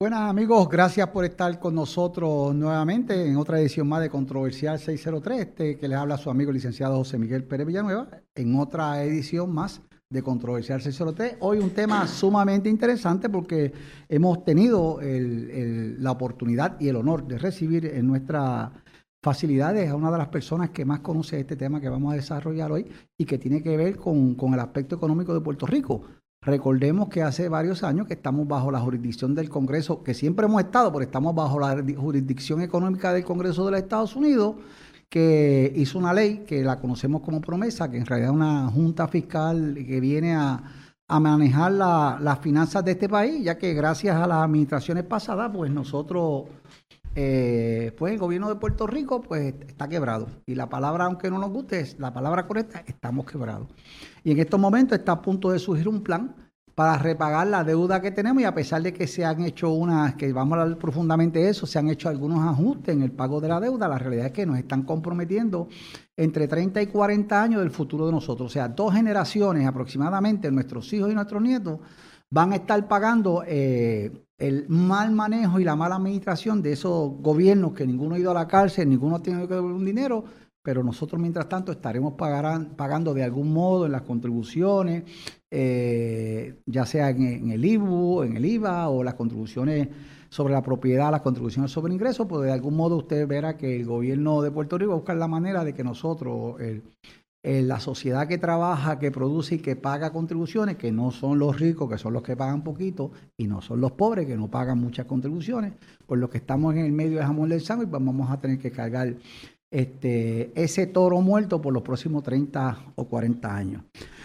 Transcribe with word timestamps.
Buenas 0.00 0.30
amigos, 0.30 0.68
gracias 0.68 1.08
por 1.08 1.24
estar 1.24 1.58
con 1.58 1.74
nosotros 1.74 2.54
nuevamente 2.54 3.26
en 3.26 3.36
otra 3.36 3.58
edición 3.58 3.88
más 3.88 4.00
de 4.00 4.08
Controversial 4.08 4.78
603, 4.78 5.40
este 5.40 5.76
que 5.76 5.88
les 5.88 5.98
habla 5.98 6.16
su 6.16 6.30
amigo 6.30 6.52
licenciado 6.52 6.98
José 6.98 7.18
Miguel 7.18 7.42
Pérez 7.42 7.66
Villanueva, 7.66 8.08
en 8.36 8.54
otra 8.60 9.02
edición 9.02 9.52
más 9.52 9.82
de 10.08 10.22
Controversial 10.22 10.80
603. 10.80 11.38
Hoy 11.40 11.58
un 11.58 11.70
tema 11.70 12.06
sumamente 12.06 12.68
interesante 12.68 13.28
porque 13.28 13.72
hemos 14.08 14.44
tenido 14.44 15.00
la 15.02 16.12
oportunidad 16.12 16.78
y 16.78 16.86
el 16.86 16.94
honor 16.94 17.26
de 17.26 17.36
recibir 17.36 17.84
en 17.86 18.06
nuestras 18.06 18.70
facilidades 19.20 19.90
a 19.90 19.96
una 19.96 20.12
de 20.12 20.18
las 20.18 20.28
personas 20.28 20.70
que 20.70 20.84
más 20.84 21.00
conoce 21.00 21.40
este 21.40 21.56
tema 21.56 21.80
que 21.80 21.88
vamos 21.88 22.12
a 22.12 22.16
desarrollar 22.16 22.70
hoy 22.70 22.86
y 23.16 23.24
que 23.24 23.36
tiene 23.36 23.64
que 23.64 23.76
ver 23.76 23.96
con, 23.96 24.36
con 24.36 24.54
el 24.54 24.60
aspecto 24.60 24.94
económico 24.94 25.34
de 25.34 25.40
Puerto 25.40 25.66
Rico. 25.66 26.02
Recordemos 26.40 27.08
que 27.08 27.22
hace 27.22 27.48
varios 27.48 27.82
años 27.82 28.06
que 28.06 28.14
estamos 28.14 28.46
bajo 28.46 28.70
la 28.70 28.80
jurisdicción 28.80 29.34
del 29.34 29.48
Congreso, 29.48 30.04
que 30.04 30.14
siempre 30.14 30.46
hemos 30.46 30.62
estado, 30.62 30.92
pero 30.92 31.04
estamos 31.04 31.34
bajo 31.34 31.58
la 31.58 31.82
jurisdicción 31.96 32.62
económica 32.62 33.12
del 33.12 33.24
Congreso 33.24 33.64
de 33.64 33.72
los 33.72 33.80
Estados 33.80 34.14
Unidos, 34.14 34.54
que 35.08 35.72
hizo 35.74 35.98
una 35.98 36.12
ley 36.12 36.44
que 36.46 36.62
la 36.62 36.78
conocemos 36.78 37.22
como 37.22 37.40
promesa, 37.40 37.90
que 37.90 37.98
en 37.98 38.06
realidad 38.06 38.30
es 38.30 38.36
una 38.36 38.68
junta 38.68 39.08
fiscal 39.08 39.74
que 39.74 40.00
viene 40.00 40.34
a, 40.34 40.62
manejar 41.08 41.72
las 41.72 42.38
finanzas 42.40 42.84
de 42.84 42.92
este 42.92 43.08
país, 43.08 43.42
ya 43.42 43.56
que 43.56 43.72
gracias 43.72 44.14
a 44.14 44.26
las 44.26 44.44
administraciones 44.44 45.04
pasadas, 45.04 45.50
pues 45.52 45.70
nosotros 45.70 46.44
eh, 47.20 47.90
pues 47.98 48.12
el 48.12 48.18
gobierno 48.20 48.48
de 48.48 48.54
Puerto 48.54 48.86
Rico 48.86 49.20
pues 49.20 49.52
está 49.66 49.88
quebrado. 49.88 50.28
Y 50.46 50.54
la 50.54 50.68
palabra, 50.68 51.06
aunque 51.06 51.28
no 51.28 51.38
nos 51.40 51.50
guste, 51.50 51.80
es 51.80 51.98
la 51.98 52.12
palabra 52.12 52.46
correcta, 52.46 52.84
estamos 52.86 53.26
quebrados. 53.26 53.66
Y 54.22 54.30
en 54.30 54.38
estos 54.38 54.60
momentos 54.60 54.96
está 54.96 55.12
a 55.12 55.20
punto 55.20 55.50
de 55.50 55.58
surgir 55.58 55.88
un 55.88 56.04
plan 56.04 56.36
para 56.76 56.96
repagar 56.96 57.48
la 57.48 57.64
deuda 57.64 58.00
que 58.00 58.12
tenemos 58.12 58.40
y 58.40 58.44
a 58.44 58.54
pesar 58.54 58.82
de 58.82 58.92
que 58.92 59.08
se 59.08 59.24
han 59.24 59.42
hecho 59.42 59.72
unas, 59.72 60.14
que 60.14 60.32
vamos 60.32 60.56
a 60.56 60.62
hablar 60.62 60.78
profundamente 60.78 61.40
de 61.40 61.48
eso, 61.48 61.66
se 61.66 61.80
han 61.80 61.88
hecho 61.88 62.08
algunos 62.08 62.38
ajustes 62.46 62.94
en 62.94 63.02
el 63.02 63.10
pago 63.10 63.40
de 63.40 63.48
la 63.48 63.58
deuda, 63.58 63.88
la 63.88 63.98
realidad 63.98 64.26
es 64.26 64.32
que 64.32 64.46
nos 64.46 64.56
están 64.56 64.84
comprometiendo 64.84 65.66
entre 66.16 66.46
30 66.46 66.82
y 66.82 66.86
40 66.86 67.42
años 67.42 67.62
del 67.62 67.72
futuro 67.72 68.06
de 68.06 68.12
nosotros. 68.12 68.46
O 68.46 68.52
sea, 68.52 68.68
dos 68.68 68.94
generaciones 68.94 69.66
aproximadamente, 69.66 70.52
nuestros 70.52 70.92
hijos 70.92 71.10
y 71.10 71.14
nuestros 71.16 71.42
nietos, 71.42 71.80
van 72.30 72.52
a 72.52 72.56
estar 72.56 72.86
pagando 72.86 73.42
eh, 73.44 74.12
el 74.38 74.68
mal 74.68 75.10
manejo 75.10 75.58
y 75.58 75.64
la 75.64 75.74
mala 75.74 75.96
administración 75.96 76.62
de 76.62 76.72
esos 76.72 77.10
gobiernos 77.20 77.72
que 77.72 77.86
ninguno 77.86 78.14
ha 78.14 78.18
ido 78.18 78.30
a 78.30 78.34
la 78.34 78.46
cárcel, 78.46 78.88
ninguno 78.88 79.16
ha 79.16 79.22
tenido 79.22 79.48
que 79.48 79.54
devolver 79.54 79.76
un 79.76 79.84
dinero, 79.84 80.24
pero 80.62 80.82
nosotros 80.84 81.20
mientras 81.20 81.48
tanto 81.48 81.72
estaremos 81.72 82.14
pagando 82.14 83.14
de 83.14 83.24
algún 83.24 83.52
modo 83.52 83.86
en 83.86 83.92
las 83.92 84.02
contribuciones, 84.02 85.04
eh, 85.50 86.60
ya 86.66 86.86
sea 86.86 87.10
en, 87.10 87.50
el 87.50 87.64
IBU, 87.64 88.22
en 88.22 88.36
el 88.36 88.44
IVA 88.44 88.88
o 88.88 89.02
las 89.02 89.14
contribuciones 89.14 89.88
sobre 90.28 90.52
la 90.52 90.62
propiedad, 90.62 91.10
las 91.10 91.22
contribuciones 91.22 91.72
sobre 91.72 91.94
ingresos, 91.94 92.26
pues 92.28 92.44
de 92.44 92.52
algún 92.52 92.76
modo 92.76 92.96
usted 92.96 93.26
verá 93.26 93.56
que 93.56 93.76
el 93.76 93.86
gobierno 93.86 94.42
de 94.42 94.50
Puerto 94.50 94.76
Rico 94.76 95.02
va 95.02 95.14
la 95.14 95.26
manera 95.26 95.64
de 95.64 95.72
que 95.72 95.82
nosotros, 95.82 96.60
el, 96.60 96.82
la 97.42 97.80
sociedad 97.80 98.26
que 98.26 98.36
trabaja, 98.36 98.98
que 98.98 99.10
produce 99.10 99.56
y 99.56 99.58
que 99.58 99.76
paga 99.76 100.12
contribuciones, 100.12 100.76
que 100.76 100.90
no 100.92 101.10
son 101.10 101.38
los 101.38 101.58
ricos, 101.58 101.88
que 101.88 101.96
son 101.96 102.12
los 102.12 102.22
que 102.22 102.36
pagan 102.36 102.62
poquito, 102.62 103.12
y 103.36 103.46
no 103.46 103.62
son 103.62 103.80
los 103.80 103.92
pobres, 103.92 104.26
que 104.26 104.36
no 104.36 104.50
pagan 104.50 104.78
muchas 104.78 105.06
contribuciones, 105.06 105.72
por 106.06 106.18
lo 106.18 106.28
que 106.28 106.38
estamos 106.38 106.74
en 106.74 106.84
el 106.84 106.92
medio 106.92 107.18
de 107.18 107.24
jamón 107.24 107.48
del 107.48 107.62
y 107.62 107.64
pues 107.64 107.90
vamos 107.90 108.30
a 108.30 108.40
tener 108.40 108.58
que 108.58 108.70
cargar 108.70 109.14
este, 109.70 110.50
ese 110.60 110.86
toro 110.86 111.20
muerto 111.20 111.60
por 111.60 111.72
los 111.72 111.82
próximos 111.82 112.22
30 112.22 112.92
o 112.96 113.04
40 113.04 113.54
años. 113.54 113.82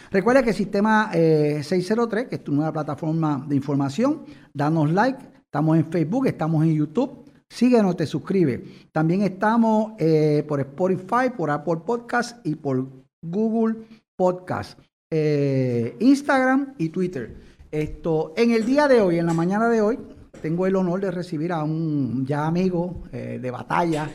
Recuerda 0.09 0.43
que 0.43 0.51
el 0.51 0.55
sistema 0.55 1.09
603, 1.11 2.23
eh, 2.23 2.27
que 2.29 2.35
es 2.35 2.43
tu 2.43 2.53
nueva 2.53 2.71
plataforma 2.71 3.45
de 3.47 3.55
información, 3.55 4.23
danos 4.53 4.91
like, 4.91 5.19
estamos 5.45 5.77
en 5.77 5.85
Facebook, 5.91 6.27
estamos 6.27 6.63
en 6.63 6.75
YouTube, 6.75 7.25
síguenos, 7.49 7.97
te 7.97 8.05
suscribe. 8.05 8.63
También 8.91 9.21
estamos 9.23 9.93
eh, 9.97 10.45
por 10.47 10.59
Spotify, 10.61 11.29
por 11.35 11.51
Apple 11.51 11.81
Podcast 11.85 12.45
y 12.45 12.55
por 12.55 13.02
Google 13.23 13.85
Podcast, 14.15 14.77
eh, 15.09 15.95
Instagram 15.99 16.75
y 16.77 16.89
Twitter. 16.89 17.35
Esto, 17.71 18.33
en 18.37 18.51
el 18.51 18.65
día 18.65 18.87
de 18.87 19.01
hoy, 19.01 19.17
en 19.17 19.25
la 19.25 19.33
mañana 19.33 19.69
de 19.69 19.81
hoy, 19.81 19.97
tengo 20.41 20.67
el 20.67 20.75
honor 20.75 20.99
de 21.01 21.09
recibir 21.09 21.51
a 21.51 21.63
un 21.63 22.25
ya 22.25 22.45
amigo 22.45 23.03
eh, 23.11 23.39
de 23.41 23.51
batalla. 23.51 24.09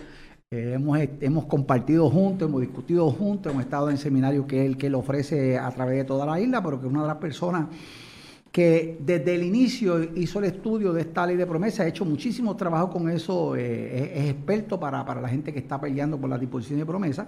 Eh, 0.51 0.73
hemos, 0.75 0.99
hemos, 1.21 1.47
compartido 1.47 2.09
juntos, 2.11 2.49
hemos 2.49 2.61
discutido 2.61 3.11
juntos, 3.11 3.53
hemos 3.53 3.65
estado 3.65 3.89
en 3.89 3.95
el 3.95 3.99
seminario 3.99 4.47
que 4.47 4.65
él, 4.65 4.77
que 4.77 4.87
él 4.87 4.95
ofrece 4.95 5.59
a 5.59 5.71
través 5.71 5.97
de 5.97 6.05
toda 6.05 6.25
la 6.27 6.41
isla, 6.41 6.63
pero 6.63 6.81
que 6.81 6.87
es 6.87 6.93
una 6.93 7.03
de 7.03 7.09
las 7.09 7.17
personas 7.17 7.67
que 8.53 8.99
desde 9.01 9.35
el 9.35 9.43
inicio 9.43 10.03
hizo 10.15 10.39
el 10.39 10.47
estudio 10.47 10.93
de 10.93 11.03
esta 11.03 11.27
ley 11.27 11.37
de 11.37 11.47
promesa, 11.47 11.83
ha 11.83 11.87
hecho 11.87 12.05
muchísimo 12.05 12.57
trabajo 12.57 12.91
con 12.91 13.11
eso, 13.11 13.57
es, 13.57 14.11
es, 14.15 14.31
experto 14.31 14.81
para, 14.81 15.05
para 15.05 15.21
la 15.21 15.29
gente 15.29 15.53
que 15.53 15.59
está 15.59 15.81
peleando 15.81 16.19
por 16.19 16.31
la 16.31 16.39
disposición 16.39 16.79
de 16.79 16.87
promesa 16.87 17.27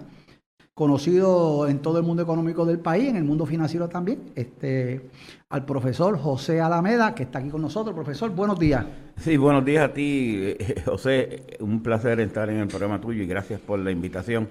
conocido 0.73 1.67
en 1.67 1.79
todo 1.79 1.97
el 1.97 2.03
mundo 2.03 2.23
económico 2.23 2.65
del 2.65 2.79
país, 2.79 3.09
en 3.09 3.17
el 3.17 3.23
mundo 3.23 3.45
financiero 3.45 3.89
también, 3.89 4.31
este, 4.35 5.09
al 5.49 5.65
profesor 5.65 6.17
José 6.17 6.61
Alameda, 6.61 7.13
que 7.13 7.23
está 7.23 7.39
aquí 7.39 7.49
con 7.49 7.61
nosotros. 7.61 7.93
Profesor, 7.93 8.31
buenos 8.31 8.57
días. 8.57 8.85
Sí, 9.17 9.37
buenos 9.37 9.65
días 9.65 9.89
a 9.89 9.93
ti, 9.93 10.37
eh, 10.37 10.81
José. 10.85 11.57
Un 11.59 11.83
placer 11.83 12.19
estar 12.21 12.49
en 12.49 12.57
el 12.57 12.67
programa 12.67 13.01
tuyo 13.01 13.21
y 13.21 13.27
gracias 13.27 13.59
por 13.59 13.79
la 13.79 13.91
invitación. 13.91 14.47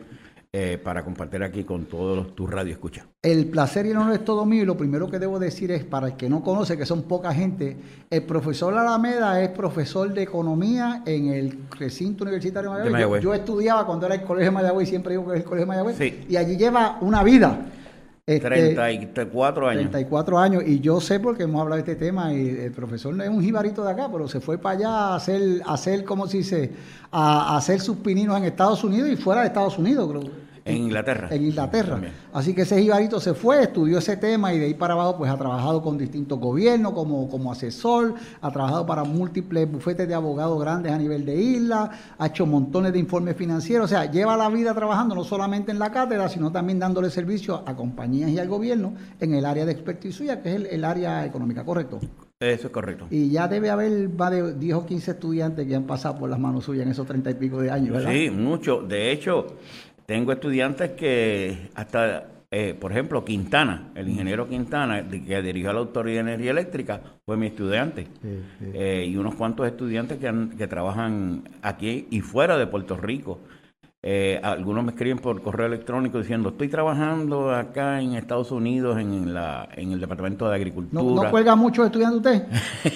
Eh, 0.53 0.81
para 0.83 1.05
compartir 1.05 1.44
aquí 1.44 1.62
con 1.62 1.84
todos 1.84 2.34
tus 2.34 2.50
radioescuchas. 2.50 3.06
El 3.22 3.47
placer 3.47 3.87
y 3.87 3.91
el 3.91 3.99
honor 3.99 4.15
es 4.15 4.25
todo 4.25 4.44
mío 4.44 4.65
y 4.65 4.66
lo 4.66 4.77
primero 4.77 5.09
que 5.09 5.21
debo 5.21 5.38
decir 5.38 5.71
es, 5.71 5.84
para 5.84 6.09
el 6.09 6.16
que 6.16 6.28
no 6.28 6.43
conoce, 6.43 6.77
que 6.77 6.84
son 6.84 7.05
poca 7.05 7.33
gente, 7.33 7.77
el 8.11 8.25
profesor 8.25 8.77
Alameda 8.77 9.41
es 9.41 9.50
profesor 9.50 10.12
de 10.12 10.25
economía 10.25 11.05
en 11.06 11.28
el 11.28 11.56
recinto 11.78 12.25
universitario 12.25 12.72
de 12.72 12.91
Mayagüez. 12.91 13.22
Yo, 13.22 13.33
estudiaba 13.33 13.87
cuando 13.87 14.06
era 14.06 14.16
el 14.16 14.22
Colegio 14.22 14.47
de 14.47 14.56
Mayagüez, 14.56 14.89
siempre 14.89 15.12
digo 15.12 15.25
que 15.28 15.34
es 15.34 15.39
el 15.39 15.44
Colegio 15.44 15.66
de 15.66 15.69
Mayagüez, 15.69 16.28
y 16.28 16.37
allí 16.37 16.56
lleva 16.56 16.99
una 17.00 17.22
vida. 17.22 17.66
34 18.25 19.71
este, 19.71 19.79
años. 19.79 19.91
34 19.91 20.39
años. 20.39 20.63
Y 20.67 20.81
yo 20.81 21.01
sé 21.01 21.21
porque 21.21 21.45
hemos 21.45 21.61
hablado 21.61 21.83
de 21.83 21.91
este 21.91 22.05
tema 22.05 22.33
y 22.33 22.49
el 22.49 22.73
profesor 22.73 23.15
no 23.15 23.23
es 23.23 23.29
un 23.29 23.43
jibarito 23.43 23.85
de 23.85 23.91
acá, 23.91 24.09
pero 24.11 24.29
se 24.29 24.41
fue 24.41 24.59
para 24.59 24.79
allá 24.79 24.89
a 24.89 25.17
hacer, 25.17 25.63
a 25.65 25.75
hacer 25.75 26.05
como 26.05 26.27
si 26.27 26.43
se, 26.43 26.73
a, 27.11 27.57
hacer 27.57 27.81
sus 27.81 27.97
pininos 27.99 28.37
en 28.39 28.45
Estados 28.45 28.85
Unidos 28.85 29.11
y 29.11 29.17
fuera 29.17 29.41
de 29.43 29.49
Estados 29.49 29.79
Unidos, 29.79 30.09
creo. 30.11 30.50
En 30.71 30.85
Inglaterra. 30.85 31.29
En 31.31 31.45
Inglaterra. 31.45 32.01
Así 32.33 32.55
que 32.55 32.63
ese 32.63 32.81
jibarito 32.81 33.21
se 33.21 33.35
fue, 33.35 33.63
estudió 33.63 33.99
ese 33.99 34.17
tema 34.17 34.55
y 34.55 34.59
de 34.59 34.67
ahí 34.67 34.75
para 34.75 34.95
abajo 34.95 35.19
pues 35.19 35.31
ha 35.31 35.37
trabajado 35.37 35.83
con 35.83 35.99
distintos 35.99 36.39
gobiernos 36.39 36.93
como, 36.93 37.29
como 37.29 37.53
asesor, 37.53 38.15
ha 38.41 38.51
trabajado 38.51 38.87
para 38.87 39.05
múltiples 39.05 39.71
bufetes 39.71 40.07
de 40.07 40.15
abogados 40.15 40.61
grandes 40.61 40.93
a 40.93 40.99
nivel 40.99 41.25
de 41.25 41.37
isla, 41.37 41.91
ha 42.19 42.27
hecho 42.27 42.47
montones 42.47 42.93
de 42.93 42.99
informes 42.99 43.37
financieros, 43.37 43.87
o 43.87 43.89
sea, 43.89 44.11
lleva 44.11 44.37
la 44.37 44.49
vida 44.49 44.75
trabajando 44.75 45.15
no 45.15 45.25
solamente 45.25 45.71
en 45.71 45.79
la 45.79 45.91
cátedra, 45.91 46.29
sino 46.29 46.51
también 46.53 46.79
dándole 46.79 47.11
servicio 47.11 47.63
a 47.67 47.75
compañías 47.75 48.31
y 48.31 48.39
al 48.39 48.49
gobierno 48.49 48.95
en 49.21 49.35
el 49.35 49.45
área 49.45 49.65
de 49.65 49.73
expertise 49.73 50.15
suya, 50.15 50.43
que 50.43 50.55
es 50.55 50.65
el, 50.71 50.85
área 50.85 51.25
económica, 51.25 51.65
¿correcto? 51.65 52.01
Eso 52.41 52.69
es 52.69 52.73
correcto. 52.73 53.07
Y 53.11 53.31
ya 53.31 53.49
debe 53.49 53.69
haber 53.69 54.09
más 54.09 54.31
de 54.31 54.55
10 54.55 54.75
o 54.75 54.87
15 54.87 55.11
estudiantes 55.11 55.67
que 55.67 55.75
han 55.75 55.85
pasado 55.85 56.19
por 56.19 56.31
las 56.31 56.39
manos 56.39 56.65
suyas 56.65 56.87
en 56.87 56.93
esos 56.93 57.07
30 57.07 57.31
y 57.31 57.35
pico 57.35 57.61
de 57.61 57.71
años, 57.71 57.97
¿verdad? 57.97 58.11
Sí, 58.11 58.31
mucho. 58.31 58.81
De 58.81 59.13
hecho, 59.13 59.47
tengo 60.10 60.32
estudiantes 60.32 60.91
que 60.91 61.71
hasta, 61.76 62.26
eh, 62.50 62.75
por 62.75 62.91
ejemplo, 62.91 63.25
Quintana, 63.25 63.93
el 63.94 64.09
ingeniero 64.09 64.48
Quintana, 64.48 65.09
que 65.09 65.41
dirigió 65.41 65.72
la 65.72 65.78
Autoridad 65.78 66.25
de 66.25 66.32
Energía 66.32 66.50
Eléctrica, 66.50 67.00
fue 67.25 67.37
mi 67.37 67.47
estudiante. 67.47 68.09
Eh, 68.75 69.06
y 69.09 69.16
unos 69.16 69.37
cuantos 69.37 69.69
estudiantes 69.69 70.19
que, 70.19 70.48
que 70.59 70.66
trabajan 70.66 71.44
aquí 71.62 72.09
y 72.10 72.22
fuera 72.22 72.59
de 72.59 72.66
Puerto 72.66 72.97
Rico. 72.97 73.38
Eh, 74.03 74.41
algunos 74.43 74.83
me 74.83 74.93
escriben 74.93 75.19
por 75.19 75.43
correo 75.43 75.66
electrónico 75.66 76.19
diciendo, 76.19 76.49
estoy 76.49 76.69
trabajando 76.69 77.55
acá 77.55 78.00
en 78.00 78.15
Estados 78.15 78.50
Unidos 78.50 78.99
en, 78.99 79.34
la, 79.34 79.69
en 79.77 79.93
el 79.93 80.00
Departamento 80.00 80.49
de 80.49 80.55
Agricultura. 80.55 81.03
¿No, 81.03 81.31
cuelga 81.31 81.55
mucho 81.55 81.84
estudiando 81.84 82.16
usted? 82.16 82.44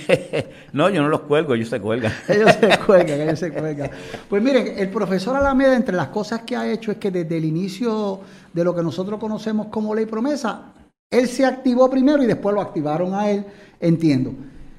no, 0.73 0.89
yo 0.89 1.03
no 1.03 1.09
los 1.09 1.21
cuelgo, 1.21 1.55
ellos 1.55 1.69
se 1.69 1.79
cuelgan. 1.79 2.11
ellos 2.29 2.53
se 2.59 2.79
cuelgan, 2.87 3.21
ellos 3.21 3.39
se 3.39 3.53
cuelgan. 3.53 3.91
Pues 4.31 4.43
miren, 4.43 4.79
el 4.79 4.89
profesor 4.89 5.37
Alameda, 5.37 5.77
entre 5.77 5.95
las 5.95 6.09
cosas 6.09 6.41
que 6.41 6.57
ha 6.57 6.73
hecho 6.73 6.91
es 6.91 6.97
que 6.97 7.11
desde 7.11 7.37
el 7.37 7.45
inicio 7.45 8.21
de 8.55 8.65
lo 8.65 8.75
que 8.75 8.83
nosotros 8.83 9.21
conocemos 9.21 9.67
como 9.67 9.95
ley 9.95 10.07
promesa, 10.07 10.73
él 11.11 11.29
se 11.29 11.45
activó 11.45 11.91
primero 11.91 12.23
y 12.23 12.27
después 12.27 12.55
lo 12.55 12.63
activaron 12.63 13.13
a 13.13 13.29
él, 13.29 13.45
entiendo. 13.79 14.33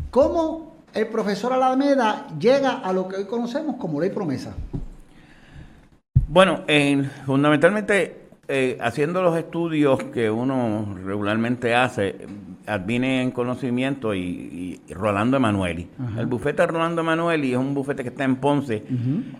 ¿Cómo 0.09 0.77
el 0.91 1.05
profesor 1.05 1.53
Alameda 1.53 2.25
llega 2.39 2.79
a 2.79 2.91
lo 2.93 3.07
que 3.07 3.17
hoy 3.17 3.25
conocemos 3.25 3.75
como 3.75 4.01
ley 4.01 4.09
promesa? 4.09 4.55
Bueno, 6.27 6.63
fundamentalmente 7.25 8.24
eh, 8.47 8.77
haciendo 8.79 9.21
los 9.21 9.37
estudios 9.37 10.03
que 10.13 10.29
uno 10.29 10.95
regularmente 11.03 11.73
hace, 11.73 12.15
adviene 12.67 13.21
en 13.21 13.31
conocimiento 13.31 14.13
y, 14.13 14.81
Rolando 14.89 15.37
Emanueli. 15.37 15.87
El 16.17 16.25
bufete 16.27 16.61
de 16.61 16.67
Rolando 16.67 17.01
Emanueli 17.01 17.53
es 17.53 17.57
un 17.57 17.73
bufete 17.73 18.03
que 18.03 18.09
está 18.09 18.23
en 18.23 18.35
Ponce 18.37 18.83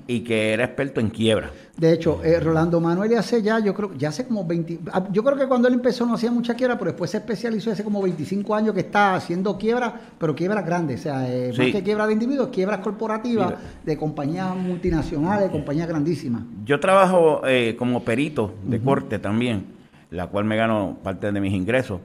y 0.08 0.22
que 0.22 0.54
era 0.54 0.66
experto 0.66 1.00
en 1.00 1.10
quiebra. 1.10 1.52
De 1.78 1.92
hecho, 1.92 2.24
eh, 2.24 2.40
Rolando 2.40 2.78
Emanueli 2.78 3.16
hace 3.16 3.42
ya, 3.42 3.60
yo 3.60 3.74
creo, 3.74 3.94
ya 3.96 4.10
hace 4.10 4.26
como 4.26 4.46
20, 4.46 4.80
ah, 4.94 5.06
yo 5.12 5.24
creo 5.24 5.38
que 5.38 5.46
cuando 5.46 5.68
él 5.68 5.74
empezó 5.74 6.06
no 6.06 6.14
hacía 6.14 6.32
mucha 6.32 6.54
quiebra, 6.54 6.78
pero 6.78 6.92
después 6.92 7.12
se 7.12 7.18
especializó 7.18 7.72
hace 7.72 7.84
como 7.84 8.02
25 8.02 8.56
años 8.56 8.74
que 8.74 8.80
está 8.80 9.16
haciendo 9.16 9.58
quiebra, 9.58 9.94
pero 10.18 10.34
quiebras 10.36 10.66
grandes, 10.66 11.02
o 11.02 11.04
sea, 11.04 11.30
eh, 11.30 11.54
más 11.58 11.68
que 11.68 11.84
quiebra 11.84 12.08
de 12.08 12.14
individuos, 12.14 12.48
quiebras 12.48 12.80
corporativas 12.80 13.56
de 13.86 13.98
compañías 13.98 14.56
multinacionales, 14.56 15.50
compañías 15.50 15.88
grandísimas. 15.88 16.44
Yo 16.64 16.80
trabajo 16.80 17.42
eh, 17.46 17.76
como 17.78 18.04
perito 18.04 18.54
de 18.64 18.80
corte 18.96 19.20
también, 19.20 19.66
la 20.10 20.28
cual 20.28 20.46
me 20.46 20.56
gano 20.56 20.98
parte 21.04 21.30
de 21.30 21.42
mis 21.42 21.54
ingresos 21.54 22.00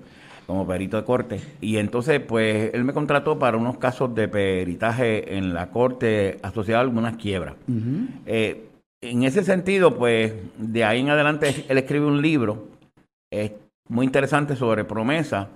como 0.47 0.67
perito 0.67 0.97
de 0.97 1.05
corte. 1.05 1.41
Y 1.61 1.77
entonces, 1.77 2.21
pues, 2.21 2.75
él 2.75 2.83
me 2.83 2.93
contrató 2.93 3.39
para 3.39 3.57
unos 3.57 3.79
casos 3.79 4.13
de 4.17 4.27
peritaje 4.27 5.37
en 5.37 5.55
la 5.55 5.71
corte 5.71 6.39
asociado 6.43 6.81
a 6.81 6.83
algunas 6.83 7.17
quiebras. 7.17 7.55
Eh, 8.27 8.67
en 9.01 9.23
ese 9.23 9.45
sentido, 9.45 9.97
pues, 9.97 10.33
de 10.59 10.85
ahí 10.85 11.01
en 11.01 11.11
adelante, 11.11 11.67
él 11.69 11.79
escribe 11.79 12.07
un 12.07 12.21
libro 12.21 12.67
muy 13.89 14.07
interesante 14.07 14.57
sobre 14.57 14.85
promesa. 14.85 15.49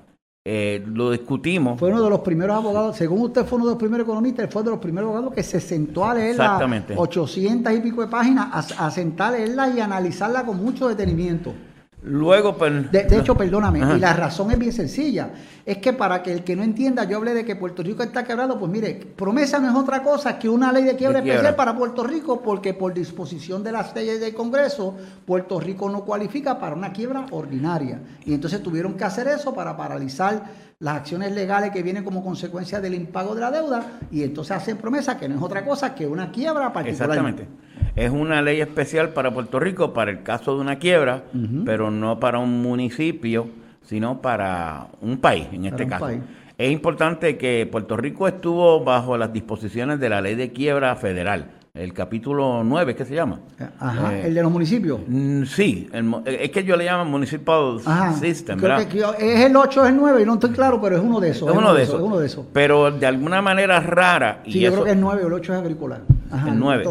Eh, 0.46 0.84
lo 0.86 1.10
discutimos. 1.10 1.80
Fue 1.80 1.88
uno 1.88 2.02
de 2.02 2.10
los 2.10 2.20
primeros 2.20 2.54
abogados, 2.54 2.98
según 2.98 3.22
usted 3.22 3.46
fue 3.46 3.56
uno 3.56 3.64
de 3.64 3.70
los 3.72 3.78
primeros 3.78 4.04
economistas, 4.04 4.52
fue 4.52 4.62
de 4.62 4.68
los 4.68 4.78
primeros 4.78 5.08
abogados 5.08 5.32
que 5.32 5.42
se 5.42 5.58
sentó 5.58 6.04
a 6.04 6.12
leer 6.12 6.36
las 6.36 6.60
800 6.94 7.72
y 7.72 7.80
pico 7.80 8.02
de 8.02 8.08
páginas, 8.08 8.78
a, 8.78 8.86
a 8.86 8.90
sentar 8.90 9.32
a 9.32 9.38
leerla 9.38 9.70
y 9.70 9.80
analizarla 9.80 10.44
con 10.44 10.62
mucho 10.62 10.86
detenimiento. 10.86 11.54
Luego, 12.04 12.58
pues, 12.58 12.92
de, 12.92 13.06
hecho, 13.18 13.34
perdóname, 13.34 13.78
y 13.78 13.98
la 13.98 14.12
razón 14.12 14.50
es 14.50 14.58
bien 14.58 14.72
sencilla. 14.72 15.30
Es 15.64 15.78
que 15.78 15.94
para 15.94 16.22
que 16.22 16.32
el 16.32 16.44
que 16.44 16.54
no 16.54 16.62
entienda, 16.62 17.04
yo 17.04 17.16
hablé 17.16 17.32
de 17.32 17.46
que 17.46 17.56
Puerto 17.56 17.82
Rico 17.82 18.02
está 18.02 18.24
quebrado, 18.24 18.58
pues 18.58 18.70
mire, 18.70 18.94
promesa 19.16 19.58
no 19.58 19.70
es 19.70 19.74
otra 19.74 20.02
cosa 20.02 20.38
que 20.38 20.46
una 20.46 20.70
ley 20.70 20.84
de 20.84 20.96
quiebra, 20.96 21.20
especial 21.20 21.54
para 21.54 21.74
Puerto 21.74 22.04
Rico, 22.04 22.42
porque 22.42 22.74
por 22.74 22.92
disposición 22.92 23.64
de 23.64 23.72
las 23.72 23.94
leyes 23.94 24.20
del 24.20 24.34
Congreso, 24.34 24.94
Puerto 25.24 25.58
Rico 25.58 25.88
no 25.88 26.04
cualifica 26.04 26.58
para 26.58 26.76
una 26.76 26.92
quiebra 26.92 27.24
ordinaria. 27.30 28.02
Y 28.26 28.34
entonces 28.34 28.62
tuvieron 28.62 28.94
que 28.94 29.04
hacer 29.04 29.26
eso 29.28 29.54
para 29.54 29.74
paralizar 29.74 30.44
las 30.80 30.96
acciones 30.96 31.32
legales 31.32 31.70
que 31.70 31.82
vienen 31.82 32.04
como 32.04 32.22
consecuencia 32.22 32.82
del 32.82 32.92
impago 32.92 33.34
de 33.34 33.40
la 33.40 33.50
deuda, 33.50 34.00
y 34.10 34.22
entonces 34.22 34.54
hacen 34.54 34.76
promesa 34.76 35.16
que 35.16 35.26
no 35.26 35.36
es 35.36 35.42
otra 35.42 35.64
cosa 35.64 35.94
que 35.94 36.06
una 36.06 36.30
quiebra 36.30 36.70
particular. 36.70 37.10
Exactamente. 37.10 37.48
Es 37.96 38.10
una 38.10 38.42
ley 38.42 38.60
especial 38.60 39.10
para 39.10 39.32
Puerto 39.32 39.60
Rico 39.60 39.92
para 39.92 40.10
el 40.10 40.22
caso 40.22 40.54
de 40.54 40.60
una 40.60 40.78
quiebra, 40.78 41.24
pero 41.64 41.90
no 41.90 42.18
para 42.18 42.38
un 42.38 42.60
municipio, 42.60 43.46
sino 43.82 44.20
para 44.20 44.88
un 45.00 45.18
país, 45.18 45.46
en 45.52 45.66
este 45.66 45.86
caso. 45.86 46.08
Es 46.56 46.72
importante 46.72 47.36
que 47.36 47.68
Puerto 47.70 47.96
Rico 47.96 48.26
estuvo 48.28 48.82
bajo 48.82 49.16
las 49.16 49.32
disposiciones 49.32 50.00
de 50.00 50.08
la 50.08 50.20
ley 50.20 50.34
de 50.34 50.52
quiebra 50.52 50.94
federal, 50.96 51.50
el 51.74 51.92
capítulo 51.92 52.62
9, 52.62 52.94
¿qué 52.94 53.04
se 53.04 53.16
llama? 53.16 53.40
Ajá, 53.80 54.14
eh, 54.14 54.28
el 54.28 54.34
de 54.34 54.42
los 54.42 54.52
municipios. 54.52 55.00
Mm, 55.08 55.42
sí, 55.42 55.88
es 56.24 56.50
que 56.50 56.62
yo 56.62 56.76
le 56.76 56.84
llamo 56.84 57.04
Municipal 57.04 57.80
System, 58.20 58.60
¿verdad? 58.60 58.82
es 59.18 59.40
el 59.40 59.56
8, 59.56 59.84
es 59.84 59.90
el 59.90 59.96
9, 59.96 60.22
y 60.22 60.24
no 60.24 60.34
estoy 60.34 60.50
claro, 60.50 60.80
pero 60.80 60.96
es 60.96 61.02
uno 61.02 61.18
de 61.18 61.30
esos. 61.30 61.50
Es, 61.50 61.56
uno, 61.56 61.74
de 61.74 61.82
esos, 61.82 61.96
es 61.96 62.00
uno 62.00 62.18
de 62.18 62.26
esos. 62.26 62.46
Pero 62.52 62.92
de 62.92 63.06
alguna 63.06 63.42
manera 63.42 63.80
rara. 63.80 64.42
Sí, 64.44 64.60
yo 64.60 64.70
creo 64.70 64.84
que 64.84 64.90
es 64.92 64.96
9, 64.96 65.22
el 65.26 65.32
8 65.32 65.52
es 65.52 65.58
agrícola. 65.58 65.98
Ajá, 66.30 66.48
el 66.48 66.58
9. 66.60 66.84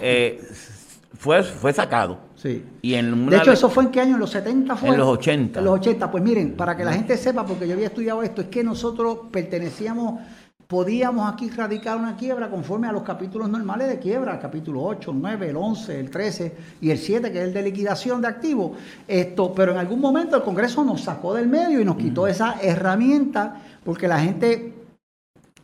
Eh, 0.00 0.40
fue, 1.20 1.42
fue 1.42 1.72
sacado. 1.72 2.18
Sí. 2.34 2.64
Y 2.80 2.94
en 2.94 3.28
de 3.28 3.36
hecho, 3.36 3.52
¿eso 3.52 3.68
fue 3.68 3.84
en 3.84 3.90
qué 3.90 4.00
año? 4.00 4.14
¿En 4.14 4.20
los 4.20 4.30
70 4.30 4.74
fue? 4.76 4.88
En 4.88 4.96
los 4.96 5.08
80. 5.08 5.58
En 5.58 5.64
los 5.64 5.74
80. 5.74 6.10
Pues 6.10 6.24
miren, 6.24 6.56
para 6.56 6.74
que 6.74 6.82
la 6.82 6.94
gente 6.94 7.16
sepa, 7.18 7.44
porque 7.44 7.68
yo 7.68 7.74
había 7.74 7.88
estudiado 7.88 8.22
esto, 8.22 8.40
es 8.40 8.48
que 8.48 8.64
nosotros 8.64 9.18
pertenecíamos, 9.30 10.20
podíamos 10.66 11.30
aquí 11.30 11.50
radicar 11.50 11.98
una 11.98 12.16
quiebra 12.16 12.48
conforme 12.48 12.88
a 12.88 12.92
los 12.92 13.02
capítulos 13.02 13.50
normales 13.50 13.88
de 13.88 13.98
quiebra, 13.98 14.32
el 14.32 14.40
capítulo 14.40 14.82
8, 14.82 15.10
el 15.10 15.20
9, 15.20 15.50
el 15.50 15.56
11, 15.56 16.00
el 16.00 16.10
13 16.10 16.56
y 16.80 16.90
el 16.90 16.96
7, 16.96 17.30
que 17.30 17.38
es 17.38 17.44
el 17.44 17.52
de 17.52 17.62
liquidación 17.62 18.22
de 18.22 18.28
activos. 18.28 18.78
Esto, 19.06 19.52
pero 19.52 19.72
en 19.72 19.78
algún 19.78 20.00
momento 20.00 20.36
el 20.36 20.42
Congreso 20.42 20.82
nos 20.82 21.02
sacó 21.02 21.34
del 21.34 21.48
medio 21.48 21.82
y 21.82 21.84
nos 21.84 21.96
quitó 21.96 22.26
esa 22.26 22.56
herramienta 22.62 23.60
porque 23.84 24.08
la 24.08 24.20
gente 24.20 24.69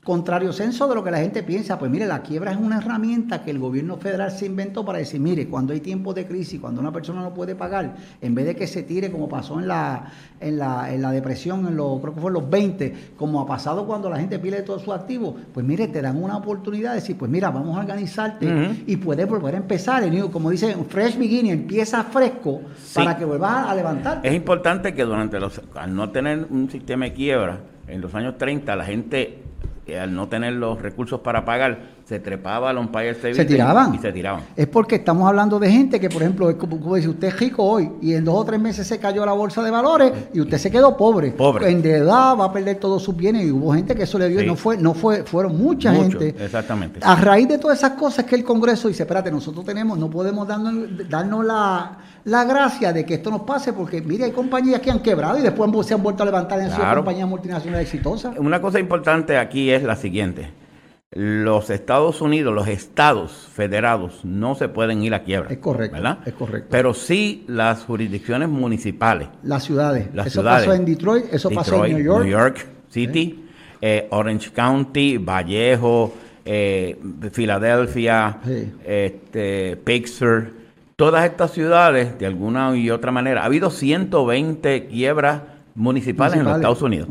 contrario 0.07 0.53
censo 0.53 0.87
de 0.87 0.95
lo 0.95 1.03
que 1.03 1.11
la 1.11 1.19
gente 1.19 1.43
piensa. 1.43 1.81
Pues 1.81 1.91
mire, 1.91 2.07
la 2.07 2.23
quiebra 2.23 2.53
es 2.53 2.59
una 2.59 2.79
herramienta 2.79 3.43
que 3.43 3.51
el 3.51 3.59
gobierno 3.59 3.97
federal 3.97 4.31
se 4.31 4.47
inventó 4.47 4.85
para 4.85 4.99
decir, 4.99 5.21
mire, 5.21 5.49
cuando 5.49 5.73
hay 5.73 5.81
tiempos 5.81 6.15
de 6.15 6.25
crisis, 6.25 6.61
cuando 6.61 6.81
una 6.81 6.93
persona 6.93 7.23
no 7.23 7.35
puede 7.35 7.57
pagar, 7.57 7.97
en 8.23 8.33
vez 8.33 8.47
de 8.47 8.55
que 8.55 8.69
se 8.69 8.85
tire 8.85 9.11
como 9.11 9.29
pasó 9.29 9.59
en 9.59 9.67
la, 9.67 10.13
en 10.39 10.59
la, 10.59 10.95
en 10.95 11.03
la 11.03 11.11
depresión, 11.11 11.67
en 11.67 11.75
los, 11.75 12.01
creo 12.01 12.15
que 12.15 12.21
fue 12.21 12.31
en 12.31 12.35
los 12.35 12.49
20, 12.49 12.95
como 13.17 13.41
ha 13.41 13.47
pasado 13.47 13.85
cuando 13.85 14.09
la 14.09 14.19
gente 14.19 14.39
pierde 14.39 14.63
todos 14.63 14.83
sus 14.83 14.95
activos, 14.95 15.35
pues 15.53 15.67
mire, 15.67 15.89
te 15.89 16.01
dan 16.01 16.23
una 16.23 16.37
oportunidad 16.37 16.91
de 16.91 17.01
decir, 17.01 17.19
pues 17.19 17.29
mira, 17.29 17.51
vamos 17.51 17.77
a 17.77 17.81
organizarte 17.81 18.85
y 18.87 18.97
puedes 18.99 19.29
volver 19.29 19.57
a 19.57 19.59
empezar. 19.59 20.05
Como 20.31 20.51
dice, 20.51 20.73
fresh 20.89 21.19
beginning, 21.19 21.51
empieza 21.51 22.05
fresco 22.05 22.61
para 22.95 23.17
que 23.17 23.25
vuelvas 23.25 23.69
a 23.69 23.75
levantar. 23.75 24.21
Es 24.23 24.35
importante 24.35 24.95
que 24.95 25.03
durante 25.03 25.41
los, 25.41 25.61
al 25.75 25.97
no 25.97 26.11
tener 26.11 26.47
un 26.49 26.71
sistema 26.71 27.07
de 27.07 27.13
quiebra, 27.13 27.59
en 27.89 28.01
los 28.01 28.15
años 28.15 28.39
30 28.39 28.77
la 28.77 28.85
gente 28.85 29.46
al 29.95 30.15
no 30.15 30.29
tener 30.29 30.55
los 30.55 30.81
recursos 30.83 31.21
para 31.21 31.45
pagar, 31.45 31.96
se 32.07 32.21
trepaba 32.21 32.71
al 32.71 32.79
Empire 32.79 33.11
State 33.11 33.35
se 33.35 33.45
tiraban. 33.45 33.93
y 33.93 33.99
se 33.99 34.13
tiraban. 34.13 34.43
Es 34.55 34.69
porque 34.69 34.95
estamos 34.95 35.29
hablando 35.29 35.59
de 35.59 35.69
gente 35.69 35.99
que, 35.99 36.09
por 36.09 36.23
ejemplo, 36.23 36.57
como, 36.57 36.95
dice, 36.95 37.09
usted 37.09 37.29
es 37.29 37.41
rico 37.41 37.65
hoy 37.65 37.91
y 38.01 38.15
en 38.15 38.25
dos 38.25 38.37
o 38.37 38.45
tres 38.45 38.61
meses 38.61 38.87
se 38.87 39.01
cayó 39.01 39.27
la 39.27 39.33
bolsa 39.33 39.61
de 39.61 39.73
valores 39.73 40.13
y 40.33 40.41
usted 40.41 40.57
se 40.57 40.71
quedó 40.71 40.97
pobre. 40.97 41.33
Pobre. 41.33 41.69
En 41.69 41.85
edad 41.85 42.37
va 42.39 42.45
a 42.45 42.53
perder 42.53 42.77
todos 42.77 43.03
sus 43.03 43.17
bienes 43.17 43.45
y 43.45 43.51
hubo 43.51 43.75
gente 43.75 43.97
que 43.97 44.05
eso 44.05 44.21
le 44.21 44.29
dio 44.29 44.41
y 44.41 44.47
no 44.47 44.55
fue, 44.55 44.77
no 44.77 44.95
fue, 44.95 45.25
fueron 45.25 45.59
mucha 45.59 45.93
gente. 45.93 46.29
Exactamente. 46.29 47.01
A 47.03 47.17
raíz 47.17 47.49
de 47.49 47.59
todas 47.59 47.79
esas 47.79 47.93
cosas 47.93 48.25
que 48.25 48.37
el 48.37 48.45
Congreso 48.45 48.87
dice, 48.87 49.03
espérate, 49.03 49.33
nosotros 49.33 49.65
tenemos, 49.65 49.99
no 49.99 50.09
podemos 50.09 50.47
darnos, 50.47 51.09
darnos 51.09 51.45
la, 51.45 51.99
la 52.23 52.45
gracia 52.45 52.93
de 52.93 53.05
que 53.05 53.15
esto 53.15 53.33
nos 53.33 53.41
pase 53.41 53.73
porque, 53.73 54.01
mire, 54.01 54.27
hay 54.27 54.31
compañías 54.31 54.81
que 54.81 54.93
han 54.93 55.01
quebrado 55.01 55.41
y 55.41 55.43
después 55.43 55.85
se 55.85 55.95
han 55.95 56.05
vuelto 56.05 56.23
a 56.23 56.27
levantar 56.27 56.61
en 56.61 56.71
claro. 56.71 57.01
compañías 57.01 57.29
multinacionales 57.29 57.85
exitosas. 57.87 58.39
Una 58.39 58.61
cosa 58.61 58.79
importante 58.79 59.37
aquí 59.37 59.73
es 59.73 59.83
la 59.83 59.97
siguiente 59.97 60.66
los 61.13 61.71
Estados 61.71 62.21
Unidos, 62.21 62.55
los 62.55 62.69
estados 62.69 63.33
federados, 63.53 64.25
no 64.25 64.55
se 64.55 64.69
pueden 64.69 65.03
ir 65.03 65.15
a 65.15 65.23
quiebra. 65.23 65.51
Es 65.51 65.59
correcto. 65.59 65.95
¿verdad? 65.97 66.19
Es 66.27 66.35
correcto. 66.35 66.69
Pero 66.71 66.95
sí 66.95 67.45
las 67.47 67.85
jurisdicciones 67.85 68.49
municipales. 68.49 69.29
Las 69.43 69.65
ciudades. 69.65 70.09
eso 70.25 70.43
pasó 70.43 70.73
en 70.73 70.85
Detroit, 70.85 71.27
eso 71.33 71.51
pasó 71.51 71.85
en 71.85 71.95
New 71.95 72.05
York. 72.05 72.25
New 72.25 72.31
York 72.31 72.67
City, 72.89 73.45
eh, 73.81 74.09
Orange 74.11 74.51
County, 74.51 75.19
Vallejo, 75.19 76.13
eh, 76.45 76.99
Filadelfia, 77.33 78.39
este, 78.85 79.77
Pittsburgh. 79.77 80.53
Todas 80.97 81.27
estas 81.27 81.53
ciudades, 81.53 82.19
de 82.19 82.27
alguna 82.27 82.75
y 82.77 82.91
otra 82.91 83.13
manera, 83.13 83.43
ha 83.43 83.45
habido 83.45 83.71
120 83.71 84.87
quiebras 84.87 85.43
municipales, 85.77 86.39
en 86.39 86.45
los 86.45 86.57
Estados 86.57 86.83
Unidos, 86.83 87.09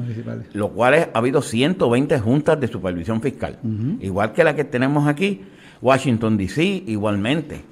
lo 0.54 0.70
cual 0.70 1.10
ha 1.14 1.18
habido 1.18 1.42
120 1.42 2.20
juntas 2.20 2.60
de 2.60 2.68
supervisión 2.68 3.22
fiscal, 3.22 3.60
igual 4.02 4.34
que 4.34 4.44
la 4.44 4.56
que 4.56 4.64
tenemos 4.66 5.08
aquí, 5.08 5.44
Washington 5.82 6.36
DC 6.38 6.64
igualmente. 6.88 7.64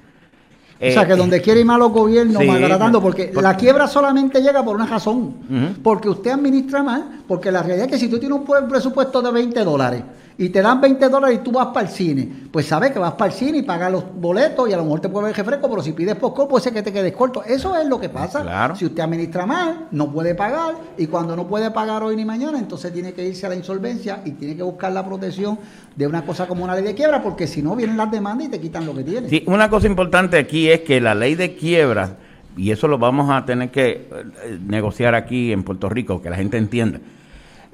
O 0.76 0.90
sea, 0.90 1.06
que 1.06 1.12
eh, 1.12 1.16
donde 1.16 1.40
quiere 1.40 1.60
ir 1.60 1.66
malos 1.66 1.92
gobiernos, 1.92 2.42
sí, 2.42 2.48
maltratando, 2.48 3.00
porque, 3.00 3.32
la 3.34 3.56
quiebra 3.56 3.86
solamente 3.86 4.40
llega 4.40 4.64
por 4.64 4.74
una 4.74 4.86
razón, 4.86 5.34
porque 5.82 6.08
usted 6.08 6.32
administra 6.32 6.82
mal, 6.82 7.22
porque 7.26 7.50
la 7.50 7.62
realidad 7.62 7.86
es 7.86 7.92
que 7.92 7.98
si 7.98 8.08
tú 8.08 8.18
tienes 8.18 8.38
un 8.38 8.68
presupuesto 8.68 9.22
de 9.22 9.32
20 9.32 9.64
dólares, 9.64 10.02
y 10.36 10.48
te 10.48 10.62
dan 10.62 10.80
20 10.80 11.08
dólares 11.08 11.38
y 11.40 11.44
tú 11.44 11.52
vas 11.52 11.68
para 11.68 11.86
el 11.86 11.92
cine, 11.92 12.28
pues 12.50 12.66
sabes 12.66 12.90
que 12.90 12.98
vas 12.98 13.12
para 13.12 13.30
el 13.30 13.36
cine 13.36 13.58
y 13.58 13.62
pagas 13.62 13.92
los 13.92 14.04
boletos 14.14 14.68
y 14.68 14.72
a 14.72 14.76
lo 14.76 14.82
mejor 14.82 15.00
te 15.00 15.08
puede 15.08 15.26
ver 15.26 15.36
refresco, 15.36 15.70
pero 15.70 15.82
si 15.82 15.92
pides 15.92 16.16
poco, 16.16 16.48
puede 16.48 16.64
ser 16.64 16.72
que 16.72 16.82
te 16.82 16.92
quedes 16.92 17.12
corto. 17.12 17.44
Eso 17.44 17.76
es 17.76 17.86
lo 17.86 18.00
que 18.00 18.08
pasa. 18.08 18.42
Claro. 18.42 18.74
Si 18.74 18.84
usted 18.84 19.02
administra 19.02 19.46
mal, 19.46 19.88
no 19.92 20.10
puede 20.10 20.34
pagar 20.34 20.74
y 20.98 21.06
cuando 21.06 21.36
no 21.36 21.46
puede 21.46 21.70
pagar 21.70 22.02
hoy 22.02 22.16
ni 22.16 22.24
mañana, 22.24 22.58
entonces 22.58 22.92
tiene 22.92 23.12
que 23.12 23.24
irse 23.24 23.46
a 23.46 23.48
la 23.48 23.54
insolvencia 23.54 24.22
y 24.24 24.32
tiene 24.32 24.56
que 24.56 24.62
buscar 24.62 24.92
la 24.92 25.04
protección 25.04 25.58
de 25.94 26.06
una 26.06 26.24
cosa 26.24 26.48
como 26.48 26.64
una 26.64 26.74
ley 26.74 26.84
de 26.84 26.94
quiebra, 26.94 27.22
porque 27.22 27.46
si 27.46 27.62
no 27.62 27.76
vienen 27.76 27.96
las 27.96 28.10
demandas 28.10 28.48
y 28.48 28.50
te 28.50 28.60
quitan 28.60 28.84
lo 28.86 28.94
que 28.94 29.04
tienes. 29.04 29.30
Sí, 29.30 29.44
una 29.46 29.70
cosa 29.70 29.86
importante 29.86 30.36
aquí 30.36 30.68
es 30.68 30.80
que 30.80 31.00
la 31.00 31.14
ley 31.14 31.36
de 31.36 31.54
quiebra, 31.54 32.16
y 32.56 32.72
eso 32.72 32.88
lo 32.88 32.98
vamos 32.98 33.30
a 33.30 33.44
tener 33.44 33.70
que 33.70 34.08
eh, 34.10 34.58
negociar 34.66 35.14
aquí 35.14 35.52
en 35.52 35.62
Puerto 35.62 35.88
Rico, 35.88 36.20
que 36.20 36.30
la 36.30 36.36
gente 36.36 36.56
entienda 36.58 36.98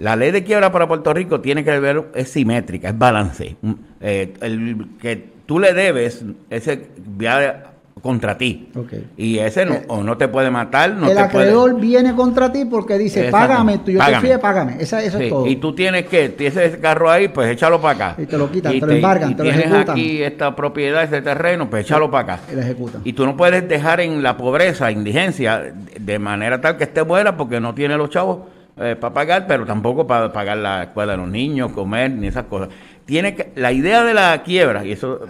la 0.00 0.16
ley 0.16 0.30
de 0.30 0.42
quiebra 0.42 0.72
para 0.72 0.88
Puerto 0.88 1.12
Rico 1.12 1.40
tiene 1.40 1.62
que 1.62 1.78
ver, 1.78 2.10
es 2.14 2.30
simétrica, 2.30 2.88
es 2.88 2.98
balance. 2.98 3.56
Mm, 3.60 3.72
eh, 4.00 4.32
el 4.40 4.86
que 5.00 5.28
tú 5.44 5.58
le 5.58 5.74
debes, 5.74 6.24
ese 6.48 6.88
viaje 6.96 7.52
contra 8.00 8.38
ti. 8.38 8.70
Y 9.18 9.38
ese 9.40 9.66
no, 9.66 9.74
eh, 9.74 9.84
o 9.88 10.02
no 10.02 10.16
te 10.16 10.28
puede 10.28 10.50
matar, 10.50 10.94
no 10.94 11.10
el 11.10 11.18
acreedor 11.18 11.78
viene 11.78 12.14
contra 12.14 12.50
ti 12.50 12.64
porque 12.64 12.96
dice, 12.96 13.30
págame, 13.30 13.76
tú, 13.78 13.90
yo 13.90 13.98
págame. 13.98 14.22
te 14.22 14.26
fíe, 14.26 14.38
págame. 14.38 14.76
eso 14.80 14.96
es 14.96 15.28
todo. 15.28 15.46
Y 15.46 15.56
tú 15.56 15.74
tienes 15.74 16.06
que, 16.06 16.30
tienes 16.30 16.56
ese 16.56 16.78
carro 16.80 17.10
ahí, 17.10 17.28
pues 17.28 17.50
échalo 17.50 17.78
para 17.78 17.94
acá. 18.12 18.22
Y 18.22 18.24
te 18.24 18.38
lo 18.38 18.50
quitan, 18.50 18.72
te, 18.72 18.86
lo 18.86 18.92
embargan, 18.92 19.36
te 19.36 19.44
lo 19.44 19.50
ejecutan. 19.50 19.70
tienes 19.72 19.90
aquí 19.90 20.22
esta 20.22 20.56
propiedad, 20.56 21.04
este 21.04 21.20
terreno, 21.20 21.68
pues 21.68 21.84
échalo 21.84 22.10
para 22.10 22.34
acá. 22.34 22.42
Y 22.50 22.54
lo 22.54 22.62
ejecutan. 22.62 23.02
Y 23.04 23.12
tú 23.12 23.26
no 23.26 23.36
puedes 23.36 23.68
dejar 23.68 24.00
en 24.00 24.22
la 24.22 24.38
pobreza, 24.38 24.90
indigencia, 24.90 25.74
de 26.00 26.18
manera 26.18 26.58
tal 26.62 26.78
que 26.78 26.84
esté 26.84 27.02
buena 27.02 27.36
porque 27.36 27.60
no 27.60 27.74
tiene 27.74 27.98
los 27.98 28.08
chavos 28.08 28.38
eh, 28.80 28.96
para 28.96 29.14
pagar, 29.14 29.46
pero 29.46 29.66
tampoco 29.66 30.06
para 30.06 30.32
pagar 30.32 30.56
la 30.56 30.84
escuela 30.84 31.12
de 31.12 31.18
los 31.18 31.28
niños, 31.28 31.72
comer, 31.72 32.10
ni 32.10 32.26
esas 32.26 32.44
cosas. 32.44 32.68
Tiene 33.04 33.34
que, 33.34 33.52
la 33.56 33.72
idea 33.72 34.04
de 34.04 34.14
la 34.14 34.42
quiebra, 34.42 34.84
y 34.84 34.92
eso 34.92 35.20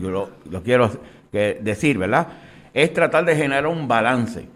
yo 0.00 0.10
lo, 0.10 0.30
lo 0.50 0.62
quiero 0.62 0.90
decir, 1.32 1.98
¿verdad? 1.98 2.26
Es 2.74 2.92
tratar 2.92 3.24
de 3.24 3.36
generar 3.36 3.66
un 3.66 3.88
balance 3.88 4.46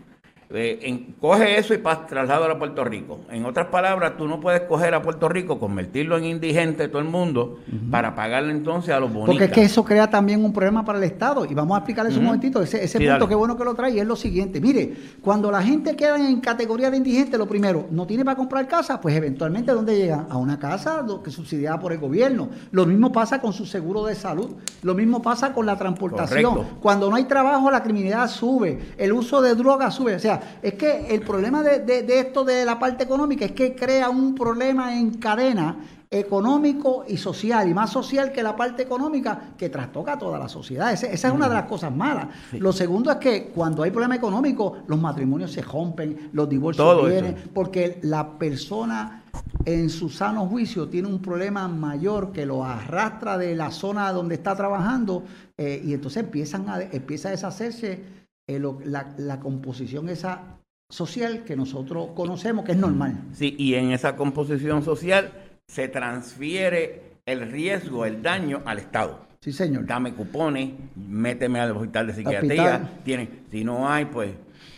eh, 0.54 1.06
coge 1.20 1.58
eso 1.58 1.74
y 1.74 1.78
traslado 1.78 2.44
a 2.44 2.58
Puerto 2.58 2.84
Rico. 2.84 3.20
En 3.30 3.44
otras 3.44 3.66
palabras, 3.66 4.16
tú 4.16 4.28
no 4.28 4.40
puedes 4.40 4.62
coger 4.62 4.94
a 4.94 5.02
Puerto 5.02 5.28
Rico, 5.28 5.58
convertirlo 5.58 6.16
en 6.16 6.24
indigente 6.24 6.88
todo 6.88 7.00
el 7.00 7.08
mundo, 7.08 7.60
para 7.90 8.14
pagarle 8.14 8.52
entonces 8.52 8.94
a 8.94 9.00
los 9.00 9.12
bonitos. 9.12 9.34
Porque 9.34 9.44
es 9.44 9.50
que 9.50 9.62
eso 9.62 9.84
crea 9.84 10.08
también 10.08 10.44
un 10.44 10.52
problema 10.52 10.84
para 10.84 10.98
el 10.98 11.04
Estado. 11.04 11.44
Y 11.44 11.54
vamos 11.54 11.74
a 11.74 11.78
explicarles 11.78 12.16
un 12.16 12.24
momentito. 12.24 12.62
Ese, 12.62 12.84
ese 12.84 12.98
punto, 12.98 13.28
qué 13.28 13.34
bueno 13.34 13.56
que 13.56 13.64
lo 13.64 13.74
trae, 13.74 13.92
y 13.92 14.00
es 14.00 14.06
lo 14.06 14.16
siguiente. 14.16 14.60
Mire, 14.60 14.94
cuando 15.20 15.50
la 15.50 15.62
gente 15.62 15.96
queda 15.96 16.16
en 16.16 16.40
categoría 16.40 16.90
de 16.90 16.98
indigente, 16.98 17.36
lo 17.36 17.46
primero, 17.46 17.86
no 17.90 18.06
tiene 18.06 18.24
para 18.24 18.36
comprar 18.36 18.66
casa, 18.68 19.00
pues 19.00 19.16
eventualmente, 19.16 19.72
¿dónde 19.72 19.96
llegan? 19.96 20.26
A 20.30 20.36
una 20.36 20.58
casa 20.58 21.04
que 21.22 21.30
subsidiada 21.30 21.78
por 21.78 21.92
el 21.92 21.98
gobierno. 21.98 22.48
Lo 22.70 22.86
mismo 22.86 23.10
pasa 23.12 23.40
con 23.40 23.52
su 23.52 23.66
seguro 23.66 24.04
de 24.04 24.14
salud. 24.14 24.50
Lo 24.82 24.94
mismo 24.94 25.22
pasa 25.22 25.52
con 25.52 25.66
la 25.66 25.76
transportación. 25.76 26.64
Cuando 26.80 27.10
no 27.10 27.16
hay 27.16 27.24
trabajo, 27.24 27.70
la 27.70 27.82
criminalidad 27.82 28.28
sube. 28.28 28.78
El 28.96 29.12
uso 29.12 29.40
de 29.40 29.54
drogas 29.54 29.94
sube. 29.94 30.14
O 30.14 30.18
sea, 30.18 30.40
es 30.62 30.74
que 30.74 31.14
el 31.14 31.20
problema 31.20 31.62
de, 31.62 32.04
esto 32.18 32.44
de 32.44 32.64
la 32.64 32.78
parte 32.78 33.04
económica 33.04 33.44
es 33.44 33.52
que 33.52 33.74
crea 33.74 34.08
un 34.10 34.34
problema 34.34 34.98
en 34.98 35.14
cadena 35.14 35.76
económico 36.10 37.04
y 37.08 37.16
social, 37.16 37.68
y 37.68 37.74
más 37.74 37.90
social 37.90 38.30
que 38.30 38.42
la 38.42 38.54
parte 38.54 38.82
económica 38.82 39.54
que 39.58 39.68
trastoca 39.68 40.12
a 40.12 40.18
toda 40.18 40.38
la 40.38 40.48
sociedad. 40.48 40.92
Esa, 40.92 41.08
es 41.08 41.24
una 41.24 41.48
de 41.48 41.54
las 41.54 41.64
cosas 41.64 41.94
malas. 41.94 42.28
Lo 42.52 42.72
segundo 42.72 43.10
es 43.10 43.16
que 43.16 43.46
cuando 43.48 43.82
hay 43.82 43.90
problema 43.90 44.14
económico, 44.14 44.78
los 44.86 45.00
matrimonios 45.00 45.50
se 45.50 45.62
rompen, 45.62 46.30
los 46.32 46.48
divorcios 46.48 47.08
vienen, 47.08 47.50
porque 47.52 47.98
la 48.02 48.38
persona 48.38 49.24
en 49.64 49.90
su 49.90 50.08
sano 50.08 50.46
juicio 50.46 50.88
tiene 50.88 51.08
un 51.08 51.20
problema 51.20 51.66
mayor 51.68 52.32
que 52.32 52.46
lo 52.46 52.64
arrastra 52.64 53.38
de 53.38 53.54
la 53.56 53.70
zona 53.70 54.12
donde 54.12 54.36
está 54.36 54.54
trabajando 54.54 55.24
eh, 55.56 55.80
y 55.84 55.94
entonces 55.94 56.24
empiezan 56.24 56.68
a, 56.68 56.80
empieza 56.80 57.28
a 57.28 57.30
deshacerse 57.32 58.23
eh, 58.46 58.60
la, 58.84 59.40
composición 59.40 60.08
esa 60.08 60.58
social 60.90 61.44
que 61.44 61.56
nosotros 61.56 62.08
conocemos, 62.14 62.64
que 62.64 62.72
es 62.72 62.78
normal. 62.78 63.22
Sí, 63.32 63.54
y 63.58 63.74
en 63.74 63.90
esa 63.90 64.16
composición 64.16 64.82
social 64.82 65.32
se 65.66 65.88
transfiere 65.88 67.14
el 67.24 67.50
riesgo, 67.50 68.04
el 68.04 68.22
daño 68.22 68.62
al 68.66 68.78
Estado. 68.78 69.20
Sí, 69.40 69.52
señor. 69.52 69.86
Dame 69.86 70.12
cupones, 70.12 70.70
méteme 70.94 71.60
al 71.60 71.72
hospital 71.72 72.06
de 72.08 72.14
psiquiatría. 72.14 73.00
Tiene, 73.02 73.28
si 73.50 73.64
no 73.64 73.88
hay, 73.88 74.04
pues 74.04 74.30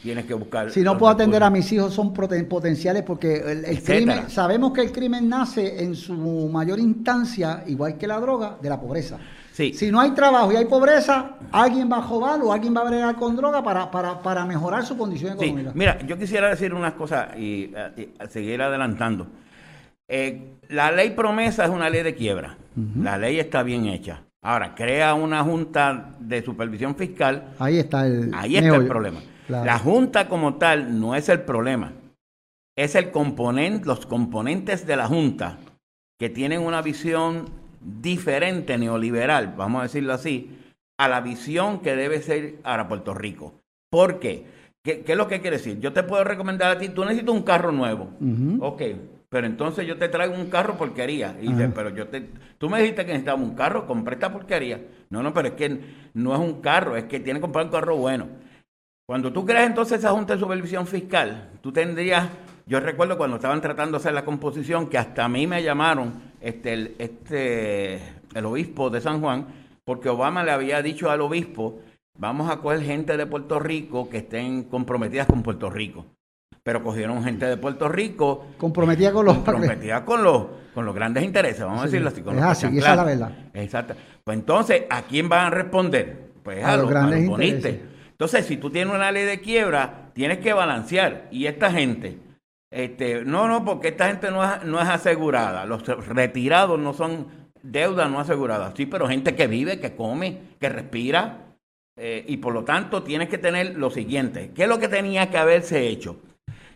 tienes 0.03 0.27
que 0.27 0.35
buscar. 0.35 0.71
Si 0.71 0.83
no 0.83 0.97
puedo 0.97 1.13
atender 1.13 1.43
a 1.43 1.51
mis 1.51 1.71
hijos, 1.73 1.93
son 1.93 2.13
potenciales 2.13 3.03
porque 3.03 3.37
el, 3.37 3.83
crimen, 3.83 4.31
sabemos 4.31 4.73
que 4.73 4.83
el 4.83 4.93
crimen 4.93 5.29
nace 5.29 5.83
en 5.83 5.97
su 5.97 6.15
mayor 6.49 6.79
instancia, 6.79 7.65
igual 7.67 7.99
que 7.99 8.07
la 8.07 8.21
droga, 8.21 8.59
de 8.63 8.69
la 8.69 8.81
pobreza. 8.81 9.19
Si 9.57 9.91
no 9.91 10.01
hay 10.01 10.11
trabajo 10.11 10.53
y 10.53 10.57
hay 10.57 10.67
pobreza, 10.67 11.31
alguien 11.51 11.91
va 11.91 11.97
a 11.97 12.03
jobar 12.03 12.41
o 12.43 12.53
alguien 12.53 12.77
va 12.77 12.83
a 12.83 12.85
bregar 12.85 13.17
con 13.17 13.37
droga 13.37 13.63
para, 13.63 13.91
para, 13.91 14.45
mejorar 14.45 14.85
su 14.85 14.99
condición 14.99 15.33
económica. 15.33 15.73
Mira, 15.75 15.99
yo 16.07 16.19
quisiera 16.19 16.51
decir 16.51 16.75
unas 16.75 16.93
cosas 16.93 17.35
y, 17.39 17.73
seguir 18.29 18.61
adelantando. 18.61 19.27
Eh, 20.09 20.57
la 20.69 20.93
ley 20.93 21.11
promesa 21.11 21.65
es 21.65 21.71
una 21.71 21.89
ley 21.89 22.03
de 22.03 22.15
quiebra. 22.15 22.59
La 23.01 23.17
ley 23.17 23.39
está 23.39 23.63
bien 23.63 23.87
hecha. 23.87 24.25
Ahora, 24.43 24.75
crea 24.75 25.15
una 25.15 25.43
junta 25.43 26.11
de 26.21 26.43
supervisión 26.43 26.95
fiscal. 26.95 27.55
Ahí 27.59 27.79
está 27.79 28.07
el, 28.07 28.33
ahí 28.35 28.59
está 28.59 28.77
el 28.77 28.87
problema. 28.87 29.21
La 29.49 29.79
junta 29.79 30.29
como 30.29 30.57
tal 30.57 31.01
no 31.01 31.15
es 31.15 31.31
el 31.31 31.41
problema. 31.41 31.93
Es 32.77 32.95
el 32.95 33.11
componente, 33.11 33.87
los 33.87 34.05
componentes 34.05 34.87
de 34.87 34.97
la 34.97 35.07
junta 35.07 35.57
que 36.19 36.29
tienen 36.29 36.61
una 36.61 36.83
visión 36.83 37.47
diferente 37.87 38.77
neoliberal, 38.77 39.55
vamos 39.57 39.81
a 39.81 39.83
decirlo 39.85 40.13
así, 40.13 40.59
a 40.99 41.09
la 41.09 41.21
visión 41.21 41.81
que 41.81 41.95
debe 41.95 42.21
ser 42.21 42.57
ahora 42.65 42.89
Puerto 42.89 43.15
Rico. 43.15 43.55
¿Por 43.91 44.19
qué? 44.19 44.45
¿Qué, 44.83 45.05
es 45.07 45.17
lo 45.17 45.29
que 45.29 45.41
quiere 45.41 45.59
decir? 45.59 45.79
Yo 45.81 45.93
te 45.93 46.03
puedo 46.03 46.25
recomendar 46.25 46.77
a 46.77 46.79
ti, 46.79 46.89
tú 46.89 47.05
necesitas 47.05 47.35
un 47.35 47.43
carro 47.43 47.73
nuevo. 47.73 48.11
Ok, 48.61 48.83
pero 49.29 49.47
entonces 49.47 49.87
yo 49.87 49.97
te 49.99 50.09
traigo 50.09 50.35
un 50.35 50.49
carro 50.49 50.77
porquería. 50.77 51.37
Y 51.41 51.53
pero 51.75 51.91
yo 51.91 52.09
te, 52.09 52.29
tú 52.59 52.69
me 52.71 52.81
dijiste 52.81 53.05
que 53.05 53.13
necesitaba 53.13 53.41
un 53.41 53.55
carro, 53.55 53.87
compré 53.87 54.15
esta 54.15 54.33
porquería. 54.33 54.81
No, 55.11 55.23
no, 55.23 55.33
pero 55.35 55.49
es 55.49 55.55
que 55.55 55.81
no 56.15 56.35
es 56.35 56.41
un 56.41 56.61
carro, 56.61 56.97
es 56.97 57.05
que 57.05 57.21
tiene 57.21 57.39
que 57.39 57.43
comprar 57.43 57.67
un 57.67 57.71
carro 57.71 57.97
bueno. 57.97 58.29
Cuando 59.07 59.33
tú 59.33 59.45
creas 59.45 59.67
entonces 59.67 59.99
esa 60.01 60.11
Junta 60.11 60.35
de 60.35 60.41
Supervisión 60.41 60.87
Fiscal, 60.87 61.51
tú 61.61 61.73
tendrías, 61.73 62.29
yo 62.67 62.81
recuerdo 62.81 63.17
cuando 63.17 63.37
estaban 63.37 63.61
tratando 63.61 63.93
de 63.93 64.03
hacer 64.03 64.15
la 64.15 64.25
composición, 64.25 64.89
que 64.89 64.99
hasta 64.99 65.25
a 65.25 65.29
mí 65.29 65.47
me 65.47 65.63
llamaron 65.63 66.13
este, 66.47 66.73
el, 66.73 66.95
este, 66.99 68.01
el 68.35 68.47
obispo 68.47 68.89
de 68.89 69.01
San 69.01 69.21
Juan, 69.21 69.47
porque 69.85 70.09
Obama 70.09 70.45
le 70.45 70.53
había 70.53 70.81
dicho 70.81 71.11
al 71.11 71.21
obispo, 71.21 71.81
vamos 72.17 72.49
a 72.49 72.59
coger 72.59 72.83
gente 72.83 73.17
de 73.17 73.27
Puerto 73.27 73.59
Rico 73.59 74.09
que 74.09 74.19
estén 74.19 74.63
comprometidas 74.65 75.27
con 75.27 75.43
Puerto 75.43 75.71
Rico. 75.71 76.07
Pero 76.63 76.85
cogieron 76.85 77.25
gente 77.25 77.47
de 77.47 77.57
Puerto 77.57 77.89
Rico. 77.89 78.47
Comprometida 78.59 79.13
con 79.13 79.27
los... 79.27 79.39
Comprometida 79.45 80.05
con 80.05 80.23
los, 80.23 80.47
con 80.73 80.87
los 80.87 80.95
grandes 80.95 81.25
intereses, 81.25 81.65
vamos 81.65 81.83
a 81.83 81.85
decirlo 81.87 82.09
así. 82.09 82.23
Con 82.23 82.39
es 82.39 82.45
así, 82.45 82.67
esa 82.79 82.91
es 82.91 82.97
la 82.97 83.05
verdad. 83.05 83.33
Exacto. 83.55 83.95
Pues 84.23 84.39
entonces, 84.39 84.83
¿a 84.89 85.03
quién 85.03 85.29
van 85.29 85.47
a 85.47 85.51
responder? 85.51 86.31
Pues 86.45 86.65
a, 86.65 86.77
los, 86.77 86.89
grandes 86.89 87.25
intereses. 87.25 87.81
Entonces, 88.11 88.47
si 88.47 88.57
tú 88.57 88.71
tienes 88.71 88.95
una 88.95 89.11
ley 89.11 89.25
de 89.25 89.41
quiebra, 89.41 90.11
tienes 90.15 90.39
que 90.39 90.53
balancear. 90.53 91.27
Y 91.33 91.47
esta 91.47 91.73
gente 91.73 92.19
este, 92.71 93.25
no, 93.25 93.49
no, 93.49 93.65
porque 93.65 93.89
esta 93.89 94.09
gente 94.09 94.31
no 94.31 94.45
es, 94.45 94.65
no 94.65 94.81
es 94.81 94.89
asegurada. 94.89 95.65
Los 95.67 95.87
retirados 96.09 96.79
no 96.79 96.93
son 96.93 97.27
deuda 97.63 98.09
no 98.09 98.21
asegurada. 98.21 98.73
Sí, 98.77 98.87
pero 98.87 99.09
gente 99.09 99.35
que 99.35 99.47
vive, 99.47 99.81
que 99.81 99.95
come, 99.95 100.39
que 100.61 100.69
respira. 100.69 101.43
Eh, 101.99 102.25
y 102.29 102.37
por 102.37 102.53
lo 102.53 102.63
tanto 102.65 103.03
tienes 103.03 103.29
que 103.29 103.39
tener 103.39 103.77
lo 103.77 103.91
siguiente. 103.91 104.53
¿Qué 104.55 104.65
es 104.65 104.69
lo 104.69 104.79
que 104.79 104.89
tenía 104.89 105.31
que 105.31 105.39
haberse 105.39 105.89
hecho? 105.89 106.21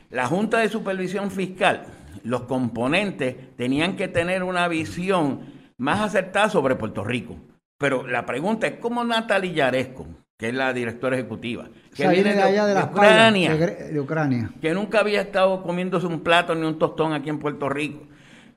La 0.08 0.26
Junta 0.26 0.58
de 0.58 0.68
Supervisión 0.68 1.30
Fiscal, 1.30 1.86
los 2.24 2.42
componentes 2.42 3.54
tenían 3.56 3.96
que 3.96 4.08
tener 4.08 4.42
una 4.42 4.66
visión 4.66 5.40
más 5.76 6.00
acertada 6.00 6.48
sobre 6.48 6.74
Puerto 6.74 7.04
Rico. 7.04 7.36
Pero 7.78 8.06
la 8.06 8.24
pregunta 8.26 8.66
es, 8.66 8.78
¿cómo 8.78 9.04
Natalia 9.04 9.52
Yaresco, 9.52 10.06
que 10.40 10.48
es 10.48 10.54
la 10.54 10.72
directora 10.72 11.18
ejecutiva, 11.18 11.68
que 11.94 12.08
viene 12.08 12.34
de, 12.34 12.42
allá 12.42 12.64
de, 12.64 12.82
Ucrania, 12.82 13.54
de, 13.54 14.00
Ucrania, 14.00 14.50
que 14.58 14.72
nunca 14.72 15.00
había 15.00 15.20
estado 15.20 15.62
comiéndose 15.62 16.06
un 16.06 16.20
plato 16.20 16.54
ni 16.54 16.66
un 16.66 16.78
tostón 16.78 17.12
aquí 17.12 17.28
en 17.28 17.38
Puerto 17.38 17.68
Rico. 17.68 18.06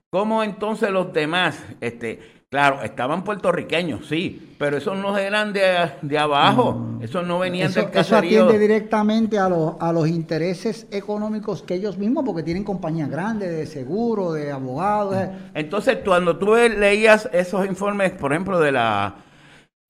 ¿Cómo 0.09 0.43
entonces 0.43 0.91
los 0.91 1.11
demás, 1.11 1.61
este, 1.81 2.21
claro, 2.49 2.83
estaban 2.83 3.25
puertorriqueños, 3.25 4.07
sí, 4.07 4.55
pero 4.57 4.77
esos 4.77 4.97
no 4.97 5.17
eran 5.17 5.51
de, 5.51 5.91
de 6.01 6.17
abajo, 6.17 6.99
esos 7.01 7.27
no 7.27 7.39
venían 7.39 7.69
eso, 7.69 7.81
del 7.81 7.91
caserío. 7.91 8.29
Eso 8.29 8.45
atiende 8.45 8.59
directamente 8.65 9.37
a 9.37 9.49
los, 9.49 9.73
a 9.77 9.91
los 9.91 10.07
intereses 10.07 10.87
económicos 10.89 11.63
que 11.63 11.73
ellos 11.73 11.97
mismos, 11.97 12.23
porque 12.23 12.43
tienen 12.43 12.63
compañías 12.63 13.09
grandes 13.09 13.49
de 13.49 13.65
seguro, 13.65 14.31
de 14.31 14.53
abogados. 14.53 15.17
Entonces, 15.53 15.97
cuando 16.05 16.37
tú 16.37 16.55
leías 16.55 17.29
esos 17.33 17.65
informes, 17.65 18.11
por 18.11 18.31
ejemplo, 18.31 18.57
de 18.61 18.71
la 18.71 19.15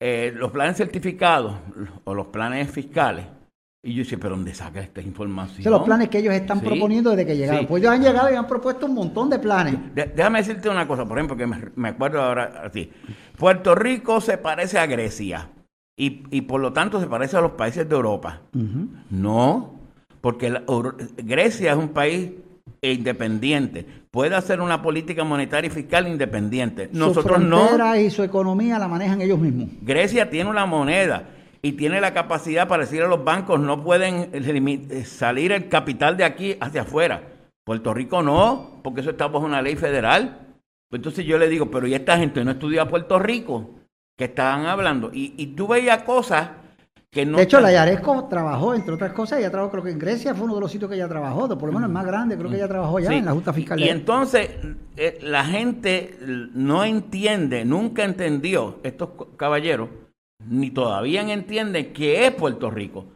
eh, 0.00 0.32
los 0.34 0.50
planes 0.50 0.76
certificados 0.76 1.54
o 2.04 2.14
los 2.14 2.26
planes 2.26 2.70
fiscales, 2.70 3.26
y 3.86 3.92
yo 3.92 4.02
decía, 4.02 4.16
¿pero 4.18 4.34
dónde 4.34 4.54
saca 4.54 4.80
esta 4.80 5.02
información? 5.02 5.62
Son 5.62 5.72
los 5.72 5.82
planes 5.82 6.08
que 6.08 6.18
ellos 6.18 6.32
están 6.32 6.60
proponiendo 6.60 7.10
desde 7.10 7.26
que 7.26 7.36
llegaron. 7.36 7.66
Pues 7.66 7.82
ellos 7.82 7.94
han 7.94 8.02
llegado 8.02 8.32
y 8.32 8.34
han 8.34 8.46
propuesto 8.46 8.86
un 8.86 8.94
montón 8.94 9.28
de 9.28 9.38
planes. 9.38 9.76
déjame 9.94 10.38
decirte 10.38 10.70
una 10.70 10.88
cosa, 10.88 11.04
por 11.04 11.18
ejemplo, 11.18 11.36
que 11.36 11.46
me, 11.46 11.88
acuerdo 11.88 12.22
ahora 12.22 12.62
así. 12.64 12.90
Puerto 13.36 13.74
Rico 13.74 14.22
se 14.22 14.38
parece 14.38 14.78
a 14.78 14.86
Grecia 14.86 15.50
y, 15.98 16.24
y, 16.30 16.40
por 16.42 16.62
lo 16.62 16.72
tanto 16.72 16.98
se 16.98 17.06
parece 17.06 17.36
a 17.36 17.42
los 17.42 17.52
países 17.52 17.86
de 17.86 17.94
Europa. 17.94 18.40
No, 19.10 19.74
porque 20.22 20.62
Grecia 21.18 21.72
es 21.72 21.76
un 21.76 21.90
país 21.90 22.30
independiente 22.92 23.86
puede 24.10 24.36
hacer 24.36 24.60
una 24.60 24.82
política 24.82 25.24
monetaria 25.24 25.68
y 25.68 25.70
fiscal 25.70 26.06
independiente. 26.06 26.88
Nosotros 26.92 27.40
su 27.40 27.46
no. 27.48 27.96
y 27.96 28.10
su 28.10 28.22
economía 28.22 28.78
la 28.78 28.88
manejan 28.88 29.20
ellos 29.20 29.38
mismos. 29.38 29.68
Grecia 29.82 30.30
tiene 30.30 30.50
una 30.50 30.66
moneda 30.66 31.30
y 31.62 31.72
tiene 31.72 32.00
la 32.00 32.12
capacidad 32.12 32.68
para 32.68 32.84
decir 32.84 33.02
a 33.02 33.08
los 33.08 33.24
bancos 33.24 33.58
no 33.58 33.82
pueden 33.82 34.30
salir 35.04 35.50
el 35.52 35.68
capital 35.68 36.16
de 36.16 36.24
aquí 36.24 36.56
hacia 36.60 36.82
afuera. 36.82 37.22
Puerto 37.64 37.94
Rico 37.94 38.22
no, 38.22 38.80
porque 38.84 39.00
eso 39.00 39.10
está 39.10 39.28
bajo 39.28 39.46
una 39.46 39.62
ley 39.62 39.74
federal. 39.74 40.46
Pues 40.90 40.98
entonces 40.98 41.24
yo 41.24 41.38
le 41.38 41.48
digo, 41.48 41.70
pero 41.70 41.86
¿y 41.86 41.94
esta 41.94 42.18
gente 42.18 42.44
no 42.44 42.50
estudia 42.52 42.82
a 42.82 42.88
Puerto 42.88 43.18
Rico? 43.18 43.70
Que 44.16 44.26
estaban 44.26 44.66
hablando. 44.66 45.10
Y, 45.12 45.34
y 45.38 45.48
tú 45.48 45.66
veías 45.66 46.02
cosas 46.02 46.50
de 47.14 47.42
hecho, 47.42 47.60
la 47.60 47.70
Yaresco 47.70 48.26
trabajó, 48.28 48.74
entre 48.74 48.94
otras 48.94 49.12
cosas, 49.12 49.38
ella 49.38 49.50
trabajó, 49.50 49.70
creo 49.70 49.84
que 49.84 49.90
en 49.90 49.98
Grecia 49.98 50.34
fue 50.34 50.46
uno 50.46 50.56
de 50.56 50.60
los 50.62 50.70
sitios 50.72 50.90
que 50.90 50.96
ella 50.96 51.08
trabajó, 51.08 51.46
por 51.48 51.68
lo 51.68 51.72
menos 51.72 51.84
el 51.84 51.92
más 51.92 52.04
grande, 52.04 52.36
creo 52.36 52.50
que 52.50 52.56
ella 52.56 52.66
trabajó 52.66 52.98
ya 52.98 53.12
en 53.12 53.24
la 53.24 53.32
Junta 53.32 53.52
Fiscal. 53.52 53.78
Y, 53.78 53.88
entonces, 53.88 54.50
eh, 54.96 55.18
la 55.22 55.44
gente 55.44 56.18
no 56.54 56.84
entiende, 56.84 57.64
nunca 57.64 58.02
entendió, 58.04 58.80
estos 58.82 59.10
caballeros, 59.36 59.90
ni 60.48 60.70
todavía 60.70 61.22
entienden 61.22 61.92
qué 61.92 62.26
es 62.26 62.32
Puerto 62.32 62.70
Rico. 62.70 63.06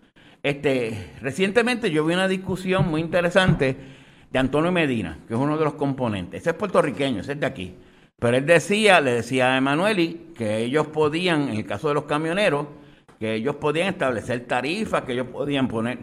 Este, 0.44 1.12
recientemente 1.20 1.90
yo 1.90 2.04
vi 2.04 2.14
una 2.14 2.28
discusión 2.28 2.88
muy 2.88 3.00
interesante 3.00 3.76
de 4.30 4.38
Antonio 4.38 4.70
Medina, 4.70 5.18
que 5.26 5.34
es 5.34 5.40
uno 5.40 5.58
de 5.58 5.64
los 5.64 5.74
componentes. 5.74 6.42
Ese 6.42 6.50
es 6.50 6.56
puertorriqueño, 6.56 7.22
ese 7.22 7.32
es 7.32 7.40
de 7.40 7.46
aquí. 7.46 7.74
Pero 8.20 8.36
él 8.36 8.46
decía, 8.46 9.00
le 9.00 9.12
decía 9.12 9.54
a 9.54 9.56
Emanueli 9.58 10.32
que 10.36 10.58
ellos 10.58 10.86
podían, 10.88 11.48
en 11.48 11.56
el 11.56 11.66
caso 11.66 11.88
de 11.88 11.94
los 11.94 12.04
camioneros, 12.04 12.66
que 13.18 13.34
ellos 13.34 13.56
podían 13.56 13.88
establecer 13.88 14.46
tarifas, 14.46 15.02
que 15.02 15.12
ellos 15.12 15.28
podían 15.28 15.68
poner. 15.68 15.98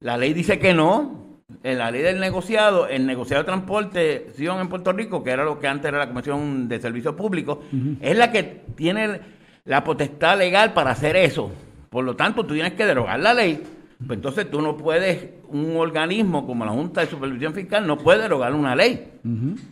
La 0.00 0.16
ley 0.16 0.32
dice 0.32 0.58
que 0.58 0.74
no. 0.74 1.24
En 1.62 1.78
la 1.78 1.92
ley 1.92 2.02
del 2.02 2.18
negociado, 2.18 2.88
el 2.88 3.06
negociado 3.06 3.44
de 3.44 3.46
transporte 3.46 4.32
en 4.36 4.68
Puerto 4.68 4.92
Rico, 4.92 5.22
que 5.22 5.30
era 5.30 5.44
lo 5.44 5.60
que 5.60 5.68
antes 5.68 5.88
era 5.88 5.98
la 5.98 6.08
Comisión 6.08 6.68
de 6.68 6.80
Servicios 6.80 7.14
Públicos, 7.14 7.58
es 8.00 8.18
la 8.18 8.32
que 8.32 8.42
tiene 8.74 9.20
la 9.64 9.84
potestad 9.84 10.36
legal 10.38 10.72
para 10.72 10.90
hacer 10.90 11.14
eso. 11.14 11.52
Por 11.88 12.04
lo 12.04 12.16
tanto, 12.16 12.44
tú 12.44 12.54
tienes 12.54 12.72
que 12.72 12.84
derogar 12.84 13.20
la 13.20 13.32
ley 13.32 13.62
pues 13.98 14.18
entonces 14.18 14.50
tú 14.50 14.60
no 14.60 14.76
puedes, 14.76 15.30
un 15.48 15.76
organismo 15.76 16.46
como 16.46 16.66
la 16.66 16.72
Junta 16.72 17.00
de 17.00 17.06
Supervisión 17.06 17.54
Fiscal 17.54 17.86
no 17.86 17.96
puede 17.96 18.22
derogar 18.22 18.52
una 18.52 18.76
ley. 18.76 19.12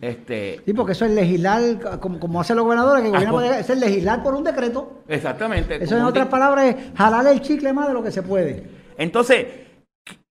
este, 0.01 0.61
sí, 0.65 0.73
porque 0.73 0.93
eso 0.93 1.05
es 1.05 1.11
legislar, 1.11 1.99
como, 1.99 2.19
como 2.19 2.41
hacen 2.41 2.55
los 2.55 2.65
gobernadores, 2.65 3.03
que 3.03 3.07
el 3.09 3.13
gobierno 3.13 3.35
puede, 3.35 3.59
es 3.59 3.77
legislar 3.77 4.23
por 4.23 4.33
un 4.33 4.43
decreto. 4.43 5.03
Exactamente. 5.07 5.83
Eso 5.83 5.95
en 5.95 6.03
otras 6.03 6.27
palabras 6.27 6.65
es 6.65 6.97
jalar 6.97 7.27
el 7.27 7.41
chicle 7.41 7.71
más 7.71 7.87
de 7.87 7.93
lo 7.93 8.01
que 8.01 8.11
se 8.11 8.23
puede. 8.23 8.67
Entonces, 8.97 9.45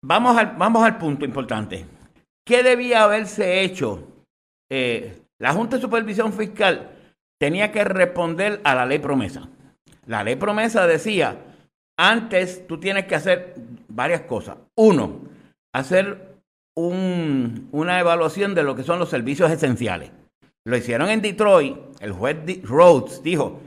vamos 0.02 0.38
al, 0.38 0.54
vamos 0.56 0.82
al 0.84 0.96
punto 0.96 1.26
importante. 1.26 1.84
¿Qué 2.46 2.62
debía 2.62 3.04
haberse 3.04 3.62
hecho? 3.62 4.08
Eh, 4.70 5.22
la 5.38 5.52
Junta 5.52 5.76
de 5.76 5.82
Supervisión 5.82 6.32
Fiscal 6.32 6.92
tenía 7.38 7.70
que 7.72 7.84
responder 7.84 8.60
a 8.64 8.74
la 8.74 8.86
ley 8.86 9.00
promesa. 9.00 9.48
La 10.06 10.24
ley 10.24 10.36
promesa 10.36 10.86
decía, 10.86 11.36
antes 11.96 12.66
tú 12.66 12.78
tienes 12.78 13.06
que 13.06 13.14
hacer 13.14 13.54
varias 13.88 14.22
cosas. 14.22 14.56
Uno, 14.76 15.20
hacer 15.74 16.32
una 16.74 18.00
evaluación 18.00 18.54
de 18.54 18.62
lo 18.62 18.74
que 18.74 18.82
son 18.82 18.98
los 18.98 19.10
servicios 19.10 19.50
esenciales. 19.50 20.10
Lo 20.64 20.76
hicieron 20.76 21.08
en 21.10 21.20
Detroit. 21.20 21.76
El 22.00 22.12
juez 22.12 22.36
Rhodes 22.62 23.22
dijo, 23.22 23.60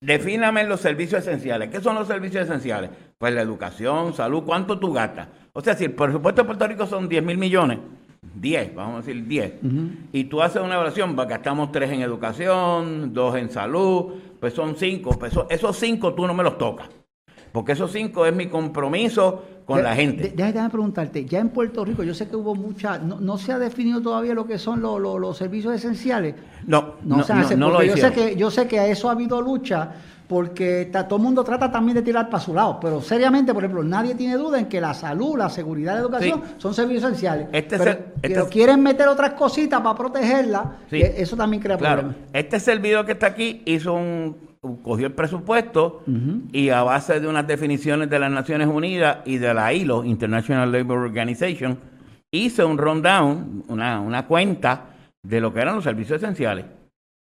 defíname 0.00 0.64
los 0.64 0.80
servicios 0.80 1.22
esenciales. 1.22 1.70
¿Qué 1.70 1.80
son 1.80 1.94
los 1.94 2.06
servicios 2.06 2.44
esenciales? 2.44 2.90
Pues 3.18 3.32
la 3.32 3.42
educación, 3.42 4.12
salud, 4.14 4.42
¿cuánto 4.44 4.78
tú 4.78 4.92
gastas? 4.92 5.28
O 5.52 5.60
sea, 5.60 5.74
si 5.74 5.84
el 5.84 5.92
presupuesto 5.92 6.42
de 6.42 6.46
Puerto 6.46 6.66
Rico 6.66 6.86
son 6.86 7.08
10 7.08 7.24
mil 7.24 7.38
millones, 7.38 7.78
10, 8.34 8.74
vamos 8.74 8.94
a 8.94 9.06
decir 9.06 9.26
10, 9.26 9.52
y 10.12 10.24
tú 10.24 10.42
haces 10.42 10.60
una 10.60 10.74
evaluación, 10.74 11.16
gastamos 11.16 11.72
3 11.72 11.92
en 11.92 12.02
educación, 12.02 13.14
2 13.14 13.36
en 13.36 13.50
salud, 13.50 14.14
pues 14.38 14.52
son 14.52 14.76
5, 14.76 15.18
pues 15.18 15.32
esos 15.48 15.76
5 15.76 16.12
tú 16.12 16.26
no 16.26 16.34
me 16.34 16.42
los 16.42 16.58
tocas 16.58 16.90
porque 17.56 17.72
esos 17.72 17.90
cinco 17.90 18.26
es 18.26 18.36
mi 18.36 18.48
compromiso 18.48 19.42
con 19.64 19.82
la 19.82 19.94
gente. 19.94 20.30
Déjame 20.36 20.68
preguntarte, 20.68 21.24
ya 21.24 21.38
en 21.38 21.48
Puerto 21.48 21.86
Rico, 21.86 22.02
yo 22.02 22.12
sé 22.12 22.28
que 22.28 22.36
hubo 22.36 22.54
mucha, 22.54 22.98
no, 22.98 23.38
se 23.38 23.50
ha 23.50 23.58
definido 23.58 24.02
todavía 24.02 24.34
lo 24.34 24.46
que 24.46 24.58
son 24.58 24.82
los 24.82 25.38
servicios 25.38 25.74
esenciales. 25.74 26.34
No, 26.66 26.96
no, 27.02 27.24
no, 27.26 27.56
no, 27.56 27.70
lo 27.70 27.82
yo 27.82 27.96
sé 27.96 28.12
que 28.12 28.36
Yo 28.36 28.50
sé 28.50 28.68
que 28.68 28.78
a 28.78 28.86
eso 28.86 29.08
ha 29.08 29.12
habido 29.12 29.40
lucha, 29.40 29.90
porque 30.28 30.90
todo 31.08 31.16
el 31.16 31.22
mundo 31.22 31.42
trata 31.44 31.72
también 31.72 31.94
de 31.94 32.02
tirar 32.02 32.28
para 32.28 32.42
su 32.42 32.52
lado, 32.52 32.78
pero 32.78 33.00
seriamente, 33.00 33.54
por 33.54 33.64
ejemplo, 33.64 33.82
nadie 33.82 34.14
tiene 34.14 34.36
duda 34.36 34.58
en 34.58 34.66
que 34.66 34.78
la 34.78 34.92
salud, 34.92 35.38
la 35.38 35.48
seguridad, 35.48 35.94
la 35.94 36.00
educación 36.00 36.42
son 36.58 36.74
servicios 36.74 37.04
esenciales. 37.04 37.48
Este 37.52 37.78
pero, 37.78 37.98
este 38.20 38.48
quieren 38.50 38.82
meter 38.82 39.08
otras 39.08 39.32
cositas 39.32 39.80
para 39.80 39.94
protegerla, 39.94 40.76
eh, 40.90 41.14
eso 41.16 41.38
también 41.38 41.62
crea 41.62 41.78
problemas. 41.78 42.16
Este 42.34 42.60
servidor 42.60 43.06
que 43.06 43.12
está 43.12 43.28
aquí 43.28 43.62
hizo 43.64 43.94
un 43.94 44.36
cogió 44.82 45.06
el 45.06 45.12
presupuesto 45.12 46.02
y 46.52 46.70
a 46.70 46.82
base 46.82 47.20
de 47.20 47.28
unas 47.28 47.46
definiciones 47.46 48.10
de 48.10 48.18
las 48.18 48.30
Naciones 48.30 48.68
Unidas 48.68 49.18
y 49.24 49.38
de 49.38 49.54
la 49.54 49.72
ILO, 49.72 50.04
International 50.04 50.70
Labour 50.70 50.98
Organization, 50.98 51.78
hizo 52.30 52.66
un 52.66 52.78
rundown, 52.78 53.64
una, 53.68 54.00
una 54.00 54.26
cuenta 54.26 54.96
de 55.22 55.40
lo 55.40 55.52
que 55.52 55.60
eran 55.60 55.76
los 55.76 55.84
servicios 55.84 56.22
esenciales 56.22 56.66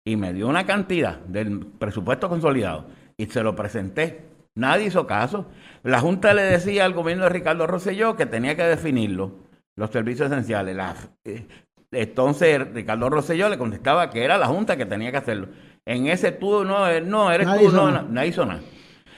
y 0.05 0.15
me 0.15 0.33
dio 0.33 0.47
una 0.47 0.65
cantidad 0.65 1.19
del 1.19 1.65
presupuesto 1.65 2.29
consolidado 2.29 2.85
y 3.17 3.25
se 3.25 3.41
lo 3.41 3.55
presenté. 3.55 4.25
Nadie 4.55 4.85
hizo 4.85 5.05
caso. 5.07 5.47
La 5.83 5.99
Junta 5.99 6.33
le 6.33 6.43
decía 6.43 6.85
al 6.85 6.93
gobierno 6.93 7.23
de 7.23 7.29
Ricardo 7.29 7.67
Rosselló 7.67 8.15
que 8.15 8.25
tenía 8.25 8.55
que 8.55 8.63
definirlo, 8.63 9.31
los 9.75 9.89
servicios 9.89 10.31
esenciales. 10.31 10.77
Eh, 11.25 11.45
entonces 11.91 12.71
Ricardo 12.73 13.09
Rosselló 13.09 13.49
le 13.49 13.57
contestaba 13.57 14.09
que 14.09 14.23
era 14.23 14.37
la 14.37 14.47
Junta 14.47 14.77
que 14.77 14.85
tenía 14.85 15.11
que 15.11 15.17
hacerlo. 15.17 15.47
En 15.85 16.07
ese 16.07 16.31
tú 16.31 16.63
no, 16.63 16.87
eh, 16.89 17.01
no 17.01 17.31
eres 17.31 17.47
tú, 17.59 17.71
no, 17.71 17.91
no, 18.01 18.25
hizo 18.25 18.45
nada. 18.45 18.61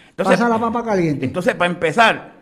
Entonces, 0.10 0.38
Pasa 0.38 0.50
la 0.50 0.60
papa 0.60 0.84
caliente. 0.84 1.26
Entonces, 1.26 1.56
para 1.56 1.72
empezar, 1.72 2.34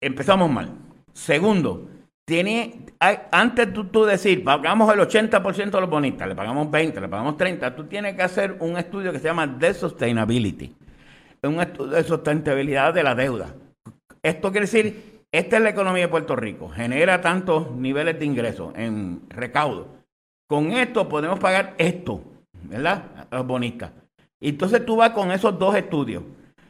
empezamos 0.00 0.50
mal. 0.50 0.70
Segundo, 1.12 1.88
tiene, 2.24 2.86
antes 3.32 3.72
tú, 3.72 3.86
tú 3.86 4.04
decir, 4.04 4.44
pagamos 4.44 4.92
el 4.92 5.00
80% 5.00 5.70
de 5.70 5.80
los 5.80 5.90
bonistas, 5.90 6.28
le 6.28 6.36
pagamos 6.36 6.70
20, 6.70 7.00
le 7.00 7.08
pagamos 7.08 7.36
30, 7.36 7.74
tú 7.74 7.84
tienes 7.84 8.14
que 8.14 8.22
hacer 8.22 8.56
un 8.60 8.76
estudio 8.76 9.10
que 9.12 9.18
se 9.18 9.24
llama 9.24 9.46
de 9.46 9.74
Sustainability. 9.74 10.76
Un 11.42 11.60
estudio 11.60 11.92
de 11.92 12.04
sustentabilidad 12.04 12.92
de 12.92 13.02
la 13.02 13.14
deuda. 13.14 13.54
Esto 14.22 14.50
quiere 14.50 14.66
decir, 14.66 15.22
esta 15.32 15.56
es 15.56 15.62
la 15.62 15.70
economía 15.70 16.02
de 16.02 16.08
Puerto 16.08 16.36
Rico, 16.36 16.68
genera 16.68 17.20
tantos 17.20 17.70
niveles 17.70 18.18
de 18.18 18.24
ingresos 18.26 18.72
en 18.76 19.22
recaudo. 19.28 19.88
Con 20.46 20.72
esto 20.72 21.08
podemos 21.08 21.38
pagar 21.38 21.74
esto. 21.78 22.22
¿Verdad? 22.64 23.04
Y 24.40 24.48
entonces 24.50 24.84
tú 24.86 24.96
vas 24.96 25.10
con 25.10 25.30
esos 25.32 25.58
dos 25.58 25.74
estudios. 25.74 26.22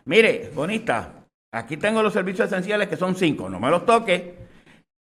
Mire, 0.04 0.50
bonista, 0.54 1.26
aquí 1.52 1.76
tengo 1.76 2.02
los 2.02 2.12
servicios 2.12 2.46
esenciales 2.46 2.88
que 2.88 2.96
son 2.96 3.14
cinco, 3.14 3.48
no 3.48 3.60
me 3.60 3.70
los 3.70 3.84
toques. 3.84 4.22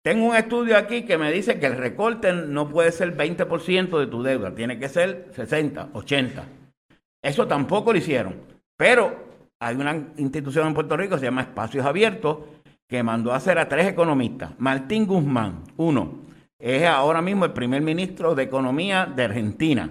Tengo 0.04 0.26
un 0.28 0.36
estudio 0.36 0.78
aquí 0.78 1.04
que 1.04 1.18
me 1.18 1.32
dice 1.32 1.60
que 1.60 1.66
el 1.66 1.78
recorte 1.78 2.34
no 2.34 2.70
puede 2.70 2.92
ser 2.92 3.16
20% 3.16 4.00
de 4.00 4.08
tu 4.08 4.22
deuda, 4.22 4.54
tiene 4.54 4.78
que 4.78 4.90
ser 4.90 5.30
60, 5.34 5.90
80. 5.94 6.44
Eso 7.22 7.48
tampoco 7.48 7.94
lo 7.94 8.00
hicieron. 8.00 8.36
Pero 8.78 9.16
hay 9.60 9.76
una 9.76 9.96
institución 10.18 10.68
en 10.68 10.74
Puerto 10.74 10.98
Rico, 10.98 11.18
se 11.18 11.26
llama 11.26 11.42
Espacios 11.42 11.86
Abiertos, 11.86 12.40
que 12.88 13.02
mandó 13.02 13.32
a 13.32 13.38
hacer 13.38 13.58
a 13.58 13.70
tres 13.70 13.88
economistas. 13.88 14.52
Martín 14.58 15.06
Guzmán, 15.06 15.64
uno, 15.78 16.24
es 16.60 16.86
ahora 16.86 17.22
mismo 17.22 17.46
el 17.46 17.54
primer 17.54 17.82
ministro 17.82 18.36
de 18.36 18.44
Economía 18.44 19.06
de 19.06 19.24
Argentina. 19.24 19.90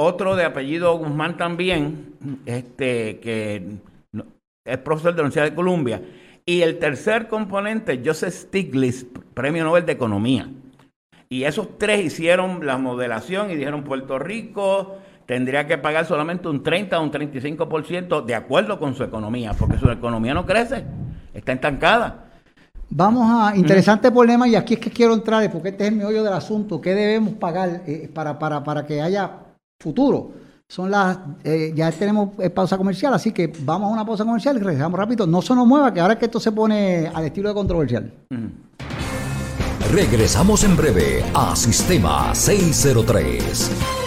Otro 0.00 0.36
de 0.36 0.44
apellido 0.44 0.96
Guzmán 0.96 1.36
también, 1.36 2.14
este, 2.46 3.18
que 3.18 3.78
es 4.64 4.78
profesor 4.78 5.10
de 5.10 5.16
la 5.16 5.22
Universidad 5.22 5.46
de 5.46 5.56
Columbia. 5.56 6.00
Y 6.46 6.62
el 6.62 6.78
tercer 6.78 7.26
componente, 7.26 8.00
Joseph 8.04 8.32
Stiglitz, 8.32 9.06
Premio 9.34 9.64
Nobel 9.64 9.84
de 9.84 9.92
Economía. 9.94 10.48
Y 11.28 11.42
esos 11.42 11.78
tres 11.78 12.04
hicieron 12.04 12.64
la 12.64 12.78
modelación 12.78 13.50
y 13.50 13.56
dijeron 13.56 13.82
Puerto 13.82 14.20
Rico 14.20 14.98
tendría 15.26 15.66
que 15.66 15.78
pagar 15.78 16.06
solamente 16.06 16.46
un 16.46 16.62
30 16.62 16.96
o 16.96 17.02
un 17.02 17.10
35% 17.10 18.24
de 18.24 18.36
acuerdo 18.36 18.78
con 18.78 18.94
su 18.94 19.02
economía, 19.02 19.52
porque 19.54 19.78
su 19.78 19.90
economía 19.90 20.32
no 20.32 20.46
crece, 20.46 20.84
está 21.34 21.50
estancada. 21.50 22.30
Vamos 22.88 23.26
a, 23.28 23.56
interesante 23.56 24.12
problema, 24.12 24.46
y 24.46 24.54
aquí 24.54 24.74
es 24.74 24.80
que 24.80 24.90
quiero 24.90 25.12
entrar, 25.12 25.50
porque 25.50 25.70
este 25.70 25.86
es 25.86 25.90
el 25.90 25.96
meollo 25.96 26.22
del 26.22 26.34
asunto, 26.34 26.80
¿qué 26.80 26.94
debemos 26.94 27.34
pagar 27.34 27.82
eh, 27.84 28.08
para, 28.14 28.38
para, 28.38 28.62
para 28.62 28.86
que 28.86 29.02
haya 29.02 29.47
futuro. 29.78 30.32
Son 30.66 30.90
las, 30.90 31.18
eh, 31.44 31.72
ya 31.74 31.90
tenemos 31.92 32.30
eh, 32.38 32.50
pausa 32.50 32.76
comercial, 32.76 33.14
así 33.14 33.32
que 33.32 33.50
vamos 33.60 33.88
a 33.88 33.92
una 33.92 34.04
pausa 34.04 34.24
comercial 34.24 34.56
y 34.56 34.60
regresamos 34.60 34.98
rápido. 34.98 35.26
No 35.26 35.40
se 35.40 35.54
nos 35.54 35.66
mueva, 35.66 35.94
que 35.94 36.00
ahora 36.00 36.14
es 36.14 36.18
que 36.18 36.26
esto 36.26 36.40
se 36.40 36.52
pone 36.52 37.10
al 37.12 37.24
estilo 37.24 37.48
de 37.48 37.54
controversial. 37.54 38.12
Regresamos 39.90 40.64
en 40.64 40.76
breve 40.76 41.24
a 41.32 41.56
Sistema 41.56 42.34
603. 42.34 43.97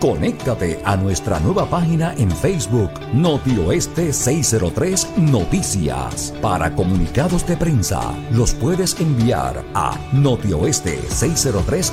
Conéctate 0.00 0.80
a 0.86 0.96
nuestra 0.96 1.38
nueva 1.40 1.68
página 1.68 2.14
en 2.16 2.30
Facebook, 2.30 2.90
Notioeste 3.12 4.14
603 4.14 5.18
Noticias. 5.18 6.32
Para 6.40 6.74
comunicados 6.74 7.46
de 7.46 7.54
prensa, 7.58 8.00
los 8.32 8.54
puedes 8.54 8.98
enviar 8.98 9.62
a 9.74 9.92
notioeste603 10.14 11.92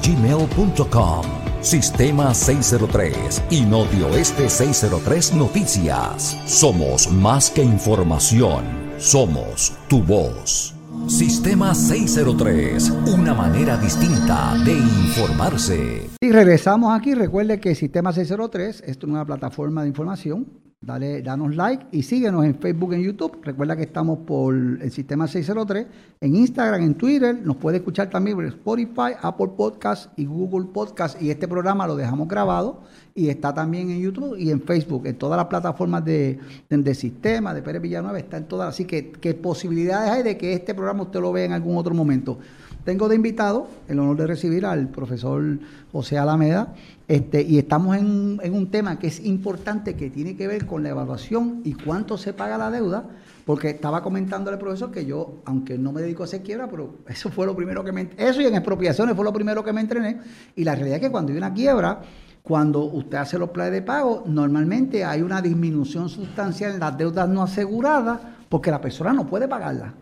gmail.com. 0.00 1.26
Sistema 1.60 2.32
603 2.32 3.42
y 3.50 3.62
Notioeste 3.62 4.48
603 4.48 5.34
Noticias. 5.34 6.36
Somos 6.46 7.10
más 7.10 7.50
que 7.50 7.64
información, 7.64 8.62
somos 8.98 9.72
tu 9.88 10.04
voz. 10.04 10.79
Sistema 11.08 11.74
603, 11.74 12.90
una 13.18 13.34
manera 13.34 13.76
distinta 13.76 14.54
de 14.64 14.72
informarse. 14.72 16.08
Y 16.20 16.30
regresamos 16.30 16.98
aquí, 16.98 17.14
recuerde 17.14 17.60
que 17.60 17.74
Sistema 17.74 18.12
603 18.12 18.82
es 18.86 19.02
una 19.04 19.24
plataforma 19.24 19.82
de 19.82 19.88
información. 19.88 20.46
Dale, 20.82 21.20
danos 21.20 21.54
like 21.56 21.88
y 21.92 22.02
síguenos 22.02 22.42
en 22.42 22.54
Facebook, 22.54 22.94
en 22.94 23.02
YouTube. 23.02 23.38
Recuerda 23.42 23.76
que 23.76 23.82
estamos 23.82 24.20
por 24.20 24.54
el 24.54 24.90
Sistema 24.90 25.28
603, 25.28 25.86
en 26.22 26.34
Instagram, 26.34 26.80
en 26.80 26.94
Twitter. 26.94 27.38
Nos 27.44 27.56
puede 27.56 27.76
escuchar 27.76 28.08
también 28.08 28.34
por 28.34 28.46
Spotify, 28.46 29.12
Apple 29.20 29.50
Podcast 29.58 30.10
y 30.18 30.24
Google 30.24 30.68
Podcast. 30.72 31.20
Y 31.20 31.30
este 31.30 31.46
programa 31.46 31.86
lo 31.86 31.96
dejamos 31.96 32.28
grabado 32.28 32.80
y 33.14 33.28
está 33.28 33.52
también 33.52 33.90
en 33.90 34.00
YouTube 34.00 34.38
y 34.38 34.50
en 34.50 34.62
Facebook, 34.62 35.06
en 35.06 35.18
todas 35.18 35.36
las 35.36 35.48
plataformas 35.48 36.02
de, 36.02 36.38
de, 36.70 36.94
sistema, 36.94 37.52
de 37.52 37.60
Pérez 37.60 37.82
Villanueva, 37.82 38.18
está 38.18 38.38
en 38.38 38.48
todas. 38.48 38.70
Así 38.70 38.86
que, 38.86 39.12
¿qué 39.12 39.34
posibilidades 39.34 40.10
hay 40.10 40.22
de 40.22 40.38
que 40.38 40.54
este 40.54 40.74
programa 40.74 41.02
usted 41.02 41.20
lo 41.20 41.30
vea 41.30 41.44
en 41.44 41.52
algún 41.52 41.76
otro 41.76 41.92
momento? 41.92 42.38
Tengo 42.84 43.08
de 43.08 43.16
invitado 43.16 43.68
el 43.88 43.98
honor 43.98 44.16
de 44.16 44.26
recibir 44.26 44.64
al 44.64 44.88
profesor 44.88 45.58
José 45.92 46.16
Alameda, 46.16 46.74
este, 47.08 47.42
y 47.42 47.58
estamos 47.58 47.96
en, 47.96 48.40
un 48.52 48.70
tema 48.70 48.98
que 48.98 49.08
es 49.08 49.24
importante, 49.24 49.94
que 49.94 50.08
tiene 50.08 50.36
que 50.36 50.46
ver 50.46 50.66
con 50.66 50.82
la 50.82 50.90
evaluación 50.90 51.60
y 51.64 51.74
cuánto 51.74 52.16
se 52.16 52.32
paga 52.32 52.56
la 52.56 52.70
deuda, 52.70 53.04
porque 53.44 53.70
estaba 53.70 54.02
comentando 54.02 54.50
al 54.50 54.58
profesor 54.58 54.90
que 54.90 55.04
yo, 55.04 55.40
aunque 55.44 55.76
no 55.76 55.92
me 55.92 56.00
dedico 56.00 56.22
a 56.22 56.26
hacer 56.26 56.42
quiebra, 56.42 56.68
pero 56.68 56.94
eso 57.08 57.30
fue 57.30 57.46
lo 57.46 57.54
primero 57.54 57.84
que 57.84 57.92
me... 57.92 58.08
Eso 58.16 58.40
y 58.40 58.46
en 58.46 58.54
expropiaciones 58.54 59.14
fue 59.14 59.24
lo 59.24 59.32
primero 59.32 59.62
que 59.62 59.72
me 59.72 59.82
entrené, 59.82 60.18
y 60.56 60.64
la 60.64 60.74
realidad 60.74 60.96
es 60.96 61.02
que 61.02 61.10
cuando 61.10 61.32
hay 61.32 61.38
una 61.38 61.52
quiebra, 61.52 62.00
cuando 62.42 62.84
usted 62.84 63.18
hace 63.18 63.38
los 63.38 63.50
planes 63.50 63.72
de 63.72 63.82
pago, 63.82 64.24
normalmente 64.26 65.04
hay 65.04 65.20
una 65.20 65.42
disminución 65.42 66.08
sustancial 66.08 66.72
en 66.72 66.80
las 66.80 66.96
deudas 66.96 67.28
no 67.28 67.42
aseguradas 67.42 68.20
porque 68.48 68.70
la 68.70 68.80
persona 68.80 69.12
no 69.12 69.26
puede 69.26 69.46
pagarlas. 69.46 69.92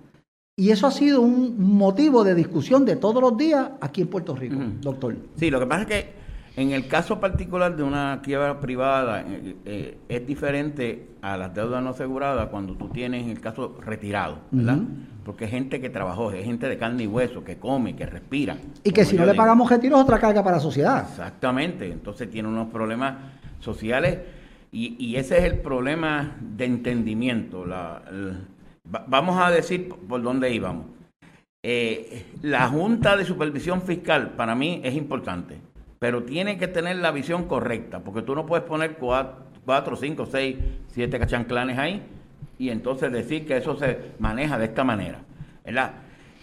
Y 0.59 0.73
eso 0.73 0.89
ha 0.89 0.91
sido 0.91 1.21
un 1.21 1.55
motivo 1.57 2.25
de 2.25 2.35
discusión 2.35 2.85
de 2.85 2.97
todos 2.97 3.23
los 3.23 3.37
días 3.37 3.71
aquí 3.81 4.01
en 4.01 4.09
Puerto 4.09 4.35
Rico, 4.35 4.57
doctor. 4.81 5.15
Sí, 5.37 5.51
lo 5.51 5.61
que 5.61 5.67
pasa 5.67 5.83
es 5.83 5.87
que 5.87 6.09
en 6.57 6.73
el 6.73 6.89
caso 6.89 7.21
particular 7.21 7.77
de 7.77 7.85
una 7.85 8.19
quiebra 8.25 8.59
privada 8.59 9.21
eh, 9.21 9.55
eh, 9.65 9.99
es 10.09 10.27
diferente 10.27 11.11
a 11.23 11.37
las 11.37 11.55
deudas 11.55 11.81
no 11.81 11.91
aseguradas 11.91 12.49
cuando 12.49 12.75
tú 12.75 12.89
tienes 12.89 13.23
en 13.23 13.31
el 13.31 13.41
caso 13.41 13.77
retirado, 13.87 14.41
¿verdad? 14.51 14.81
Porque 15.25 15.45
es 15.45 15.53
gente 15.53 15.81
que 15.81 15.91
trabajó, 15.91 16.33
es 16.33 16.45
gente 16.45 16.69
de 16.69 16.77
carne 16.77 17.05
y 17.05 17.07
hueso, 17.07 17.45
que 17.45 17.59
come, 17.59 17.95
que 17.95 18.07
respira. 18.07 18.57
Y 18.83 18.91
que 18.91 19.05
si 19.05 19.17
no 19.17 19.25
le 19.25 19.35
pagamos 19.35 19.71
retiros, 19.71 20.01
otra 20.01 20.19
carga 20.19 20.43
para 20.43 20.57
la 20.57 20.61
sociedad. 20.61 21.07
Exactamente, 21.09 21.87
entonces 21.87 22.29
tiene 22.29 22.49
unos 22.49 22.67
problemas 22.67 23.15
sociales 23.61 24.19
y, 24.73 24.97
y 24.99 25.15
ese 25.15 25.39
es 25.39 25.45
el 25.45 25.61
problema 25.61 26.37
de 26.41 26.65
entendimiento. 26.65 27.65
La, 27.65 28.03
vamos 29.07 29.41
a 29.41 29.51
decir 29.51 29.89
por 29.89 30.23
dónde 30.23 30.53
íbamos. 30.53 30.87
Eh, 31.63 32.25
la 32.43 32.69
Junta 32.69 33.17
de 33.17 33.25
Supervisión 33.25 33.83
Fiscal 33.83 34.31
para 34.31 34.55
mí 34.55 34.81
es 34.85 34.95
importante, 34.95 35.59
pero 35.99 36.23
tiene 36.23 36.57
que 36.57 36.69
tener 36.69 36.97
la 36.97 37.11
visión 37.11 37.45
correcta, 37.45 38.01
porque 38.01 38.23
tú 38.23 38.35
no 38.35 38.47
puedes 38.47 38.65
poner 38.65 38.97
cuatro, 38.97 39.97
cinco, 39.97 40.27
seis, 40.27 40.57
siete 40.89 41.19
cachanclanes 41.19 41.79
ahí 41.79 42.03
y 42.59 42.71
entonces 42.71 43.13
decir 43.13 43.47
que 43.47 43.57
eso 43.57 43.77
se 43.77 44.13
maneja 44.19 44.59
de 44.59 44.67
esta 44.67 44.85
manera. 44.85 45.21
¿verdad? 45.65 45.93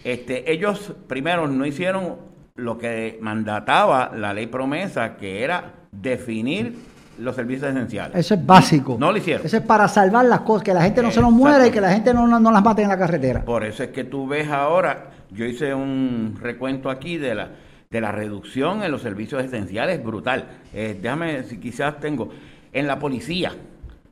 Este, 0.04 0.52
ellos 0.52 0.94
primero 1.08 1.48
no 1.48 1.66
hicieron 1.66 2.16
lo 2.54 2.78
que 2.78 3.18
mandataba 3.20 4.12
la 4.14 4.32
ley 4.32 4.46
promesa, 4.46 5.16
que 5.16 5.42
era 5.42 5.74
definir 5.90 6.76
los 7.18 7.34
servicios 7.34 7.70
esenciales. 7.70 8.16
Eso 8.16 8.34
es 8.34 8.46
básico. 8.46 8.96
No 8.98 9.12
lo 9.12 9.18
hicieron. 9.18 9.46
Eso 9.46 9.56
es 9.56 9.62
para 9.62 9.88
salvar 9.88 10.24
las 10.24 10.40
cosas, 10.40 10.62
que 10.62 10.74
la 10.74 10.82
gente 10.82 11.02
no 11.02 11.10
se 11.10 11.20
nos 11.20 11.32
muera 11.32 11.66
y 11.66 11.70
que 11.70 11.80
la 11.80 11.92
gente 11.92 12.12
no, 12.12 12.26
no, 12.26 12.50
las 12.50 12.62
mate 12.62 12.82
en 12.82 12.88
la 12.88 12.98
carretera. 12.98 13.44
Por 13.44 13.64
eso 13.64 13.82
es 13.82 13.90
que 13.90 14.04
tú 14.04 14.26
ves 14.26 14.48
ahora, 14.48 15.10
yo 15.30 15.44
hice 15.44 15.74
un 15.74 16.36
recuento 16.40 16.90
aquí 16.90 17.18
de 17.18 17.34
la, 17.34 17.50
de 17.90 18.00
la 18.00 18.12
reducción 18.12 18.82
en 18.82 18.90
los 18.90 19.02
servicios 19.02 19.42
esenciales, 19.44 20.02
brutal. 20.02 20.46
Eh, 20.72 20.98
déjame, 21.00 21.44
si 21.44 21.58
quizás 21.58 21.98
tengo, 22.00 22.30
en 22.72 22.86
la 22.86 22.98
policía. 22.98 23.52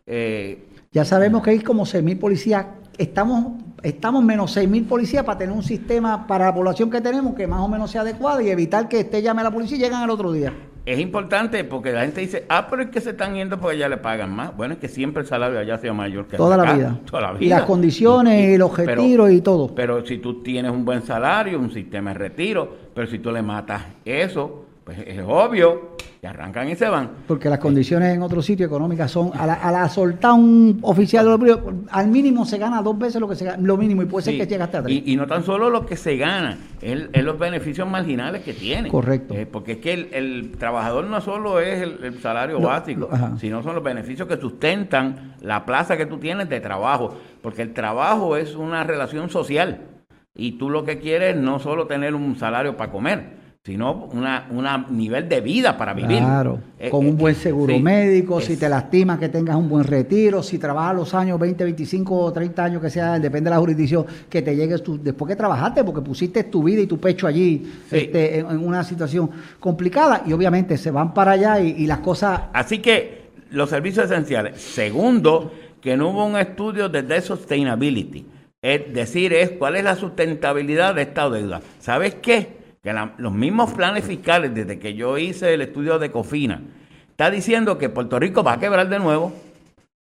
Eh, 0.07 0.67
ya 0.93 1.05
sabemos 1.05 1.43
que 1.43 1.51
hay 1.51 1.61
como 1.61 1.85
6.000 1.85 2.19
policías. 2.19 2.67
Estamos, 2.97 3.61
estamos 3.83 4.23
menos 4.23 4.57
6.000 4.57 4.87
policías 4.87 5.25
para 5.25 5.39
tener 5.39 5.55
un 5.55 5.63
sistema 5.63 6.27
para 6.27 6.47
la 6.47 6.55
población 6.55 6.91
que 6.91 7.01
tenemos 7.01 7.35
que 7.35 7.47
más 7.47 7.61
o 7.61 7.69
menos 7.69 7.91
sea 7.91 8.03
adecuado 8.03 8.41
y 8.41 8.49
evitar 8.49 8.89
que 8.89 9.01
esté 9.01 9.21
llame 9.21 9.41
a 9.41 9.45
la 9.45 9.51
policía 9.51 9.77
y 9.77 9.81
llegan 9.81 10.03
al 10.03 10.11
otro 10.11 10.31
día 10.31 10.53
es 10.87 10.99
importante 10.99 11.65
porque 11.65 11.93
la 11.93 12.03
gente 12.03 12.21
dice, 12.21 12.45
ah, 12.49 12.67
pero 12.69 12.83
es 12.83 12.91
que 12.91 13.01
se 13.01 13.11
están 13.11 13.35
yendo 13.35 13.59
porque 13.59 13.79
ya 13.79 13.89
le 13.89 13.97
pagan 13.97 14.35
más. 14.35 14.55
Bueno, 14.55 14.75
es 14.75 14.81
que 14.81 14.89
siempre 14.89 15.23
el 15.23 15.29
salario 15.29 15.59
allá 15.59 15.79
sea 15.79 15.95
mayor 15.95 16.27
que 16.27 16.37
toda, 16.37 16.57
la 16.57 16.75
vida. 16.75 17.01
toda 17.11 17.23
la 17.23 17.33
vida. 17.33 17.45
Y 17.45 17.49
las 17.49 17.63
condiciones 17.63 18.55
y, 18.55 18.59
los 18.59 18.77
retiros 18.77 19.31
y 19.31 19.41
todo. 19.41 19.75
Pero 19.75 20.05
si 20.05 20.19
tú 20.19 20.43
tienes 20.43 20.71
un 20.71 20.85
buen 20.85 21.03
salario, 21.03 21.59
un 21.59 21.71
sistema 21.71 22.13
de 22.13 22.19
retiro, 22.19 22.77
pero 22.95 23.07
si 23.07 23.19
tú 23.19 23.33
le 23.33 23.41
matas 23.41 23.83
eso, 24.05 24.67
pues 24.85 24.99
es 25.07 25.21
obvio 25.27 25.94
que 26.25 26.29
arrancan 26.29 26.71
y 26.71 26.75
se 26.75 26.89
van. 26.89 27.11
Porque 27.27 27.51
las 27.51 27.59
condiciones 27.59 28.15
en 28.15 28.23
otro 28.23 28.41
sitio 28.41 28.65
económicas 28.65 29.11
son, 29.11 29.31
a 29.35 29.47
la, 29.47 29.53
a 29.53 29.71
la 29.71 29.91
soltar 29.91 30.33
un 30.33 30.79
oficial 30.81 31.29
al 31.91 32.09
mínimo 32.09 32.47
se 32.47 32.57
gana 32.57 32.81
dos 32.81 32.99
veces 32.99 33.21
lo 33.21 33.29
que 33.29 33.35
se 33.35 33.45
gana, 33.45 33.59
lo 33.63 33.77
mínimo, 33.77 34.03
y 34.03 34.07
puede 34.07 34.25
ser 34.25 34.39
que 34.39 34.47
llegue 34.47 34.63
hasta 34.63 34.83
tres. 34.83 35.03
Y, 35.05 35.17
no 35.17 35.27
tan 35.27 35.45
solo 35.45 35.69
lo 35.69 35.85
que 35.85 35.99
se 35.99 36.17
gana, 36.17 36.57
es, 36.81 37.11
los 37.23 37.39
beneficios 37.39 37.87
marginales 37.87 38.43
que 38.43 38.55
tiene. 38.55 38.89
Correcto. 38.89 39.35
Eh, 39.35 39.45
porque 39.45 39.73
es 39.73 39.79
que 39.79 39.93
el, 39.93 40.53
trabajador 40.59 41.05
no 41.05 41.21
solo 41.21 41.61
es 41.61 41.83
el, 41.83 42.19
salario 42.23 42.59
básico, 42.59 43.11
sino 43.39 43.63
son 43.63 43.75
los 43.75 43.85
beneficios 43.85 44.27
que 44.27 44.39
sustentan 44.39 45.35
la 45.43 45.67
plaza 45.67 45.99
que 45.99 46.07
tú 46.07 46.17
tienes 46.17 46.49
de 46.49 46.59
trabajo. 46.61 47.15
Porque 47.43 47.61
el 47.61 47.75
trabajo 47.75 48.39
es 48.39 48.55
una 48.55 48.83
relación 48.83 49.29
social. 49.29 49.83
Y 50.35 50.53
tú 50.53 50.71
lo 50.71 50.85
que 50.85 50.99
quieres 50.99 51.37
es 51.37 51.41
no 51.43 51.59
solo 51.59 51.87
tener 51.87 52.15
un 52.15 52.35
salario 52.37 52.79
para 52.79 52.91
comer, 52.91 53.44
sino 53.65 54.11
una, 54.13 54.47
una 54.51 54.87
nivel 54.91 55.27
de 55.27 55.41
vida 55.41 55.75
para 55.75 55.95
vivir. 55.95 56.19
Claro, 56.19 56.59
eh, 56.79 56.91
con 56.91 57.07
un 57.07 57.15
eh, 57.15 57.19
buen 57.19 57.35
seguro 57.35 57.79
médico, 57.79 58.39
si 58.39 58.59
te 58.59 58.69
lastimas 58.69 59.19
que 59.19 59.31
tengas 59.31 59.57
un 59.57 59.71
buen 59.71 59.85
retiro, 59.85 60.43
si 60.43 60.59
trabajas 60.59 60.95
los 60.95 61.15
años 61.15 61.41
20, 61.41 61.65
25 61.65 62.15
o 62.15 62.31
30 62.31 62.63
años 62.63 62.83
que 62.83 62.91
sea, 62.91 63.19
depende 63.19 63.49
de 63.49 63.57
la 63.57 63.61
jurisdicción, 63.61 64.05
que 64.29 64.43
te 64.43 64.55
llegues 64.55 64.83
tú, 64.83 65.03
después 65.03 65.31
que 65.31 65.37
trabajaste, 65.37 65.83
porque 65.83 66.03
pusiste 66.03 66.45
tu 66.45 66.63
vida 66.63 66.83
y 66.83 66.87
tu 66.87 67.01
pecho 67.01 67.27
allí 67.27 67.73
este, 67.91 68.41
en, 68.41 68.47
una 68.59 68.85
situación 68.85 69.31
complicada 69.59 70.25
y 70.27 70.35
obviamente 70.35 70.77
se 70.77 70.91
van 70.91 71.15
para 71.15 71.31
allá 71.31 71.59
y, 71.59 71.71
y 71.71 71.87
las 71.87 72.01
cosas... 72.01 72.43
Así 72.53 72.81
que 72.81 73.31
los 73.49 73.71
servicios 73.71 74.11
esenciales. 74.11 74.61
Segundo, 74.61 75.51
que 75.81 75.97
no 75.97 76.11
hubo 76.11 76.27
un 76.27 76.37
estudio 76.37 76.91
de 76.91 77.21
sustainability. 77.23 78.27
Es 78.61 78.93
decir, 78.93 79.33
es 79.33 79.53
cuál 79.53 79.77
es 79.77 79.85
la 79.85 79.97
sustentabilidad 79.97 80.95
de 80.95 81.03
esta 81.03 81.31
deuda. 81.31 81.63
¿Sabes 81.81 82.17
qué? 82.17 82.64
Que 82.85 82.93
los 83.17 83.33
mismos 83.33 83.73
planes 83.73 84.05
fiscales, 84.05 84.55
desde 84.55 84.79
que 84.79 84.93
yo 84.93 85.17
hice 85.17 85.55
el 85.55 85.63
estudio 85.63 85.99
de 85.99 86.11
Cofina, 86.11 86.61
está 87.09 87.31
diciendo 87.31 87.79
que 87.79 87.89
Puerto 87.89 88.19
Rico 88.19 88.45
va 88.45 88.53
a 88.53 88.59
quebrar 88.61 88.91
de 88.91 88.99
nuevo. 88.99 89.33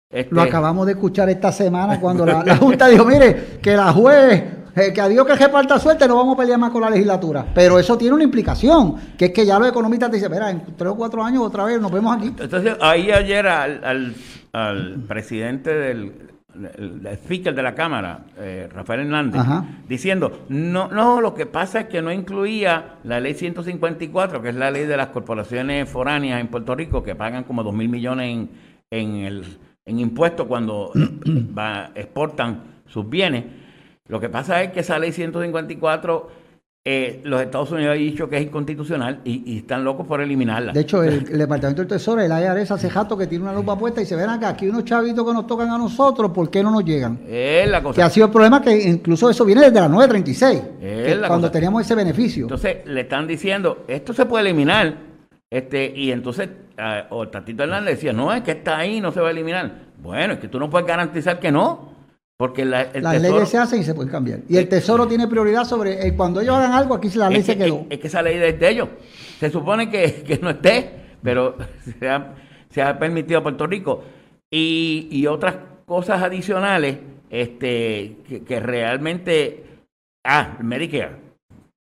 Este 0.09 0.33
Lo 0.33 0.41
acabamos 0.41 0.87
de 0.87 0.93
escuchar 0.93 1.29
esta 1.29 1.51
semana 1.51 1.99
cuando 1.99 2.25
la, 2.43 2.57
Junta 2.57 2.87
dijo, 2.87 3.05
mire, 3.05 3.59
que 3.61 3.77
la 3.77 3.93
juez, 3.93 4.43
eh, 4.75 4.91
que 4.91 4.99
a 4.99 5.07
Dios 5.07 5.27
que 5.27 5.35
reparta 5.35 5.77
suerte, 5.77 6.07
no 6.07 6.15
vamos 6.15 6.33
a 6.33 6.39
pelear 6.39 6.57
más 6.57 6.71
con 6.71 6.81
la 6.81 6.89
legislatura. 6.89 7.45
Pero 7.53 7.77
eso 7.77 7.95
tiene 7.99 8.15
una 8.15 8.23
implicación, 8.23 8.95
que 9.15 9.25
es 9.25 9.31
que 9.31 9.45
ya 9.45 9.59
los 9.59 9.69
economistas 9.69 10.09
te 10.09 10.15
dicen, 10.17 10.31
mira, 10.31 10.49
en 10.49 10.75
tres 10.75 10.89
o 10.89 10.95
cuatro 10.95 11.23
años 11.23 11.43
otra 11.43 11.65
vez 11.65 11.79
nos 11.79 11.91
vemos 11.91 12.17
aquí. 12.17 12.33
Entonces, 12.35 12.77
ahí 12.81 13.11
ayer 13.11 13.45
al, 13.45 14.15
al 14.53 14.95
presidente 15.07 15.71
del, 15.71 16.30
el, 16.55 17.07
speaker 17.17 17.53
de 17.53 17.63
la 17.63 17.75
Cámara, 17.75 18.25
eh, 18.37 18.67
Rafael 18.71 19.01
Hernández, 19.01 19.41
diciendo, 19.87 20.45
no, 20.49 20.87
no, 20.87 21.21
lo 21.21 21.33
que 21.33 21.45
pasa 21.45 21.81
es 21.81 21.85
que 21.87 22.01
no 22.01 22.11
incluía 22.11 22.95
la 23.03 23.19
ley 23.19 23.33
154, 23.33 24.41
que 24.41 24.49
es 24.49 24.55
la 24.55 24.71
ley 24.71 24.85
de 24.85 24.97
las 24.97 25.07
corporaciones 25.07 25.89
foráneas 25.89 26.41
en 26.41 26.47
Puerto 26.47 26.75
Rico, 26.75 27.03
que 27.03 27.15
pagan 27.15 27.43
como 27.43 27.63
dos 27.63 27.73
mil 27.73 27.89
millones 27.89 28.29
en, 28.29 28.49
en, 28.91 29.15
el, 29.15 29.45
en 29.85 29.99
impuestos 29.99 30.47
cuando 30.47 30.91
exportan 31.95 32.63
sus 32.87 33.09
bienes. 33.09 33.45
Lo 34.07 34.19
que 34.19 34.29
pasa 34.29 34.61
es 34.61 34.71
que 34.71 34.81
esa 34.81 34.99
ley 34.99 35.11
154 35.11 36.40
eh, 36.83 37.21
los 37.25 37.39
Estados 37.39 37.69
Unidos 37.69 37.93
han 37.93 37.99
dicho 37.99 38.27
que 38.27 38.37
es 38.37 38.43
inconstitucional 38.43 39.21
y, 39.23 39.59
están 39.59 39.83
locos 39.83 40.07
por 40.07 40.19
eliminarla. 40.19 40.73
De 40.73 40.79
hecho, 40.79 41.03
el, 41.03 41.25
Departamento 41.37 41.83
del 41.83 41.87
Tesoro, 41.87 42.21
el 42.21 42.31
IRS, 42.31 42.71
hace 42.71 42.89
jato 42.89 43.15
que 43.15 43.27
tiene 43.27 43.43
una 43.43 43.53
lupa 43.53 43.77
puesta 43.77 44.01
y 44.01 44.05
se 44.07 44.15
ven 44.15 44.27
acá, 44.29 44.49
aquí 44.49 44.67
unos 44.67 44.83
chavitos 44.83 45.23
que 45.23 45.31
nos 45.31 45.45
tocan 45.45 45.69
a 45.69 45.77
nosotros, 45.77 46.31
¿por 46.31 46.49
qué 46.49 46.63
no 46.63 46.71
nos 46.71 46.83
llegan? 46.83 47.19
Es 47.27 47.69
la 47.69 47.83
cosa. 47.83 47.97
Que 47.97 48.01
ha 48.01 48.09
sido 48.09 48.25
el 48.25 48.31
problema 48.31 48.63
que 48.63 48.75
incluso 48.81 49.29
eso 49.29 49.45
viene 49.45 49.61
desde 49.61 49.79
la 49.79 49.89
936, 49.89 51.27
cuando 51.27 51.51
teníamos 51.51 51.83
ese 51.83 51.93
beneficio. 51.93 52.45
Entonces, 52.45 52.77
le 52.85 53.01
están 53.01 53.27
diciendo, 53.27 53.85
esto 53.87 54.11
se 54.13 54.25
puede 54.25 54.49
eliminar, 54.49 55.11
Este, 55.51 55.93
y 55.95 56.11
entonces, 56.11 56.49
uh, 56.79 57.13
o 57.13 57.27
Tatito 57.27 57.61
Hernández 57.61 57.95
decía, 57.97 58.13
no, 58.13 58.33
es 58.33 58.41
que 58.41 58.51
está 58.51 58.77
ahí, 58.77 59.01
no 59.01 59.11
se 59.11 59.19
va 59.19 59.27
a 59.27 59.31
eliminar. 59.31 59.71
Bueno, 60.01 60.33
es 60.33 60.39
que 60.39 60.47
tú 60.47 60.59
no 60.59 60.67
puedes 60.67 60.87
garantizar 60.87 61.39
que 61.39 61.51
no. 61.51 61.90
Porque 62.41 62.65
la, 62.65 62.81
el 62.81 63.03
las 63.03 63.21
leyes 63.21 63.49
se 63.49 63.59
hacen 63.59 63.81
y 63.81 63.83
se 63.83 63.93
pueden 63.93 64.11
cambiar. 64.11 64.39
Y 64.49 64.57
el 64.57 64.67
Tesoro 64.67 65.07
tiene 65.07 65.27
prioridad 65.27 65.63
sobre 65.63 66.07
eh, 66.07 66.15
cuando 66.15 66.41
ellos 66.41 66.55
hagan 66.55 66.71
algo, 66.71 66.95
aquí 66.95 67.07
la 67.09 67.29
ley 67.29 67.43
se 67.43 67.55
quedó. 67.55 67.85
Es, 67.87 67.99
que 67.99 68.07
esa 68.07 68.23
ley 68.23 68.35
es 68.41 68.59
de 68.59 68.67
ellos. 68.67 68.89
Se 69.39 69.51
supone 69.51 69.91
que, 69.91 70.23
que 70.23 70.39
no 70.39 70.49
esté, 70.49 70.89
pero 71.21 71.55
se 71.99 72.09
ha, 72.09 72.33
se 72.67 72.81
ha, 72.81 72.97
permitido 72.97 73.41
a 73.41 73.43
Puerto 73.43 73.67
Rico. 73.67 74.03
Y, 74.49 75.07
y 75.11 75.27
otras 75.27 75.55
cosas 75.85 76.23
adicionales 76.23 76.97
este, 77.29 78.17
que, 78.27 78.41
que 78.43 78.59
realmente... 78.59 79.63
Ah, 80.25 80.57
Medicare. 80.63 81.17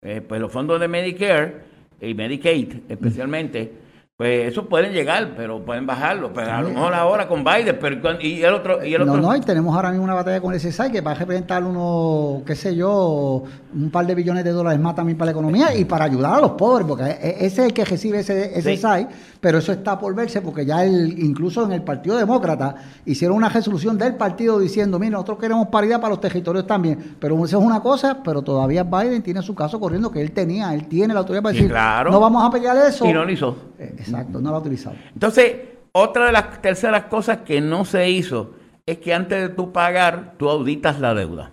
Eh, 0.02 0.20
pues 0.20 0.42
los 0.42 0.52
fondos 0.52 0.78
de 0.82 0.90
Medicare 0.90 1.62
y 2.02 2.14
Medicaid 2.16 2.82
especialmente 2.90 3.72
pues 4.20 4.52
eso 4.52 4.66
pueden 4.66 4.92
llegar, 4.92 5.32
pero 5.38 5.64
pueden 5.64 5.86
bajarlo. 5.86 6.34
Pero 6.34 6.52
a 6.52 6.62
lo 6.62 6.72
mejor 6.72 6.94
ahora 6.94 7.26
con 7.26 7.42
Biden, 7.42 7.78
pero 7.80 8.20
y 8.20 8.44
el 8.44 8.54
otro, 8.54 8.84
y 8.86 8.94
el 8.94 9.04
otro. 9.04 9.16
No, 9.16 9.22
no, 9.22 9.34
y 9.34 9.40
tenemos 9.40 9.74
ahora 9.74 9.92
mismo 9.92 10.04
una 10.04 10.14
batalla 10.14 10.42
con 10.42 10.54
el 10.54 10.60
SSI 10.60 10.92
que 10.92 11.00
va 11.00 11.12
a 11.12 11.14
representar 11.14 11.64
uno, 11.64 12.44
qué 12.46 12.54
sé 12.54 12.76
yo, 12.76 13.46
un 13.74 13.90
par 13.90 14.06
de 14.06 14.16
billones 14.16 14.44
de 14.44 14.52
dólares 14.52 14.78
más 14.78 14.94
también 14.94 15.18
para 15.18 15.28
la 15.28 15.32
economía 15.32 15.74
y 15.74 15.86
para 15.86 16.04
ayudar 16.04 16.34
a 16.34 16.42
los 16.42 16.52
pobres, 16.52 16.86
porque 16.86 17.04
e, 17.06 17.12
e, 17.12 17.46
ese 17.46 17.62
es 17.62 17.68
el 17.68 17.74
que 17.74 17.86
recibe 17.86 18.20
ese 18.20 18.62
SSI, 18.62 19.08
pero 19.40 19.60
eso 19.60 19.72
está 19.72 19.98
por 19.98 20.14
verse 20.14 20.42
porque 20.42 20.66
ya 20.66 20.84
el, 20.84 21.18
incluso 21.18 21.64
en 21.64 21.72
el 21.72 21.84
Partido 21.84 22.18
Demócrata 22.18 22.76
hicieron 23.06 23.38
una 23.38 23.48
resolución 23.48 23.98
del 23.98 24.16
partido 24.16 24.60
diciendo, 24.60 25.00
mira, 25.00 25.12
nosotros 25.12 25.40
queremos 25.40 25.70
paridad 25.70 26.02
para 26.02 26.10
los 26.10 26.20
territorios 26.20 26.68
también, 26.68 27.16
pero 27.22 27.36
eso 27.46 27.58
es 27.58 27.66
una 27.66 27.80
cosa, 27.80 28.18
pero 28.22 28.42
todavía 28.42 28.84
Biden 28.84 29.22
tiene 29.22 29.42
su 29.42 29.56
caso 29.56 29.80
corriendo 29.80 30.12
que 30.12 30.22
él 30.22 30.34
tenía, 30.34 30.74
él 30.74 30.90
tiene 30.90 31.14
la 31.14 31.22
autoridad 31.22 31.42
para 31.42 31.54
decir, 31.54 31.70
claro. 31.70 32.12
no 32.12 32.20
vamos 32.20 32.46
a 32.46 32.52
pelear 32.52 32.76
eso. 32.86 33.06
Y 33.06 33.14
no 33.14 33.24
lo 33.24 33.32
hizo. 33.32 33.56
Eh, 33.80 33.96
Exacto, 34.10 34.42
no 34.42 34.50
lo 34.52 34.58
ha 34.58 34.60
utilizado. 34.60 34.96
Entonces, 35.14 35.56
otra 35.92 36.28
de 36.28 36.32
las 36.32 36.62
terceras 36.62 37.06
cosas 37.06 37.40
que 37.40 37.62
no 37.62 37.86
se 37.86 38.10
hizo 38.10 38.56
es 38.86 38.98
que 38.98 39.14
antes 39.14 39.42
de 39.42 39.50
tú 39.50 39.72
pagar, 39.72 40.34
tú 40.38 40.50
auditas 40.50 41.00
la 41.00 41.14
deuda. 41.14 41.52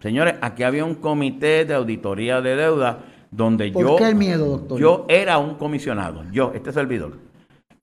Señores, 0.00 0.34
aquí 0.40 0.62
había 0.62 0.84
un 0.84 0.94
comité 0.94 1.64
de 1.64 1.74
auditoría 1.74 2.40
de 2.40 2.56
deuda 2.56 3.00
donde 3.30 3.70
¿Por 3.70 3.82
yo... 3.82 3.96
qué 3.96 4.08
el 4.08 4.14
miedo, 4.14 4.46
doctor? 4.46 4.80
Yo 4.80 5.06
era 5.08 5.38
un 5.38 5.54
comisionado, 5.54 6.24
yo, 6.32 6.52
este 6.54 6.72
servidor, 6.72 7.18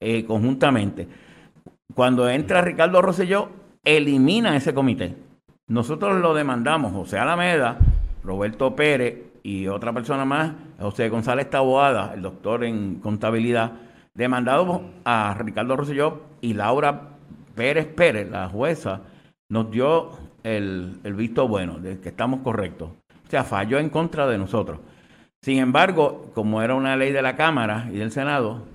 eh, 0.00 0.24
conjuntamente. 0.24 1.08
Cuando 1.94 2.28
entra 2.28 2.60
Ricardo 2.60 3.00
Rosselló, 3.00 3.48
elimina 3.84 4.56
ese 4.56 4.74
comité. 4.74 5.14
Nosotros 5.68 6.20
lo 6.20 6.34
demandamos, 6.34 6.92
José 6.92 7.18
Alameda, 7.18 7.78
Roberto 8.24 8.74
Pérez 8.74 9.27
y 9.48 9.66
otra 9.66 9.94
persona 9.94 10.26
más, 10.26 10.52
José 10.78 11.08
González 11.08 11.48
Taboada, 11.48 12.12
el 12.12 12.20
doctor 12.20 12.64
en 12.64 12.96
contabilidad, 12.96 13.72
demandado 14.12 14.82
a 15.06 15.34
Ricardo 15.38 15.74
Rosselló 15.74 16.20
y 16.42 16.52
Laura 16.52 17.16
Pérez 17.54 17.86
Pérez, 17.86 18.30
la 18.30 18.50
jueza, 18.50 19.00
nos 19.48 19.70
dio 19.70 20.10
el, 20.42 21.00
el 21.02 21.14
visto 21.14 21.48
bueno, 21.48 21.78
de 21.78 21.98
que 21.98 22.10
estamos 22.10 22.40
correctos. 22.40 22.90
O 22.90 23.30
sea, 23.30 23.42
falló 23.42 23.78
en 23.78 23.88
contra 23.88 24.26
de 24.26 24.36
nosotros. 24.36 24.80
Sin 25.40 25.56
embargo, 25.60 26.30
como 26.34 26.60
era 26.60 26.74
una 26.74 26.94
ley 26.98 27.12
de 27.12 27.22
la 27.22 27.34
Cámara 27.34 27.88
y 27.90 27.96
del 27.96 28.12
Senado, 28.12 28.66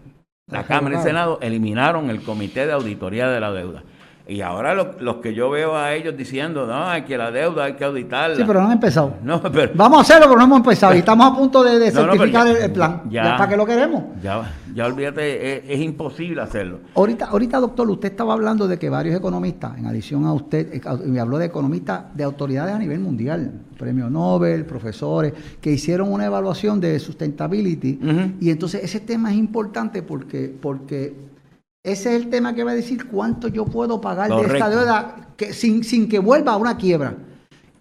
la 0.50 0.64
Cámara 0.64 0.96
y 0.96 0.98
el 0.98 1.04
Senado 1.04 1.38
eliminaron 1.44 2.10
el 2.10 2.24
Comité 2.24 2.66
de 2.66 2.74
Auditoría 2.74 3.30
de 3.30 3.40
la 3.40 3.52
Deuda. 3.52 3.84
Y 4.26 4.40
ahora 4.40 4.74
los 4.74 5.02
lo 5.02 5.20
que 5.20 5.34
yo 5.34 5.50
veo 5.50 5.76
a 5.76 5.94
ellos 5.94 6.16
diciendo, 6.16 6.66
no, 6.66 6.86
hay 6.86 7.02
que 7.02 7.18
la 7.18 7.30
deuda 7.30 7.66
hay 7.66 7.74
que 7.74 7.84
auditarla. 7.84 8.38
Sí, 8.38 8.44
pero 8.48 8.62
no 8.62 8.68
han 8.68 8.74
empezado. 8.74 9.16
No, 9.24 9.42
pero, 9.42 9.72
Vamos 9.76 10.00
a 10.00 10.02
hacerlo, 10.02 10.28
pero 10.28 10.38
no 10.38 10.46
hemos 10.46 10.58
empezado. 10.60 10.96
Y 10.96 10.98
estamos 11.00 11.32
a 11.32 11.36
punto 11.36 11.62
de, 11.62 11.78
de 11.78 11.92
no, 11.92 12.02
certificar 12.02 12.48
no, 12.48 12.54
ya, 12.54 12.66
el, 12.66 12.72
plan. 12.72 13.02
Ya, 13.10 13.24
ya, 13.24 13.38
¿Para 13.38 13.50
qué 13.50 13.58
lo 13.58 13.66
queremos? 13.66 14.04
Ya, 14.22 14.54
ya 14.74 14.86
olvídate, 14.86 15.58
es, 15.58 15.64
es, 15.68 15.82
imposible 15.82 16.42
hacerlo. 16.42 16.80
Ahorita, 16.96 17.26
ahorita, 17.26 17.60
doctor, 17.60 17.90
usted 17.90 18.12
estaba 18.12 18.34
hablando 18.34 18.68
de 18.68 18.80
que 18.80 18.90
varios 18.90 19.16
economistas, 19.16 19.78
en 19.78 19.88
adición 19.88 20.26
a 20.26 20.34
usted, 20.34 20.82
me 21.06 21.20
habló 21.20 21.38
de 21.38 21.46
economistas 21.46 22.16
de 22.16 22.24
autoridades 22.24 22.74
a 22.74 22.80
nivel 22.80 23.00
mundial, 23.00 23.52
premio 23.78 24.10
Nobel, 24.10 24.66
profesores, 24.66 25.34
que 25.60 25.72
hicieron 25.72 26.12
una 26.12 26.26
evaluación 26.26 26.80
de 26.80 26.98
sustentability. 27.00 28.00
Uh 28.02 28.06
-huh. 28.06 28.34
Y 28.40 28.50
entonces 28.52 28.84
ese 28.84 29.02
tema 29.02 29.32
es 29.32 29.38
importante 29.38 30.02
porque, 30.02 30.54
porque 30.62 31.33
ese 31.84 32.16
es 32.16 32.24
el 32.24 32.30
tema 32.30 32.56
que 32.56 32.64
va 32.64 32.72
a 32.72 32.76
decir 32.76 33.08
cuánto 33.08 33.50
yo 33.50 33.66
puedo 33.66 34.00
pagar 34.00 34.30
Correcto. 34.30 34.54
de 34.54 34.58
esta 34.58 34.70
deuda 34.70 35.28
que, 35.36 35.54
sin, 35.54 35.84
sin 35.84 36.08
que 36.08 36.18
vuelva 36.18 36.54
a 36.54 36.58
una 36.58 36.78
quiebra. 36.78 37.16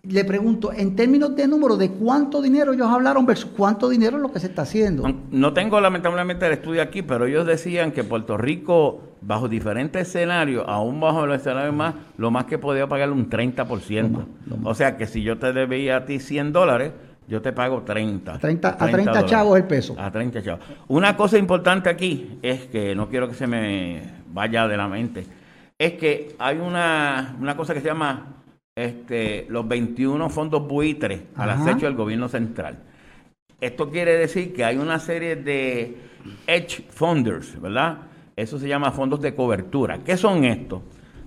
Le 0.02 0.24
pregunto, 0.24 0.72
en 0.72 0.96
términos 0.96 1.36
de 1.36 1.46
número, 1.46 1.76
¿de 1.76 1.90
cuánto 1.90 2.42
dinero 2.42 2.72
ellos 2.72 2.88
hablaron 2.88 3.24
versus 3.24 3.52
cuánto 3.56 3.88
dinero 3.88 4.16
es 4.16 4.22
lo 4.22 4.32
que 4.32 4.40
se 4.40 4.48
está 4.48 4.62
haciendo? 4.62 5.04
No 5.30 5.52
tengo 5.52 5.80
lamentablemente 5.80 6.44
el 6.44 6.54
estudio 6.54 6.82
aquí, 6.82 7.02
pero 7.02 7.26
ellos 7.26 7.46
decían 7.46 7.92
que 7.92 8.02
Puerto 8.02 8.36
Rico, 8.36 9.00
bajo 9.20 9.48
diferentes 9.48 10.08
escenarios, 10.08 10.64
aún 10.66 10.98
bajo 10.98 11.24
el 11.24 11.30
escenario 11.30 11.72
más, 11.72 11.94
lo 12.16 12.32
más 12.32 12.46
que 12.46 12.58
podía 12.58 12.88
pagar 12.88 13.12
un 13.12 13.30
30%. 13.30 14.02
Lo 14.02 14.08
más, 14.08 14.26
lo 14.46 14.56
más. 14.56 14.72
O 14.72 14.74
sea 14.74 14.96
que 14.96 15.06
si 15.06 15.22
yo 15.22 15.38
te 15.38 15.52
debía 15.52 15.98
a 15.98 16.04
ti 16.04 16.18
100 16.18 16.52
dólares, 16.52 16.90
yo 17.28 17.40
te 17.40 17.52
pago 17.52 17.82
30. 17.82 18.38
30 18.38 18.68
a 18.68 18.76
30 18.76 19.10
dólares. 19.10 19.30
chavos 19.30 19.56
el 19.56 19.64
peso. 19.64 19.94
A 19.98 20.10
30 20.10 20.42
chavos. 20.42 20.64
Una 20.88 21.16
cosa 21.16 21.38
importante 21.38 21.88
aquí 21.88 22.38
es 22.42 22.66
que 22.66 22.94
no 22.94 23.08
quiero 23.08 23.28
que 23.28 23.34
se 23.34 23.46
me 23.46 24.02
vaya 24.28 24.66
de 24.68 24.76
la 24.76 24.88
mente. 24.88 25.24
Es 25.78 25.94
que 25.94 26.34
hay 26.38 26.58
una, 26.58 27.36
una 27.40 27.56
cosa 27.56 27.74
que 27.74 27.80
se 27.80 27.86
llama 27.86 28.36
este, 28.74 29.46
los 29.48 29.66
21 29.66 30.28
fondos 30.30 30.66
buitres 30.66 31.22
al 31.36 31.50
acecho 31.50 31.86
del 31.86 31.94
gobierno 31.94 32.28
central. 32.28 32.78
Esto 33.60 33.90
quiere 33.90 34.16
decir 34.16 34.52
que 34.52 34.64
hay 34.64 34.76
una 34.76 34.98
serie 34.98 35.36
de 35.36 35.96
edge 36.46 36.84
funders, 36.90 37.60
¿verdad? 37.60 37.98
Eso 38.34 38.58
se 38.58 38.66
llama 38.66 38.90
fondos 38.90 39.20
de 39.20 39.34
cobertura. 39.34 39.98
¿Qué 39.98 40.16
son 40.16 40.44
estos? 40.44 40.82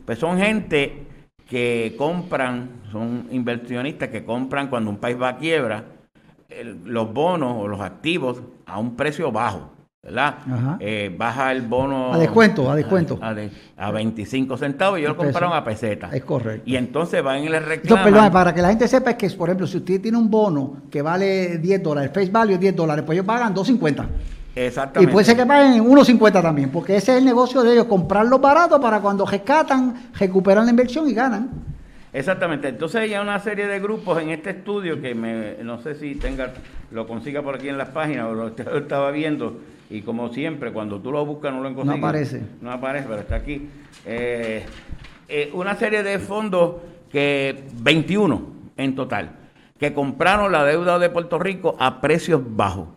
Pues 0.06 0.20
son 0.20 0.38
gente 0.38 1.06
que 1.48 1.96
compran, 1.98 2.82
son 2.92 3.28
inversionistas 3.32 4.10
que 4.10 4.24
compran 4.24 4.68
cuando 4.68 4.90
un 4.90 4.98
país 4.98 5.18
va 5.22 5.30
a 5.30 5.38
quiebra 5.38 5.84
el, 6.50 6.82
los 6.86 7.14
bonos 7.14 7.56
o 7.58 7.68
los 7.68 7.82
activos 7.82 8.42
a 8.66 8.80
un 8.80 8.96
precio 8.96 9.32
bajo, 9.32 9.72
¿verdad? 10.02 10.38
Eh, 10.80 11.14
baja 11.16 11.52
el 11.52 11.62
bono... 11.62 12.14
A 12.14 12.18
descuento, 12.18 12.70
a 12.70 12.76
descuento. 12.76 13.20
A, 13.22 13.30
a, 13.30 13.34
de, 13.34 13.52
a 13.78 13.92
25 13.92 14.58
centavos 14.58 14.98
y 14.98 15.02
ellos 15.04 15.16
lo 15.16 15.24
compraron 15.24 15.54
a 15.54 15.64
peseta. 15.64 16.10
Es 16.12 16.24
correcto. 16.24 16.64
Y 16.66 16.76
entonces 16.76 17.22
van 17.24 17.44
y 17.44 17.50
les 17.50 17.64
reclaman... 17.64 18.04
Perdón, 18.04 18.32
para 18.32 18.54
que 18.54 18.62
la 18.62 18.70
gente 18.70 18.88
sepa 18.88 19.12
es 19.12 19.18
que, 19.18 19.30
por 19.32 19.50
ejemplo, 19.50 19.68
si 19.68 19.78
usted 19.78 20.02
tiene 20.02 20.18
un 20.18 20.30
bono 20.30 20.84
que 20.90 21.02
vale 21.02 21.60
10 21.60 21.84
dólares, 21.84 22.12
face 22.14 22.32
value 22.32 22.54
es 22.54 22.60
10 22.60 22.76
dólares, 22.76 23.04
pues 23.06 23.18
ellos 23.18 23.28
pagan 23.28 23.54
2.50. 23.54 24.08
Exactamente. 24.56 25.12
Y 25.12 25.14
puede 25.14 25.26
ser 25.26 25.36
que 25.36 25.46
paguen 25.46 25.84
1.50 25.84 26.42
también, 26.42 26.70
porque 26.70 26.96
ese 26.96 27.12
es 27.12 27.18
el 27.18 27.26
negocio 27.26 27.62
de 27.62 27.74
ellos, 27.74 27.86
comprarlos 27.86 28.40
baratos 28.40 28.80
para 28.80 29.02
cuando 29.02 29.26
rescatan, 29.26 30.12
recuperan 30.18 30.66
la 30.66 30.72
inversión 30.72 31.10
y 31.10 31.14
ganan. 31.14 31.50
Exactamente. 32.14 32.70
Entonces 32.70 33.02
hay 33.02 33.14
una 33.16 33.40
serie 33.40 33.68
de 33.68 33.80
grupos 33.82 34.22
en 34.22 34.30
este 34.30 34.52
estudio 34.52 35.02
que 35.02 35.14
me, 35.14 35.58
no 35.64 35.82
sé 35.82 35.96
si 35.96 36.16
tenga, 36.16 36.54
lo 36.92 37.06
consiga 37.06 37.42
por 37.42 37.56
aquí 37.56 37.68
en 37.68 37.78
las 37.78 37.90
páginas, 37.90 38.28
o 38.28 38.34
lo, 38.34 38.48
estaba 38.78 39.12
viendo, 39.12 39.60
y 39.90 40.02
como 40.02 40.30
siempre, 40.30 40.72
cuando 40.72 41.02
tú 41.02 41.12
lo 41.12 41.26
buscas 41.26 41.52
no 41.52 41.62
lo 41.62 41.76
consigues. 41.76 42.00
No 42.00 42.08
aparece. 42.08 42.42
No 42.62 42.72
aparece, 42.72 43.08
pero 43.10 43.20
está 43.20 43.36
aquí. 43.36 43.68
Eh, 44.06 44.64
eh, 45.28 45.52
una 45.54 45.76
serie 45.76 46.04
de 46.04 46.20
fondos 46.20 46.76
que, 47.12 47.66
21 47.82 48.42
en 48.78 48.96
total, 48.96 49.32
que 49.78 49.94
compraron 49.94 50.54
la 50.54 50.64
deuda 50.64 50.98
de 51.00 51.10
Puerto 51.10 51.38
Rico 51.38 51.76
a 51.78 52.00
precios 52.00 52.42
bajos. 52.46 52.88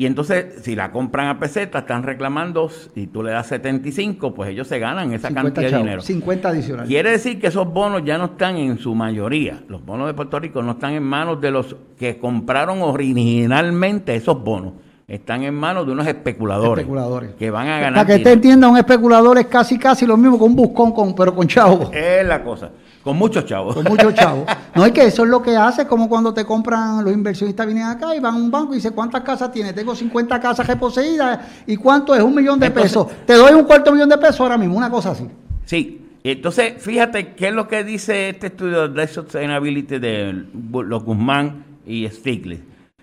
Y 0.00 0.06
entonces, 0.06 0.62
si 0.62 0.74
la 0.74 0.92
compran 0.92 1.26
a 1.26 1.38
peseta, 1.38 1.80
están 1.80 2.04
reclamando, 2.04 2.70
y 2.94 3.08
tú 3.08 3.22
le 3.22 3.32
das 3.32 3.48
75, 3.48 4.32
pues 4.32 4.48
ellos 4.48 4.66
se 4.66 4.78
ganan 4.78 5.12
esa 5.12 5.28
cantidad 5.30 5.70
de 5.70 5.76
dinero. 5.76 6.00
50 6.00 6.48
adicionales. 6.48 6.88
Quiere 6.88 7.10
decir 7.10 7.38
que 7.38 7.48
esos 7.48 7.70
bonos 7.70 8.02
ya 8.02 8.16
no 8.16 8.24
están 8.24 8.56
en 8.56 8.78
su 8.78 8.94
mayoría. 8.94 9.62
Los 9.68 9.84
bonos 9.84 10.06
de 10.06 10.14
Puerto 10.14 10.40
Rico 10.40 10.62
no 10.62 10.70
están 10.72 10.94
en 10.94 11.02
manos 11.02 11.38
de 11.42 11.50
los 11.50 11.76
que 11.98 12.16
compraron 12.16 12.80
originalmente 12.80 14.14
esos 14.14 14.42
bonos. 14.42 14.72
Están 15.06 15.42
en 15.42 15.52
manos 15.52 15.84
de 15.84 15.92
unos 15.92 16.06
especuladores, 16.06 16.84
especuladores. 16.84 17.34
que 17.34 17.50
van 17.50 17.68
a 17.68 17.80
ganar. 17.80 17.94
Para 17.96 18.06
que 18.06 18.14
usted 18.14 18.32
entienda, 18.32 18.68
un 18.68 18.78
especulador 18.78 19.36
es 19.36 19.48
casi 19.48 19.78
casi 19.78 20.06
lo 20.06 20.16
mismo 20.16 20.38
que 20.38 20.44
un 20.44 20.56
buscón, 20.56 20.92
con, 20.92 21.14
pero 21.14 21.34
con 21.34 21.46
chavos. 21.46 21.90
Es 21.92 22.24
la 22.26 22.42
cosa. 22.42 22.70
Con 23.02 23.16
muchos 23.16 23.46
chavos. 23.46 23.74
Con 23.74 23.84
muchos 23.84 24.14
chavos. 24.14 24.46
No 24.74 24.84
es 24.84 24.92
que 24.92 25.04
eso 25.04 25.24
es 25.24 25.30
lo 25.30 25.42
que 25.42 25.56
hace, 25.56 25.86
como 25.86 26.08
cuando 26.08 26.34
te 26.34 26.44
compran, 26.44 27.02
los 27.04 27.12
inversionistas 27.12 27.66
vienen 27.66 27.84
acá 27.84 28.14
y 28.14 28.20
van 28.20 28.34
a 28.34 28.36
un 28.36 28.50
banco 28.50 28.72
y 28.72 28.76
dicen, 28.76 28.92
¿cuántas 28.92 29.22
casas 29.22 29.50
tienes? 29.50 29.74
Tengo 29.74 29.94
50 29.94 30.38
casas 30.38 30.66
reposeídas. 30.66 31.40
¿Y 31.66 31.76
cuánto 31.76 32.14
es? 32.14 32.22
Un 32.22 32.34
millón 32.34 32.60
de 32.60 32.66
Entonces, 32.66 32.92
pesos. 32.92 33.08
Te 33.26 33.34
doy 33.34 33.52
un 33.54 33.64
cuarto 33.64 33.92
millón 33.92 34.08
de 34.08 34.18
pesos 34.18 34.40
ahora 34.40 34.58
mismo, 34.58 34.76
una 34.76 34.90
cosa 34.90 35.10
así. 35.10 35.26
Sí. 35.64 35.96
Entonces, 36.22 36.74
fíjate 36.78 37.32
qué 37.32 37.48
es 37.48 37.54
lo 37.54 37.66
que 37.66 37.82
dice 37.82 38.28
este 38.28 38.48
estudio 38.48 38.88
de 38.88 39.08
Sustainability 39.08 39.98
de 39.98 40.44
los 40.72 41.02
Guzmán 41.02 41.64
y 41.86 42.06
Stiglitz. 42.08 42.62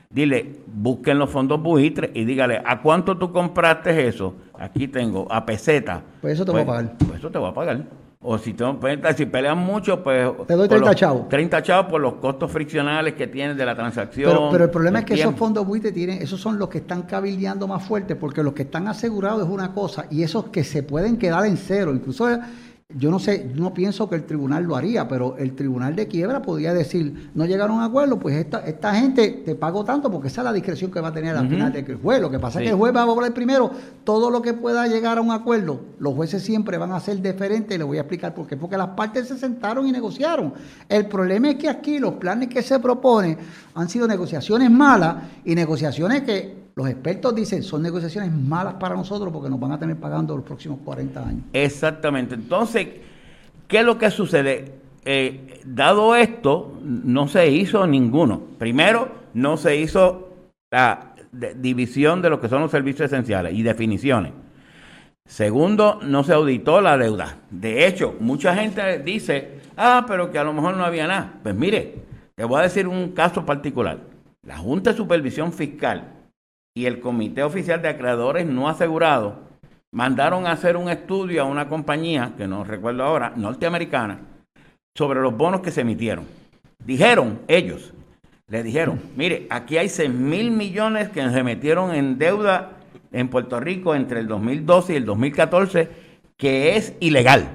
Dile, 0.09 0.55
busquen 0.67 1.17
los 1.17 1.29
fondos 1.29 1.61
buitres 1.61 2.11
y 2.13 2.23
dígale, 2.23 2.61
¿a 2.63 2.81
cuánto 2.81 3.17
tú 3.17 3.31
compraste 3.31 4.07
eso? 4.07 4.35
Aquí 4.57 4.87
tengo, 4.87 5.27
a 5.29 5.45
peseta. 5.45 6.01
Pues 6.21 6.35
eso 6.35 6.45
te 6.45 6.51
pues, 6.51 6.65
voy 6.65 6.75
a 6.75 6.77
pagar. 6.77 6.97
Pues 6.97 7.19
eso 7.19 7.31
te 7.31 7.39
va 7.39 7.49
a 7.49 7.53
pagar. 7.53 7.85
O 8.19 8.37
si, 8.37 8.55
si 9.15 9.25
pelean 9.27 9.59
mucho, 9.59 10.03
pues... 10.03 10.29
Te 10.47 10.55
doy 10.55 10.67
30 10.67 10.95
chavos. 10.95 11.29
30 11.29 11.61
chavos 11.61 11.85
por 11.91 12.01
los 12.01 12.15
costos 12.15 12.51
friccionales 12.51 13.13
que 13.13 13.27
tienes 13.27 13.55
de 13.55 13.65
la 13.65 13.75
transacción. 13.75 14.49
Pero, 14.51 14.63
el 14.63 14.71
problema 14.71 14.99
es 14.99 15.05
que 15.05 15.13
esos 15.13 15.35
fondos 15.35 15.65
buitres 15.67 15.93
tienen, 15.93 16.21
esos 16.21 16.41
son 16.41 16.57
los 16.57 16.67
que 16.67 16.79
están 16.79 17.03
cabildeando 17.03 17.67
más 17.67 17.83
fuerte, 17.83 18.15
porque 18.15 18.41
los 18.41 18.53
que 18.53 18.63
están 18.63 18.87
asegurados 18.87 19.43
es 19.43 19.49
una 19.49 19.71
cosa, 19.73 20.07
y 20.09 20.23
esos 20.23 20.45
que 20.45 20.63
se 20.63 20.81
pueden 20.81 21.17
quedar 21.17 21.45
en 21.45 21.57
cero, 21.57 21.93
incluso 21.93 22.27
yo 22.95 23.11
no 23.11 23.19
sé, 23.19 23.51
no 23.53 23.73
pienso 23.73 24.09
que 24.09 24.15
el 24.15 24.25
tribunal 24.25 24.63
lo 24.63 24.75
haría, 24.75 25.07
pero 25.07 25.37
el 25.37 25.55
tribunal 25.55 25.95
de 25.95 26.07
quiebra 26.07 26.41
podría 26.41 26.73
decir, 26.73 27.31
no 27.35 27.45
llegaron 27.45 27.79
a 27.81 27.85
acuerdo, 27.85 28.17
pues 28.17 28.35
esta, 28.35 28.59
esta 28.65 28.95
gente 28.95 29.43
te 29.45 29.55
pago 29.55 29.83
tanto 29.83 30.09
porque 30.09 30.29
esa 30.29 30.41
es 30.41 30.45
la 30.45 30.53
discreción 30.53 30.89
que 30.89 30.99
va 30.99 31.09
a 31.09 31.13
tener 31.13 31.35
al 31.35 31.47
final 31.47 31.71
del 31.71 31.97
juez. 31.97 32.21
Lo 32.21 32.31
que 32.31 32.39
pasa 32.39 32.59
es 32.59 32.63
que 32.63 32.69
el 32.71 32.75
juez 32.75 32.95
va 32.95 33.01
a 33.01 33.03
hablar 33.03 33.33
primero 33.33 33.69
todo 34.03 34.31
lo 34.31 34.41
que 34.41 34.53
pueda 34.53 34.87
llegar 34.87 35.19
a 35.19 35.21
un 35.21 35.31
acuerdo. 35.31 35.81
Los 35.99 36.15
jueces 36.15 36.41
siempre 36.41 36.77
van 36.77 36.91
a 36.93 36.99
ser 36.99 37.21
diferentes 37.21 37.75
y 37.75 37.77
les 37.77 37.85
voy 37.85 37.97
a 37.97 38.01
explicar 38.01 38.33
por 38.33 38.47
qué. 38.47 38.57
Porque 38.57 38.77
las 38.77 38.89
partes 38.89 39.27
se 39.27 39.37
sentaron 39.37 39.85
y 39.85 39.91
negociaron. 39.91 40.53
El 40.89 41.07
problema 41.07 41.51
es 41.51 41.55
que 41.57 41.69
aquí 41.69 41.99
los 41.99 42.13
planes 42.13 42.49
que 42.49 42.63
se 42.63 42.79
proponen 42.79 43.37
han 43.75 43.89
sido 43.89 44.07
negociaciones 44.07 44.71
malas 44.71 45.17
y 45.45 45.53
negociaciones 45.53 46.21
que 46.23 46.66
los 46.77 46.87
expertos 46.87 47.33
dicen 47.33 47.63
son 47.63 47.81
negociaciones 47.81 48.31
malas 48.31 48.75
para 48.75 48.93
nosotros 48.93 49.33
porque 49.33 49.49
nos 49.49 49.59
van 49.59 49.71
a 49.71 49.79
tener 49.79 49.97
pagando 49.97 50.35
los 50.35 50.45
próximos 50.45 50.77
40 50.85 51.27
años. 51.27 51.41
Exactamente. 51.51 52.35
Entonces, 52.35 52.87
¿qué 53.67 53.79
es 53.79 53.83
lo 53.83 53.97
que 53.97 54.11
sucede? 54.11 54.73
Eh, 55.03 55.59
dado 55.65 56.15
esto, 56.15 56.77
no 56.83 57.27
se 57.27 57.49
hizo 57.49 57.87
ninguno. 57.87 58.39
Primero, 58.59 59.09
no 59.33 59.57
se 59.57 59.75
hizo 59.75 60.29
la 60.69 61.15
división 61.31 62.21
de 62.21 62.29
lo 62.29 62.39
que 62.39 62.47
son 62.47 62.61
los 62.61 62.69
servicios 62.69 63.11
esenciales 63.11 63.55
y 63.55 63.63
definiciones. 63.63 64.33
Segundo, 65.25 65.99
no 66.03 66.23
se 66.23 66.33
auditó 66.33 66.79
la 66.79 66.95
deuda. 66.95 67.39
De 67.49 67.87
hecho, 67.87 68.13
mucha 68.19 68.53
gente 68.53 68.99
dice, 68.99 69.61
ah, 69.77 70.05
pero 70.07 70.31
que 70.31 70.37
a 70.37 70.43
lo 70.43 70.53
mejor 70.53 70.77
no 70.77 70.85
había 70.85 71.07
nada. 71.07 71.39
Pues 71.41 71.55
mire, 71.55 71.95
te 72.35 72.43
voy 72.43 72.59
a 72.59 72.63
decir 72.63 72.87
un 72.87 73.13
caso 73.13 73.43
particular. 73.47 73.97
La 74.43 74.59
Junta 74.59 74.91
de 74.91 74.97
Supervisión 74.97 75.51
Fiscal 75.51 76.16
y 76.77 76.85
el 76.85 76.99
Comité 76.99 77.41
Oficial 77.41 77.81
de 77.81 77.89
Acreedores 77.89 78.45
no 78.45 78.69
asegurados 78.69 79.33
mandaron 79.91 80.45
a 80.45 80.51
hacer 80.51 80.77
un 80.77 80.91
estudio 80.91 81.41
a 81.41 81.45
una 81.45 81.67
compañía, 81.67 82.33
que 82.37 82.47
no 82.47 82.63
recuerdo 82.63 83.03
ahora, 83.03 83.33
norteamericana, 83.35 84.19
sobre 84.95 85.21
los 85.21 85.35
bonos 85.35 85.61
que 85.61 85.71
se 85.71 85.81
emitieron. 85.81 86.25
Dijeron 86.85 87.39
ellos, 87.47 87.95
le 88.47 88.61
dijeron, 88.61 89.01
mire, 89.15 89.47
aquí 89.49 89.79
hay 89.79 89.89
6 89.89 90.11
mil 90.11 90.51
millones 90.51 91.09
que 91.09 91.27
se 91.27 91.41
metieron 91.41 91.95
en 91.95 92.19
deuda 92.19 92.73
en 93.11 93.27
Puerto 93.29 93.59
Rico 93.59 93.95
entre 93.95 94.19
el 94.19 94.27
2012 94.27 94.93
y 94.93 94.97
el 94.97 95.05
2014, 95.05 95.89
que 96.37 96.75
es 96.75 96.93
ilegal. 96.99 97.49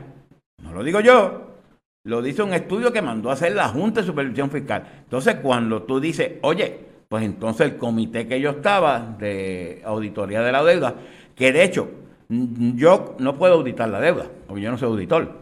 No 0.61 0.73
lo 0.73 0.83
digo 0.83 0.99
yo, 0.99 1.59
lo 2.03 2.23
dice 2.23 2.43
un 2.43 2.55
estudio 2.55 2.93
que 2.93 3.03
mandó 3.03 3.31
a 3.31 3.35
hacer 3.35 3.55
la 3.55 3.69
Junta 3.69 4.01
de 4.01 4.07
Supervisión 4.09 4.51
Fiscal. 4.51 4.83
Entonces, 5.05 5.37
cuando 5.37 5.85
tú 5.85 6.01
dices, 6.01 6.41
oye, 6.43 6.92
pues 7.13 7.25
entonces 7.27 7.73
el 7.73 7.77
comité 7.77 8.27
que 8.27 8.41
yo 8.41 8.53
estaba 8.53 9.17
de 9.19 9.83
auditoría 9.85 10.41
de 10.41 10.51
la 10.51 10.65
deuda, 10.65 10.95
que 11.37 11.53
de 11.53 11.63
hecho 11.63 11.91
yo 12.31 13.17
no 13.19 13.35
puedo 13.35 13.57
auditar 13.57 13.91
la 13.91 14.01
deuda, 14.01 14.25
porque 14.47 14.63
yo 14.63 14.71
no 14.71 14.79
soy 14.79 14.89
auditor. 14.89 15.41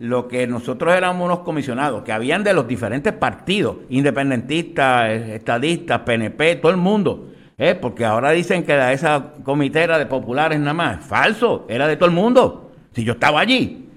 Lo 0.00 0.26
que 0.26 0.48
nosotros 0.48 0.92
éramos 0.92 1.24
unos 1.24 1.38
comisionados, 1.44 2.02
que 2.02 2.10
habían 2.10 2.42
de 2.42 2.52
los 2.52 2.66
diferentes 2.66 3.12
partidos, 3.12 3.76
independentistas, 3.88 5.12
estadistas, 5.12 6.00
PNP, 6.00 6.56
todo 6.56 6.72
el 6.72 6.78
mundo, 6.78 7.28
¿eh? 7.56 7.76
porque 7.80 8.04
ahora 8.04 8.32
dicen 8.32 8.64
que 8.64 8.92
esa 8.92 9.34
comité 9.44 9.84
era 9.84 10.00
de 10.00 10.06
populares 10.06 10.58
nada 10.58 10.74
más. 10.74 11.06
Falso, 11.06 11.66
era 11.68 11.86
de 11.86 11.94
todo 11.94 12.08
el 12.08 12.16
mundo. 12.16 12.72
Si 12.90 13.04
yo 13.04 13.12
estaba 13.12 13.38
allí, 13.38 13.90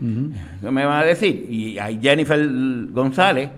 ¿qué 0.61 0.69
me 0.69 0.85
van 0.85 1.01
a 1.01 1.03
decir? 1.03 1.47
Y 1.49 1.79
hay 1.79 1.99
Jennifer 1.99 2.39
González, 2.91 3.49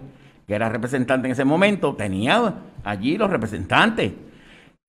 que 0.48 0.56
era 0.56 0.70
representante 0.70 1.28
en 1.28 1.34
ese 1.34 1.44
momento, 1.44 1.94
tenía 1.96 2.54
allí 2.84 3.18
los 3.18 3.30
representantes. 3.30 4.14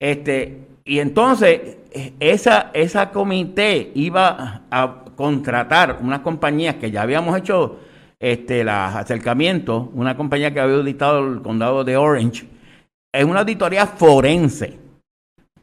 Este, 0.01 0.69
y 0.85 1.01
entonces, 1.01 1.79
esa, 2.21 2.71
esa 2.73 3.11
comité 3.11 3.91
iba 3.95 4.63
a 4.71 5.05
contratar 5.17 5.99
unas 6.01 6.21
compañías 6.21 6.77
que 6.77 6.93
ya 6.93 7.03
habíamos 7.03 7.37
hecho 7.37 7.81
este, 8.21 8.63
los 8.63 8.73
acercamientos, 8.73 9.89
una 9.95 10.17
compañía 10.17 10.55
que 10.55 10.61
había 10.61 10.77
auditado 10.77 11.27
el 11.27 11.43
condado 11.43 11.83
de 11.83 11.97
Orange, 11.97 12.47
es 13.13 13.25
una 13.25 13.41
auditoría 13.41 13.87
forense. 13.87 14.79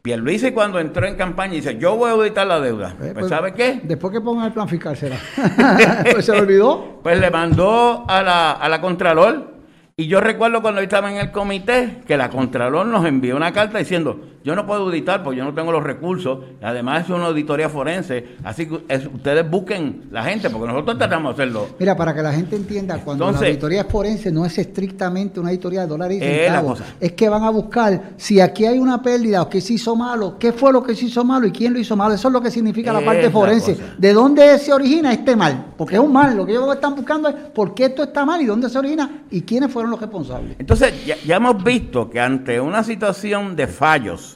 Pierluisi 0.02 0.52
cuando 0.52 0.80
entró 0.80 1.08
en 1.08 1.16
campaña 1.16 1.54
dice, 1.54 1.78
yo 1.80 1.96
voy 1.96 2.10
a 2.10 2.14
auditar 2.14 2.46
la 2.46 2.60
deuda. 2.60 2.92
Eh, 2.92 2.96
pues, 2.98 3.14
pues, 3.14 3.30
¿sabe 3.30 3.54
qué? 3.54 3.80
Después 3.82 4.14
que 4.14 4.22
ponga 4.22 4.46
el 4.46 4.52
plan 4.52 4.68
fiscal 4.68 4.96
será. 4.96 5.18
pues 6.12 6.26
se 6.26 6.34
olvidó. 6.34 7.00
Pues 7.02 7.20
le 7.20 7.32
mandó 7.32 8.06
a 8.08 8.22
la, 8.22 8.52
a 8.52 8.70
la 8.70 8.82
Contralor 8.82 9.55
y 9.98 10.08
yo 10.08 10.20
recuerdo 10.20 10.62
cuando 10.62 10.82
estaba 10.82 11.10
en 11.10 11.18
el 11.18 11.32
comité 11.32 12.02
que 12.06 12.18
la 12.18 12.30
Contralor 12.30 12.86
nos 12.86 13.06
envió 13.06 13.38
una 13.38 13.54
carta 13.54 13.78
diciendo, 13.78 14.20
yo 14.46 14.56
no 14.56 14.68
puedo 14.68 14.84
auditar 14.84 15.24
porque 15.24 15.40
yo 15.40 15.44
no 15.44 15.56
tengo 15.56 15.72
los 15.72 15.84
recursos, 15.84 16.38
además 16.62 17.06
es 17.06 17.10
una 17.10 17.26
auditoría 17.26 17.68
forense, 17.68 18.36
así 18.44 18.68
que 18.68 18.76
ustedes 18.76 19.50
busquen 19.50 20.04
la 20.12 20.24
gente 20.24 20.52
porque 20.52 20.68
nosotros 20.68 21.00
tratamos 21.00 21.36
de 21.36 21.44
hacerlo. 21.44 21.68
Mira, 21.80 21.98
para 21.98 22.14
que 22.14 22.22
la 22.22 22.32
gente 22.32 22.56
entienda, 22.56 23.00
cuando 23.04 23.32
la 23.32 23.40
auditoría 23.40 23.86
forense 23.86 24.32
no 24.32 24.46
es 24.46 24.56
estrictamente 24.60 25.40
una 25.40 25.50
auditoría 25.50 25.82
de 25.82 25.88
dólares 25.88 26.18
y 26.18 26.22
centavos, 26.22 26.80
es, 27.00 27.14
que 27.14 27.28
van 27.28 27.44
a 27.44 27.50
buscar 27.50 28.12
si 28.18 28.40
aquí 28.40 28.66
hay 28.66 28.78
una 28.78 29.02
pérdida 29.02 29.42
o 29.42 29.50
qué 29.50 29.60
se 29.60 29.74
hizo 29.74 29.96
malo, 29.96 30.38
qué 30.38 30.54
fue 30.54 30.72
lo 30.72 30.84
que 30.84 30.96
se 30.96 31.06
hizo 31.06 31.26
malo 31.26 31.48
y 31.48 31.52
quién 31.52 31.74
lo 31.74 31.80
hizo 31.80 31.96
malo, 31.96 32.14
eso 32.14 32.28
es 32.28 32.34
lo 32.34 32.40
que 32.40 32.52
significa 32.52 32.94
la 32.94 33.04
parte 33.04 33.32
forense. 33.32 33.76
¿De 33.98 34.14
dónde 34.14 34.60
se 34.60 34.72
origina 34.72 35.12
este 35.12 35.36
mal? 35.36 35.74
Porque 35.76 35.96
es 35.96 36.02
un 36.02 36.14
mal, 36.14 36.38
lo 36.38 36.46
que 36.46 36.52
ellos 36.52 36.72
están 36.72 36.94
buscando 36.94 37.30
es 37.30 37.36
por 37.36 37.74
qué 37.74 37.86
esto 37.86 38.04
está 38.04 38.24
mal 38.24 38.40
y 38.44 38.46
dónde 38.46 38.70
se 38.70 38.78
origina 38.78 39.24
y 39.32 39.42
quiénes 39.42 39.72
fueron 39.72 39.90
los 39.90 40.00
responsables. 40.00 40.56
Entonces, 40.60 40.94
ya, 41.04 41.36
hemos 41.36 41.64
visto 41.64 42.12
que 42.12 42.20
ante 42.20 42.60
una 42.62 42.84
situación 42.84 43.56
de 43.56 43.66
fallos, 43.66 44.35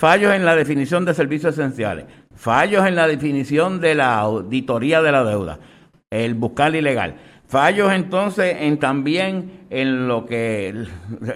fallos 0.00 0.32
en 0.32 0.46
la 0.46 0.56
definición 0.56 1.04
de 1.04 1.12
servicios 1.12 1.58
esenciales, 1.58 2.06
fallos 2.34 2.86
en 2.86 2.94
la 2.94 3.06
definición 3.06 3.82
de 3.82 3.94
la 3.94 4.18
auditoría 4.18 5.02
de 5.02 5.12
la 5.12 5.24
deuda, 5.24 5.58
el 6.08 6.34
buscar 6.34 6.74
ilegal, 6.74 7.16
fallos 7.46 7.92
entonces 7.92 8.56
en 8.60 8.78
también 8.78 9.66
en 9.68 10.08
lo 10.08 10.24
que 10.24 10.86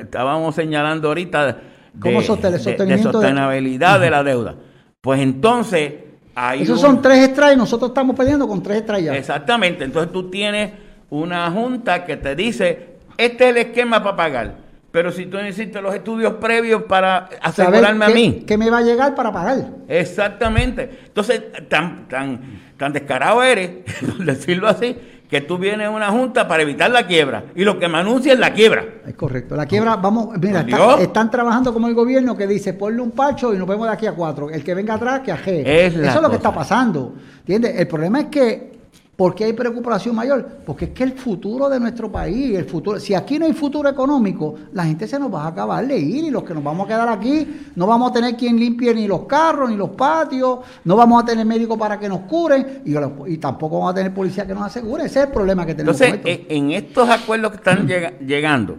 estábamos 0.01 0.55
señalando 0.55 1.09
ahorita 1.09 1.59
de, 1.93 2.23
sostenibilidad 2.23 4.01
de, 4.01 4.11
la 4.11 4.25
deuda. 4.25 4.55
Pues 5.03 5.21
entonces... 5.21 5.93
Hay 6.35 6.63
Esos 6.63 6.81
son 6.81 7.03
tres 7.03 7.23
extras 7.23 7.53
y 7.53 7.57
nosotros 7.57 7.91
estamos 7.91 8.19
pidiendo 8.19 8.49
con 8.49 8.63
tres 8.63 8.79
extras 8.79 9.03
ya. 9.03 9.15
Exactamente, 9.15 9.85
entonces 9.85 10.11
tú 10.11 10.31
tienes 10.31 10.73
una 11.11 11.51
junta 11.51 12.07
que 12.07 12.17
te 12.17 12.35
dice 12.35 12.95
este 13.19 13.45
es 13.45 13.51
el 13.51 13.57
esquema 13.59 14.03
para 14.03 14.17
pagar. 14.17 14.64
Pero 14.95 15.11
si 15.11 15.27
tú 15.27 15.39
necesitas 15.39 15.83
los 15.83 15.93
estudios 15.93 16.35
previos 16.35 16.85
para 16.85 17.29
asegurarme 17.43 18.05
a 18.05 18.09
mí. 18.11 18.45
¿Qué 18.47 18.57
me 18.57 18.71
va 18.71 18.79
a 18.79 18.83
llegar 18.83 19.13
para 19.17 19.33
pagar? 19.33 19.67
Exactamente. 19.89 20.89
Entonces, 21.07 21.43
tan, 21.69 22.07
tan, 22.07 22.61
tan 22.77 22.93
descarado 22.93 23.43
eres, 23.43 23.71
por 24.07 24.25
decirlo 24.25 24.69
así, 24.69 24.97
que 25.29 25.41
tú 25.41 25.59
vienes 25.59 25.89
a 25.89 25.91
una 25.91 26.13
junta 26.13 26.47
para 26.47 26.63
evitar 26.63 26.93
la 26.93 27.09
quiebra. 27.09 27.47
Y 27.57 27.65
lo 27.65 27.77
que 27.81 27.89
me 27.89 27.99
anuncia 27.99 28.35
es 28.35 28.39
la 28.39 28.53
quiebra. 28.53 28.85
Es 29.05 29.17
correcto. 29.17 29.57
La 29.57 29.67
quiebra, 29.67 29.97
vamos, 29.97 30.29
mira, 30.39 30.65
están 31.01 31.29
trabajando 31.29 31.73
como 31.73 31.89
el 31.89 31.95
gobierno 31.95 32.37
que 32.37 32.47
dice, 32.47 32.73
ponle 32.73 33.03
un 33.03 33.11
pacho 33.11 33.53
y 33.53 33.59
nos 33.59 33.67
vemos 33.67 33.89
de 33.89 33.95
aquí 33.95 34.07
a 34.07 34.13
cuatro. 34.13 34.49
El 34.49 34.63
que 34.63 34.75
venga 34.75 34.95
atrás, 34.95 35.23
que 35.23 35.33
aje. 35.33 35.87
Eso 35.87 36.05
es 36.05 36.23
lo 36.23 36.31
que 36.31 36.37
está 36.37 36.55
pasando. 36.55 37.17
¿Entiendes? 37.41 37.81
El 37.81 37.89
problema 37.89 38.21
es 38.21 38.27
que 38.27 38.74
¿Por 39.17 39.35
qué 39.35 39.45
hay 39.45 39.53
preocupación 39.53 40.17
mayor? 40.17 40.45
Porque 40.67 40.87
es 40.87 40.91
que 40.91 41.05
el 41.05 41.13
futuro 41.13 41.69
de 41.69 41.79
nuestro 41.79 42.11
país, 42.11 42.57
el 42.57 42.65
futuro, 42.65 42.99
si 42.99 43.15
aquí 43.15 43.39
no 43.39 43.47
hay 43.47 43.53
futuro 43.53 43.89
económico, 43.89 44.57
la 44.73 44.85
gente 44.85 45.07
se 45.07 45.19
nos 45.21 45.33
va 45.33 45.45
a 45.45 45.49
acabar 45.49 45.87
de 45.87 45.97
ir 45.97 46.25
y 46.25 46.31
los 46.31 46.43
que 46.43 46.53
nos 46.53 46.65
vamos 46.65 46.87
a 46.87 46.89
quedar 46.89 47.09
aquí 47.09 47.47
no 47.77 47.87
vamos 47.87 48.11
a 48.11 48.15
tener 48.15 48.37
quien 48.37 48.59
limpie 48.59 48.93
ni 48.93 49.07
los 49.07 49.25
carros 49.27 49.71
ni 49.71 49.77
los 49.77 49.91
patios, 49.91 50.61
no 50.85 50.97
vamos 50.97 51.23
a 51.23 51.27
tener 51.27 51.47
médicos 51.47 51.79
para 51.79 51.99
que 51.99 52.09
nos 52.09 52.21
curen 52.21 52.83
y, 52.85 53.37
tampoco 53.37 53.79
vamos 53.79 53.93
a 53.93 53.95
tener 53.95 54.13
policía 54.13 54.47
que 54.47 54.55
nos 54.55 54.65
asegure. 54.65 55.05
Ese 55.05 55.21
es 55.21 55.27
el 55.27 55.33
problema 55.33 55.65
que 55.65 55.75
tenemos. 55.75 56.01
Entonces, 56.01 56.41
en 56.49 56.73
estos 56.73 57.09
acuerdos 57.09 57.53
que 57.53 57.57
están 57.59 57.87
llegando, 57.87 58.79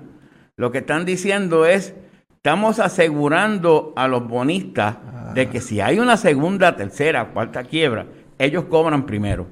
lo 0.58 0.72
que 0.72 0.80
están 0.80 1.06
diciendo 1.06 1.66
es, 1.66 1.94
estamos 2.36 2.80
asegurando 2.80 3.94
a 3.96 4.10
los 4.10 4.28
bonistas 4.28 4.98
de 5.34 5.50
que 5.50 5.62
si 5.62 5.80
hay 5.80 6.00
una 6.00 6.18
segunda, 6.18 6.76
tercera, 6.76 7.32
cuarta 7.34 7.64
quiebra, 7.64 8.06
ellos 8.40 8.66
cobran 8.66 9.06
primero. 9.06 9.48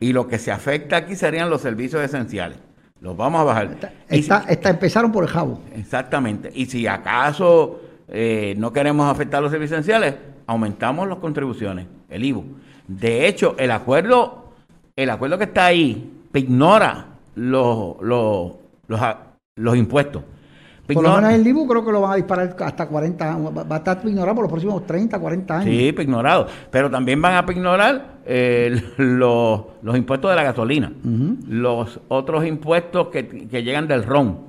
Y 0.00 0.12
lo 0.12 0.28
que 0.28 0.38
se 0.38 0.50
afecta 0.50 0.96
aquí 0.96 1.14
serían 1.14 1.50
los 1.50 1.60
servicios 1.60 2.02
esenciales. 2.02 2.58
Los 3.00 3.16
vamos 3.16 3.40
a 3.40 3.44
bajar. 3.44 3.76
Está, 4.08 4.44
empezaron 4.48 5.12
por 5.12 5.24
el 5.24 5.30
jabo. 5.30 5.62
Exactamente. 5.74 6.50
Y 6.52 6.66
si 6.66 6.86
acaso 6.86 7.80
eh, 8.08 8.54
no 8.58 8.72
queremos 8.72 9.10
afectar 9.10 9.42
los 9.42 9.52
servicios 9.52 9.78
esenciales, 9.80 10.14
aumentamos 10.46 11.08
las 11.08 11.18
contribuciones, 11.18 11.86
el 12.08 12.24
IVU. 12.24 12.44
De 12.88 13.28
hecho, 13.28 13.54
el 13.58 13.70
acuerdo, 13.70 14.52
el 14.96 15.10
acuerdo 15.10 15.38
que 15.38 15.44
está 15.44 15.66
ahí 15.66 16.12
ignora 16.34 17.06
los, 17.34 17.96
los, 18.00 18.52
los, 18.86 19.00
los 19.56 19.76
impuestos. 19.76 20.22
Por 20.94 21.02
lo 21.02 21.16
menos 21.16 21.32
el 21.32 21.46
IBU 21.46 21.68
creo 21.68 21.84
que 21.84 21.92
lo 21.92 22.00
van 22.00 22.12
a 22.12 22.16
disparar 22.16 22.56
hasta 22.58 22.86
40 22.86 23.36
va 23.36 23.74
a 23.74 23.78
estar 23.78 24.00
ignorado 24.04 24.36
por 24.36 24.44
los 24.44 24.50
próximos 24.50 24.86
30, 24.86 25.18
40 25.18 25.54
años. 25.54 25.64
Sí, 25.66 25.88
ignorado. 25.88 26.46
Pero 26.70 26.90
también 26.90 27.20
van 27.20 27.34
a 27.34 27.52
ignorar 27.52 28.18
eh, 28.24 28.82
los, 28.96 29.62
los 29.82 29.96
impuestos 29.96 30.30
de 30.30 30.36
la 30.36 30.42
gasolina, 30.42 30.92
los 31.48 32.00
otros 32.08 32.46
impuestos 32.46 33.08
que, 33.08 33.28
que 33.28 33.62
llegan 33.62 33.86
del 33.86 34.04
ron 34.04 34.48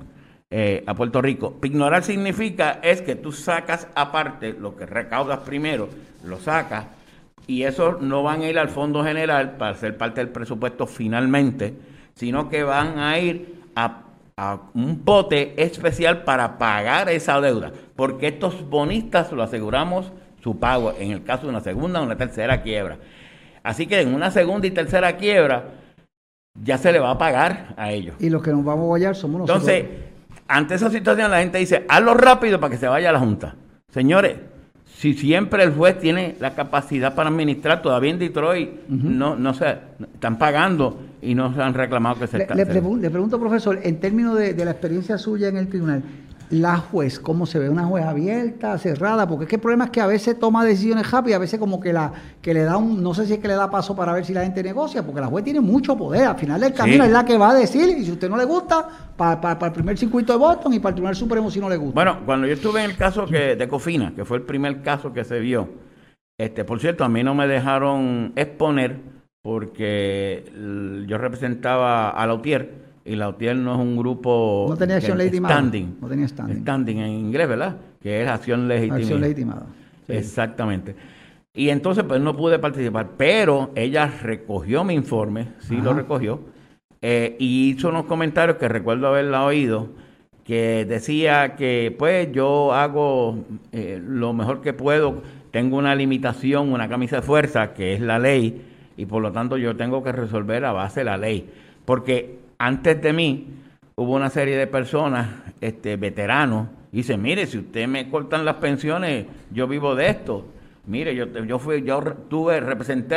eh, 0.50 0.82
a 0.86 0.94
Puerto 0.94 1.22
Rico. 1.22 1.58
Ignorar 1.62 2.02
significa 2.02 2.80
es 2.82 3.02
que 3.02 3.14
tú 3.14 3.30
sacas 3.30 3.86
aparte 3.94 4.52
lo 4.52 4.74
que 4.76 4.86
recaudas 4.86 5.40
primero, 5.40 5.88
lo 6.24 6.38
sacas 6.38 6.86
y 7.46 7.62
eso 7.62 7.98
no 8.00 8.22
van 8.22 8.42
a 8.42 8.48
ir 8.48 8.58
al 8.58 8.68
Fondo 8.68 9.04
General 9.04 9.56
para 9.56 9.74
ser 9.76 9.96
parte 9.96 10.20
del 10.20 10.30
presupuesto 10.30 10.86
finalmente, 10.86 11.74
sino 12.14 12.48
que 12.48 12.62
van 12.62 12.98
a 12.98 13.18
ir 13.18 13.62
a, 13.76 14.02
un 14.74 15.00
pote 15.04 15.54
especial 15.62 16.24
para 16.24 16.58
pagar 16.58 17.08
esa 17.08 17.40
deuda, 17.40 17.72
porque 17.96 18.28
estos 18.28 18.68
bonistas 18.68 19.32
lo 19.32 19.42
aseguramos 19.42 20.12
su 20.42 20.58
pago 20.58 20.94
en 20.98 21.10
el 21.10 21.22
caso 21.22 21.42
de 21.42 21.50
una 21.50 21.60
segunda 21.60 22.00
o 22.00 22.04
una 22.04 22.16
tercera 22.16 22.62
quiebra. 22.62 22.98
Así 23.62 23.86
que 23.86 24.00
en 24.00 24.14
una 24.14 24.30
segunda 24.30 24.66
y 24.66 24.70
tercera 24.70 25.16
quiebra 25.16 25.64
ya 26.62 26.78
se 26.78 26.92
le 26.92 26.98
va 26.98 27.10
a 27.10 27.18
pagar 27.18 27.74
a 27.76 27.92
ellos. 27.92 28.16
Y 28.18 28.30
los 28.30 28.42
que 28.42 28.50
nos 28.50 28.64
vamos 28.64 28.84
a 28.84 28.86
guayar 28.86 29.14
somos 29.14 29.40
nosotros. 29.40 29.68
Entonces, 29.68 30.00
ante 30.48 30.74
esa 30.74 30.90
situación 30.90 31.30
la 31.30 31.40
gente 31.40 31.58
dice, 31.58 31.84
hazlo 31.88 32.14
rápido 32.14 32.58
para 32.58 32.70
que 32.70 32.78
se 32.78 32.88
vaya 32.88 33.10
a 33.10 33.12
la 33.12 33.18
Junta. 33.18 33.56
Señores, 33.92 34.36
si 34.84 35.14
siempre 35.14 35.62
el 35.62 35.72
juez 35.72 35.98
tiene 35.98 36.36
la 36.40 36.54
capacidad 36.54 37.14
para 37.14 37.28
administrar, 37.28 37.82
todavía 37.82 38.10
en 38.10 38.18
Detroit 38.18 38.88
no, 38.88 39.36
no 39.36 39.54
se 39.54 39.76
están 40.14 40.38
pagando 40.38 40.98
y 41.22 41.34
no 41.34 41.54
se 41.54 41.62
han 41.62 41.74
reclamado 41.74 42.18
que 42.18 42.26
se 42.26 42.38
le, 42.38 42.46
le, 42.46 42.64
le, 42.64 43.10
pregunto, 43.10 43.38
profesor, 43.38 43.78
en 43.82 44.00
términos 44.00 44.38
de, 44.38 44.54
de, 44.54 44.64
la 44.64 44.70
experiencia 44.70 45.18
suya 45.18 45.48
en 45.48 45.56
el 45.56 45.68
tribunal, 45.68 46.02
la 46.50 46.78
juez, 46.78 47.20
cómo 47.20 47.46
se 47.46 47.60
ve, 47.60 47.68
una 47.68 47.84
juez 47.84 48.04
abierta, 48.04 48.76
cerrada, 48.76 49.28
porque 49.28 49.44
es 49.44 49.48
que 49.48 49.56
el 49.56 49.62
problema 49.62 49.84
es 49.84 49.90
que 49.90 50.00
a 50.00 50.06
veces 50.06 50.38
toma 50.38 50.64
decisiones 50.64 51.08
rápidas, 51.08 51.36
a 51.36 51.40
veces 51.40 51.60
como 51.60 51.78
que 51.78 51.92
la 51.92 52.12
que 52.42 52.52
le 52.52 52.64
da 52.64 52.76
un, 52.76 53.02
no 53.02 53.14
sé 53.14 53.26
si 53.26 53.34
es 53.34 53.38
que 53.38 53.46
le 53.46 53.54
da 53.54 53.70
paso 53.70 53.94
para 53.94 54.12
ver 54.12 54.24
si 54.24 54.34
la 54.34 54.42
gente 54.42 54.62
negocia, 54.62 55.04
porque 55.04 55.20
la 55.20 55.28
juez 55.28 55.44
tiene 55.44 55.60
mucho 55.60 55.96
poder, 55.96 56.24
al 56.24 56.38
final 56.38 56.60
del 56.60 56.74
camino 56.74 57.04
es 57.04 57.10
la 57.10 57.24
que 57.24 57.38
va 57.38 57.50
a 57.50 57.54
decir, 57.54 57.96
y 57.96 58.04
si 58.04 58.10
usted 58.10 58.28
no 58.28 58.36
le 58.36 58.44
gusta, 58.44 58.88
para, 59.16 59.58
el 59.66 59.72
primer 59.72 59.96
circuito 59.96 60.32
de 60.32 60.38
Boston 60.38 60.74
y 60.74 60.80
para 60.80 60.90
el 60.90 60.94
Tribunal 60.96 61.14
Supremo 61.16 61.50
si 61.50 61.60
no 61.60 61.68
le 61.68 61.76
gusta. 61.76 61.94
Bueno, 61.94 62.18
cuando 62.26 62.46
yo 62.48 62.54
estuve 62.54 62.82
en 62.82 62.90
el 62.90 62.96
caso 62.96 63.26
que, 63.26 63.54
de 63.54 63.68
Cofina, 63.68 64.12
que 64.16 64.24
fue 64.24 64.38
el 64.38 64.42
primer 64.42 64.82
caso 64.82 65.12
que 65.12 65.22
se 65.22 65.38
vio, 65.38 65.68
este, 66.36 66.64
por 66.64 66.80
cierto, 66.80 67.04
a 67.04 67.08
mí 67.08 67.22
no 67.22 67.34
me 67.34 67.46
dejaron 67.46 68.32
exponer 68.34 69.19
porque 69.42 70.44
yo 71.06 71.18
representaba 71.18 72.10
a 72.10 72.26
Lautier, 72.26 72.90
y 73.04 73.16
la 73.16 73.28
UTIER 73.28 73.56
no 73.56 73.74
es 73.74 73.80
un 73.80 73.96
grupo 73.96 74.66
no 74.68 74.76
tenía 74.76 74.96
acción 74.96 75.18
legitimada. 75.18 75.54
standing, 75.54 75.96
no 76.00 76.08
tenía 76.08 76.28
standing. 76.28 76.60
Standing 76.60 76.98
en 76.98 77.10
inglés 77.10 77.48
verdad 77.48 77.76
que 78.02 78.22
es 78.22 78.28
acción 78.28 78.68
legitimada. 78.68 79.00
Acción 79.00 79.20
legitimada 79.20 79.66
exactamente. 80.08 80.94
Y 81.54 81.70
entonces 81.70 82.04
pues 82.04 82.20
no 82.20 82.36
pude 82.36 82.58
participar 82.58 83.10
pero 83.16 83.70
ella 83.74 84.06
recogió 84.22 84.84
mi 84.84 84.94
informe 84.94 85.48
sí 85.60 85.76
lo 85.76 85.94
recogió 85.94 86.40
eh, 87.02 87.36
y 87.38 87.70
hizo 87.70 87.88
unos 87.88 88.04
comentarios 88.04 88.58
que 88.58 88.68
recuerdo 88.68 89.08
haberla 89.08 89.44
oído 89.44 89.88
que 90.44 90.84
decía 90.84 91.56
que 91.56 91.94
pues 91.98 92.30
yo 92.32 92.74
hago 92.74 93.44
eh, 93.72 94.00
lo 94.04 94.32
mejor 94.34 94.60
que 94.60 94.72
puedo 94.72 95.22
tengo 95.50 95.78
una 95.78 95.94
limitación 95.94 96.72
una 96.72 96.88
camisa 96.88 97.16
de 97.16 97.22
fuerza 97.22 97.72
que 97.72 97.94
es 97.94 98.00
la 98.00 98.18
ley 98.18 98.69
y 98.96 99.06
por 99.06 99.22
lo 99.22 99.32
tanto 99.32 99.56
yo 99.56 99.76
tengo 99.76 100.02
que 100.02 100.12
resolver 100.12 100.64
a 100.64 100.72
base 100.72 101.00
de 101.00 101.04
la 101.04 101.16
ley 101.16 101.48
porque 101.84 102.38
antes 102.58 103.02
de 103.02 103.12
mí 103.12 103.46
hubo 103.96 104.14
una 104.14 104.30
serie 104.30 104.56
de 104.56 104.66
personas, 104.66 105.28
este, 105.60 105.96
veteranos, 105.96 106.68
y 106.92 106.98
dice, 106.98 107.16
mire, 107.16 107.46
si 107.46 107.58
usted 107.58 107.88
me 107.88 108.08
cortan 108.08 108.44
las 108.44 108.56
pensiones, 108.56 109.26
yo 109.50 109.66
vivo 109.66 109.94
de 109.94 110.08
esto. 110.08 110.46
Mire, 110.86 111.14
yo, 111.14 111.26
yo 111.44 111.58
fui, 111.58 111.82
yo 111.82 112.00
tuve, 112.28 112.60
representé 112.60 113.16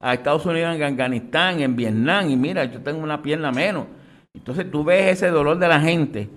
a, 0.00 0.14
Estados 0.14 0.46
Unidos 0.46 0.76
en 0.76 0.82
Afganistán, 0.82 1.60
en 1.60 1.74
Vietnam, 1.74 2.30
y 2.30 2.36
mira, 2.36 2.64
yo 2.66 2.80
tengo 2.80 3.02
una 3.02 3.22
pierna 3.22 3.50
menos. 3.50 3.86
Entonces 4.34 4.70
tú 4.70 4.84
ves 4.84 5.12
ese 5.12 5.28
dolor 5.28 5.58
de 5.58 5.68
la 5.68 5.80
gente, 5.80 6.28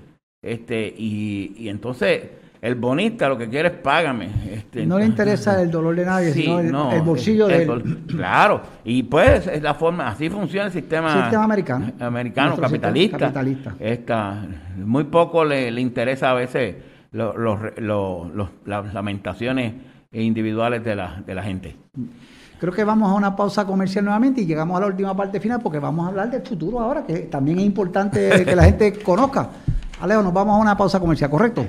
este, 0.41 0.93
y, 0.97 1.55
y 1.57 1.69
entonces 1.69 2.29
el 2.65 2.73
bonista 2.73 3.29
lo 3.29 3.37
que 3.37 3.47
quiere 3.47 3.67
es 3.67 3.75
págame. 3.75 4.27
Este, 4.51 4.87
no 4.87 4.97
le 4.97 5.05
interesa 5.05 5.61
el 5.61 5.69
dolor 5.69 5.95
de 5.95 6.03
nadie, 6.03 6.33
sino 6.33 6.91
el, 6.91 7.03
bolsillo 7.03 7.45
de 7.45 7.61
él. 7.61 7.99
Claro, 8.07 8.59
y 8.83 9.03
pues 9.03 9.45
es 9.45 9.61
la 9.61 9.75
forma, 9.75 10.07
así 10.07 10.31
funciona 10.31 10.65
el 10.65 10.71
sistema, 10.71 11.21
sistema 11.21 11.43
americano, 11.43 11.93
americano 11.99 12.57
capitalista. 12.57 13.19
capitalista. 13.19 13.75
Esta, 13.79 14.47
muy 14.77 15.03
poco 15.03 15.45
le, 15.45 15.69
interesa 15.79 16.31
a 16.31 16.33
veces 16.33 16.77
las 17.11 18.93
lamentaciones 18.93 19.73
individuales 20.11 20.83
de 20.83 20.95
la, 20.95 21.21
de 21.23 21.35
la 21.35 21.43
gente. 21.43 21.75
Creo 22.59 22.73
que 22.73 22.83
vamos 22.83 23.11
a 23.11 23.13
una 23.13 23.35
pausa 23.35 23.63
comercial 23.67 24.05
nuevamente 24.05 24.41
y 24.41 24.47
llegamos 24.47 24.75
a 24.77 24.79
la 24.79 24.87
última 24.87 25.15
parte 25.15 25.39
final 25.39 25.59
porque 25.61 25.77
vamos 25.77 26.03
a 26.07 26.09
hablar 26.09 26.31
del 26.31 26.41
futuro 26.41 26.79
ahora, 26.79 27.03
que 27.03 27.19
también 27.19 27.59
es 27.59 27.65
importante 27.65 28.43
que 28.43 28.55
la 28.55 28.63
gente 28.63 28.91
conozca. 29.03 29.49
Alejo, 30.01 30.23
nos 30.23 30.33
vamos 30.33 30.57
a 30.57 30.61
una 30.61 30.75
pausa 30.75 30.99
comercial, 30.99 31.29
¿correcto? 31.29 31.63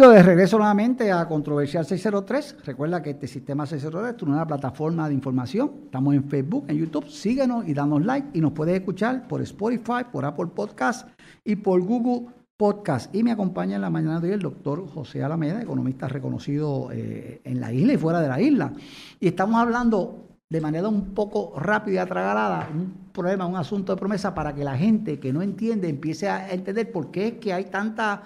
Amigos, 0.00 0.16
de 0.16 0.22
regreso 0.22 0.56
nuevamente 0.56 1.12
a 1.12 1.28
Controversial 1.28 1.84
603. 1.84 2.56
Recuerda 2.64 3.02
que 3.02 3.10
este 3.10 3.28
sistema 3.28 3.66
603 3.66 4.16
es 4.16 4.22
una 4.22 4.46
plataforma 4.46 5.06
de 5.06 5.12
información. 5.12 5.72
Estamos 5.84 6.14
en 6.14 6.24
Facebook, 6.24 6.64
en 6.68 6.78
YouTube. 6.78 7.06
Síguenos 7.06 7.68
y 7.68 7.74
danos 7.74 8.02
like. 8.06 8.28
Y 8.32 8.40
nos 8.40 8.52
puedes 8.52 8.74
escuchar 8.78 9.28
por 9.28 9.42
Spotify, 9.42 10.06
por 10.10 10.24
Apple 10.24 10.46
Podcast 10.54 11.06
y 11.44 11.56
por 11.56 11.82
Google 11.82 12.32
Podcast. 12.56 13.14
Y 13.14 13.22
me 13.22 13.30
acompaña 13.30 13.76
en 13.76 13.82
la 13.82 13.90
mañana 13.90 14.20
de 14.20 14.28
hoy 14.28 14.34
el 14.36 14.40
doctor 14.40 14.88
José 14.88 15.22
Alameda, 15.22 15.60
economista 15.60 16.08
reconocido 16.08 16.88
eh, 16.90 17.42
en 17.44 17.60
la 17.60 17.70
isla 17.70 17.92
y 17.92 17.98
fuera 17.98 18.22
de 18.22 18.28
la 18.28 18.40
isla. 18.40 18.72
Y 19.20 19.28
estamos 19.28 19.60
hablando 19.60 20.28
de 20.48 20.62
manera 20.62 20.88
un 20.88 21.12
poco 21.12 21.52
rápida 21.60 21.96
y 21.96 21.98
atragalada 21.98 22.70
un 22.72 23.10
problema, 23.12 23.44
un 23.44 23.56
asunto 23.56 23.94
de 23.94 24.00
promesa 24.00 24.34
para 24.34 24.54
que 24.54 24.64
la 24.64 24.78
gente 24.78 25.20
que 25.20 25.30
no 25.30 25.42
entiende 25.42 25.90
empiece 25.90 26.26
a 26.26 26.50
entender 26.50 26.90
por 26.90 27.10
qué 27.10 27.26
es 27.26 27.32
que 27.34 27.52
hay 27.52 27.66
tanta 27.66 28.22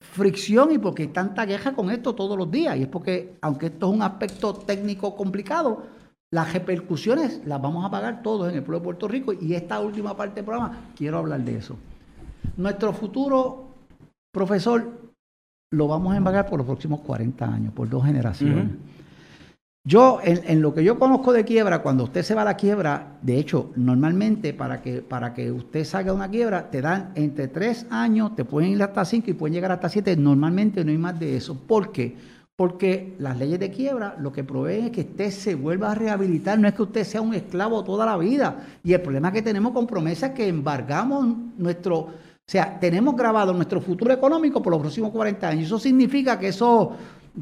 fricción 0.00 0.72
y 0.72 0.78
porque 0.78 1.04
hay 1.04 1.08
tanta 1.08 1.46
queja 1.46 1.74
con 1.74 1.90
esto 1.90 2.14
todos 2.14 2.36
los 2.36 2.50
días. 2.50 2.76
Y 2.76 2.82
es 2.82 2.88
porque, 2.88 3.36
aunque 3.40 3.66
esto 3.66 3.88
es 3.88 3.94
un 3.94 4.02
aspecto 4.02 4.54
técnico 4.54 5.16
complicado, 5.16 5.82
las 6.30 6.52
repercusiones 6.52 7.40
las 7.46 7.60
vamos 7.60 7.84
a 7.84 7.90
pagar 7.90 8.22
todos 8.22 8.50
en 8.50 8.56
el 8.56 8.62
pueblo 8.62 8.80
de 8.80 8.84
Puerto 8.84 9.08
Rico. 9.08 9.32
Y 9.32 9.54
esta 9.54 9.80
última 9.80 10.16
parte 10.16 10.36
del 10.36 10.44
programa, 10.44 10.90
quiero 10.96 11.18
hablar 11.18 11.40
de 11.42 11.56
eso. 11.56 11.76
Nuestro 12.56 12.92
futuro, 12.92 13.68
profesor, 14.32 15.12
lo 15.70 15.88
vamos 15.88 16.14
a 16.14 16.16
embargar 16.16 16.46
por 16.46 16.58
los 16.58 16.66
próximos 16.66 17.00
40 17.00 17.44
años, 17.44 17.72
por 17.72 17.88
dos 17.88 18.04
generaciones. 18.04 18.68
Yo, 19.88 20.20
en, 20.22 20.60
lo 20.60 20.74
que 20.74 20.84
yo 20.84 20.98
conozco 20.98 21.32
de 21.32 21.46
quiebra, 21.46 21.80
cuando 21.80 22.04
usted 22.04 22.22
se 22.22 22.34
va 22.34 22.42
a 22.42 22.44
la 22.44 22.58
quiebra, 22.58 23.16
de 23.22 23.38
hecho, 23.38 23.72
normalmente 23.74 24.52
para 24.52 24.82
que, 24.82 25.00
para 25.00 25.32
que 25.32 25.50
usted 25.50 25.82
salga 25.82 26.12
de 26.12 26.16
una 26.18 26.28
quiebra, 26.28 26.70
te 26.70 26.82
dan 26.82 27.12
entre 27.14 27.48
tres 27.48 27.86
años, 27.88 28.36
te 28.36 28.44
pueden 28.44 28.72
ir 28.72 28.82
hasta 28.82 29.06
cinco 29.06 29.30
y 29.30 29.32
pueden 29.32 29.54
llegar 29.54 29.72
hasta 29.72 29.88
siete. 29.88 30.14
Normalmente 30.14 30.84
no 30.84 30.90
hay 30.90 30.98
más 30.98 31.18
de 31.18 31.38
eso. 31.38 31.54
¿Por 31.54 31.90
qué? 31.90 32.14
Porque 32.54 33.14
las 33.18 33.38
leyes 33.38 33.58
de 33.58 33.70
quiebra 33.70 34.14
lo 34.20 34.30
que 34.30 34.44
proveen 34.44 34.84
es 34.84 34.90
que 34.90 35.00
usted 35.00 35.30
se 35.30 35.54
vuelva 35.54 35.92
a 35.92 35.94
rehabilitar, 35.94 36.58
no 36.58 36.68
es 36.68 36.74
que 36.74 36.82
usted 36.82 37.04
sea 37.04 37.22
un 37.22 37.32
esclavo 37.32 37.82
toda 37.82 38.04
la 38.04 38.18
vida. 38.18 38.66
Y 38.84 38.92
el 38.92 39.00
problema 39.00 39.32
que 39.32 39.40
tenemos 39.40 39.72
con 39.72 39.86
promesas 39.86 40.30
es 40.30 40.36
que 40.36 40.48
embargamos 40.48 41.34
nuestro, 41.56 41.98
o 41.98 42.10
sea, 42.44 42.78
tenemos 42.78 43.16
grabado 43.16 43.54
nuestro 43.54 43.80
futuro 43.80 44.12
económico 44.12 44.60
por 44.60 44.70
los 44.70 44.82
próximos 44.82 45.12
40 45.12 45.48
años. 45.48 45.64
Eso 45.64 45.78
significa 45.78 46.38
que 46.38 46.48
eso 46.48 46.92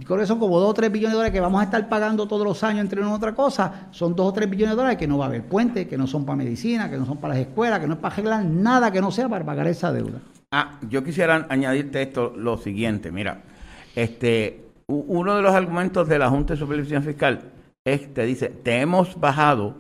creo 0.04 0.18
que 0.18 0.26
son 0.26 0.38
como 0.38 0.58
2 0.58 0.70
o 0.70 0.74
3 0.74 0.92
billones 0.92 1.12
de 1.12 1.16
dólares 1.16 1.32
que 1.32 1.40
vamos 1.40 1.60
a 1.60 1.64
estar 1.64 1.88
pagando 1.88 2.26
todos 2.26 2.44
los 2.44 2.62
años 2.62 2.80
entre 2.80 3.00
una 3.00 3.10
y 3.10 3.14
otra 3.14 3.34
cosa, 3.34 3.88
son 3.90 4.14
2 4.14 4.26
o 4.26 4.32
3 4.32 4.50
billones 4.50 4.72
de 4.72 4.76
dólares 4.76 4.98
que 4.98 5.06
no 5.06 5.18
va 5.18 5.26
a 5.26 5.28
haber 5.28 5.44
puentes, 5.44 5.86
que 5.86 5.96
no 5.96 6.06
son 6.06 6.24
para 6.24 6.36
medicina, 6.36 6.90
que 6.90 6.96
no 6.96 7.06
son 7.06 7.18
para 7.18 7.34
las 7.34 7.46
escuelas, 7.46 7.80
que 7.80 7.86
no 7.86 7.94
es 7.94 8.00
para 8.00 8.14
arreglar 8.14 8.44
nada 8.44 8.90
que 8.90 9.00
no 9.00 9.10
sea 9.10 9.28
para 9.28 9.44
pagar 9.44 9.66
esa 9.66 9.92
deuda. 9.92 10.20
Ah, 10.52 10.78
yo 10.88 11.02
quisiera 11.02 11.46
añadirte 11.48 12.02
esto 12.02 12.32
lo 12.36 12.56
siguiente, 12.56 13.10
mira, 13.10 13.42
este 13.94 14.66
uno 14.88 15.34
de 15.34 15.42
los 15.42 15.54
argumentos 15.54 16.08
de 16.08 16.18
la 16.18 16.30
Junta 16.30 16.54
de 16.54 16.60
Supervisión 16.60 17.02
Fiscal 17.02 17.40
es 17.84 18.12
te 18.14 18.24
dice, 18.24 18.48
te 18.48 18.80
hemos 18.80 19.18
bajado 19.18 19.74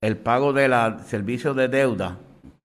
el 0.00 0.16
pago 0.16 0.52
del 0.52 0.72
servicio 1.06 1.54
de 1.54 1.68
deuda, 1.68 2.18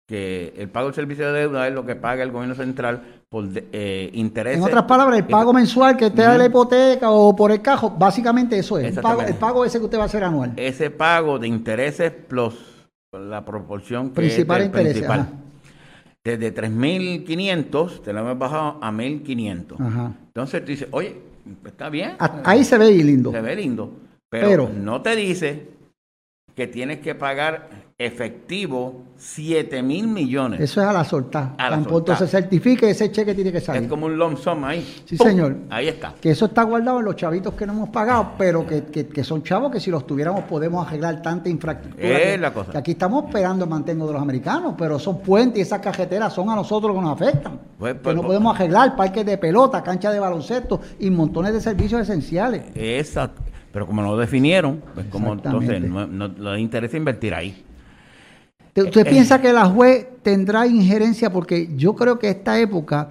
que 0.07 0.53
el 0.57 0.69
pago 0.69 0.87
del 0.87 0.95
servicio 0.95 1.31
de 1.31 1.39
deuda 1.41 1.67
es 1.67 1.73
lo 1.73 1.85
que 1.85 1.95
paga 1.95 2.23
el 2.23 2.31
gobierno 2.31 2.55
central 2.55 3.18
por 3.29 3.47
eh, 3.53 4.09
intereses. 4.13 4.57
En 4.57 4.63
otras 4.63 4.83
palabras, 4.85 5.19
el 5.19 5.27
pago 5.27 5.53
mensual 5.53 5.95
que 5.95 6.09
te 6.09 6.23
da 6.23 6.37
la 6.37 6.45
hipoteca 6.45 7.11
o 7.11 7.35
por 7.35 7.51
el 7.51 7.61
cajo, 7.61 7.91
básicamente 7.91 8.57
eso 8.57 8.79
es. 8.79 8.97
El 8.97 9.03
pago, 9.03 9.21
el 9.21 9.35
pago, 9.35 9.65
ese 9.65 9.77
que 9.77 9.85
usted 9.85 9.99
va 9.99 10.03
a 10.03 10.05
hacer 10.05 10.23
anual. 10.23 10.53
Ese 10.55 10.89
pago 10.89 11.37
de 11.37 11.47
intereses 11.47 12.11
plus 12.11 12.55
la 13.11 13.43
proporción 13.43 14.11
principal 14.11 14.63
es 14.63 14.69
principal. 14.69 15.27
Desde 16.23 16.53
3.500 16.53 18.01
te 18.01 18.13
lo 18.13 18.19
hemos 18.19 18.37
bajado 18.37 18.77
a 18.81 18.91
1.500. 18.91 20.13
Entonces 20.27 20.61
tú 20.61 20.71
dices, 20.71 20.87
oye, 20.91 21.15
está 21.65 21.89
bien. 21.89 22.17
Ahí 22.43 22.63
se 22.63 22.77
ve 22.77 22.91
lindo. 22.91 23.31
Se 23.31 23.41
ve 23.41 23.55
lindo. 23.55 23.91
pero, 24.29 24.69
no 24.69 25.01
te 25.01 25.15
dice 25.15 25.78
que 26.59 26.67
tienes 26.67 26.99
que 26.99 27.15
pagar 27.15 27.69
efectivo 27.97 29.03
7 29.15 29.81
mil 29.81 30.07
millones. 30.07 30.59
Eso 30.59 30.81
es 30.81 30.87
a 30.87 30.91
la 30.91 31.05
soltar. 31.05 31.53
A 31.57 31.69
la 31.69 32.15
se 32.17 32.27
certifique, 32.27 32.89
ese 32.89 33.09
cheque 33.11 33.33
tiene 33.33 33.49
que 33.51 33.59
Es 33.59 33.63
salir. 33.63 33.87
como 33.87 34.07
un 34.07 34.17
lump 34.17 34.37
sum 34.37 34.63
ahí. 34.65 34.81
Sí, 35.05 35.15
¡Pum! 35.15 35.27
señor. 35.27 35.55
Ahí 35.69 35.87
está. 35.87 36.13
Que 36.19 36.31
eso 36.31 36.47
está 36.47 36.63
guardado 36.63 36.99
en 36.99 37.05
los 37.05 37.15
chavitos 37.15 37.53
que 37.53 37.65
no 37.65 37.71
hemos 37.71 37.89
pagado, 37.89 38.31
pero 38.37 38.67
que, 38.67 38.83
que- 38.85 39.07
que 39.07 39.23
son 39.23 39.41
chavos 39.41 39.71
que 39.71 39.79
si 39.79 39.89
los 39.89 40.05
tuviéramos 40.05 40.43
podemos 40.43 40.85
arreglar 40.85 41.21
tanta 41.21 41.47
infraestructura. 41.47 42.07
Es 42.09 42.19
que, 42.33 42.37
la 42.37 42.53
cosa. 42.53 42.71
que 42.73 42.77
aquí 42.77 42.91
estamos 42.91 43.23
esperando 43.25 43.63
el 43.63 43.69
mantengo 43.69 44.05
de 44.05 44.13
los 44.13 44.21
americanos, 44.21 44.75
pero 44.77 44.99
son 44.99 45.21
puentes 45.21 45.59
y 45.59 45.61
esas 45.61 45.79
cajeteras 45.79 46.33
son 46.33 46.49
a 46.49 46.55
nosotros 46.55 46.93
que 46.93 47.01
nos 47.01 47.21
afectan. 47.21 47.57
Pues, 47.77 47.93
que 47.93 47.99
pues, 47.99 48.15
no 48.15 48.21
pues. 48.21 48.27
podemos 48.27 48.53
arreglar 48.55 48.97
parques 48.97 49.25
de 49.25 49.37
pelota, 49.37 49.81
canchas 49.81 50.11
de 50.13 50.19
baloncesto 50.19 50.81
y 50.99 51.09
montones 51.09 51.53
de 51.53 51.61
servicios 51.61 52.01
esenciales. 52.01 52.63
Exacto. 52.75 53.41
Pero 53.71 53.85
como 53.85 54.01
no 54.01 54.11
lo 54.11 54.17
definieron, 54.17 54.81
pues 54.93 55.07
como 55.07 55.33
entonces 55.33 55.81
no, 55.81 56.07
no, 56.07 56.27
le 56.27 56.59
interesa 56.59 56.97
invertir 56.97 57.33
ahí. 57.33 57.63
¿Te- 58.73 58.83
¿Usted 58.83 59.01
Eh, 59.01 59.09
piensa 59.09 59.41
que 59.41 59.51
la 59.53 59.65
juez 59.65 60.07
tendrá 60.21 60.65
injerencia? 60.67 61.31
Porque 61.31 61.69
yo 61.75 61.95
creo 61.95 62.19
que 62.19 62.29
esta 62.29 62.59
época, 62.59 63.09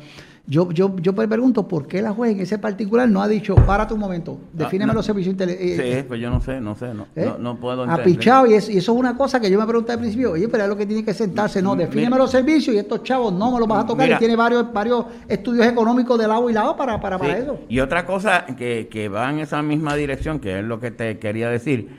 yo, 0.50 0.72
yo, 0.72 0.96
yo 0.96 1.14
pregunto 1.14 1.68
por 1.68 1.86
qué 1.86 2.00
la 2.00 2.12
juez 2.12 2.32
en 2.32 2.40
ese 2.40 2.58
particular 2.58 3.06
no 3.06 3.20
ha 3.20 3.28
dicho, 3.28 3.54
párate 3.54 3.92
un 3.92 4.00
momento, 4.00 4.38
defíneme 4.54 4.84
Ah, 4.90 4.94
no. 4.94 4.98
los 4.98 5.04
servicios 5.06 5.36
intele- 5.36 5.56
eh, 5.60 5.98
Sí, 6.00 6.04
pues 6.08 6.18
yo 6.20 6.30
no 6.30 6.40
sé, 6.40 6.58
no 6.58 6.74
sé, 6.74 6.94
no, 6.94 7.06
¿Eh? 7.14 7.26
no, 7.26 7.36
no 7.36 7.56
puedo 7.60 7.84
entender. 7.84 8.00
Apichado, 8.06 8.46
y, 8.46 8.54
es- 8.54 8.70
y 8.70 8.78
eso 8.78 8.92
es 8.94 8.98
una 8.98 9.14
cosa 9.14 9.38
que 9.40 9.50
yo 9.50 9.58
me 9.60 9.66
pregunté 9.66 9.92
al 9.92 9.98
principio, 9.98 10.32
oye, 10.32 10.48
pero 10.48 10.62
es 10.64 10.68
lo 10.70 10.76
que 10.76 10.86
tiene 10.86 11.04
que 11.04 11.12
sentarse, 11.12 11.60
no, 11.60 11.76
defíneme 11.76 12.16
los 12.16 12.30
servicios 12.30 12.74
y 12.74 12.78
estos 12.78 13.02
chavos 13.02 13.30
no 13.32 13.52
me 13.52 13.58
los 13.58 13.68
vas 13.68 13.84
a 13.84 13.86
tocar 13.86 14.06
Mira. 14.06 14.16
y 14.16 14.18
tiene 14.20 14.36
varios, 14.36 14.72
varios 14.72 15.04
estudios 15.28 15.66
económicos 15.66 16.18
de 16.18 16.26
lado 16.26 16.48
y 16.48 16.54
lado 16.54 16.74
para, 16.76 16.98
para, 16.98 17.18
para 17.18 17.36
Sí, 17.36 17.42
eso. 17.42 17.60
Y 17.68 17.80
otra 17.80 18.06
cosa 18.06 18.46
que, 18.56 18.88
que 18.90 19.10
va 19.10 19.30
en 19.30 19.40
esa 19.40 19.62
misma 19.62 19.94
dirección, 19.96 20.40
que 20.40 20.60
es 20.60 20.64
lo 20.64 20.80
que 20.80 20.90
te 20.90 21.18
quería 21.18 21.50
decir, 21.50 21.90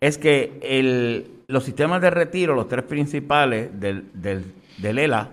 es 0.00 0.16
que 0.16 0.58
el, 0.62 1.26
los 1.48 1.64
sistemas 1.64 2.00
de 2.00 2.08
retiro, 2.08 2.54
los 2.54 2.66
tres 2.66 2.84
principales 2.84 3.78
del, 3.78 4.06
del, 4.14 4.44
del 4.78 4.98
ELA, 4.98 5.28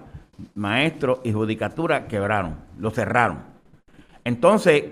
maestro 0.55 1.21
y 1.23 1.31
judicatura, 1.31 2.07
quebraron, 2.07 2.55
lo 2.77 2.91
cerraron. 2.91 3.39
Entonces, 4.23 4.83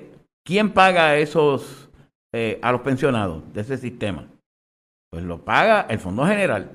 ¿quién 0.43 0.71
paga 0.71 1.17
esos 1.17 1.89
eh, 2.33 2.59
a 2.61 2.71
los 2.71 2.81
pensionados 2.81 3.43
de 3.53 3.61
ese 3.61 3.77
sistema? 3.77 4.25
Pues 5.11 5.23
lo 5.23 5.43
paga 5.43 5.87
el 5.89 5.99
Fondo 5.99 6.25
General 6.25 6.71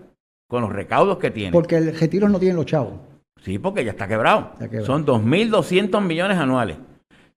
con 0.48 0.62
los 0.62 0.72
recaudos 0.72 1.18
que 1.18 1.30
tiene. 1.30 1.52
Porque 1.52 1.76
el 1.76 1.98
retiro 1.98 2.28
no 2.28 2.38
tienen 2.38 2.56
los 2.56 2.66
chavos. 2.66 2.94
Sí, 3.42 3.58
porque 3.58 3.84
ya 3.84 3.92
está 3.92 4.06
quebrado. 4.06 4.50
Está 4.52 4.68
quebrado. 4.68 4.86
Son 4.86 5.06
2.200 5.06 6.00
millones 6.02 6.38
anuales. 6.38 6.76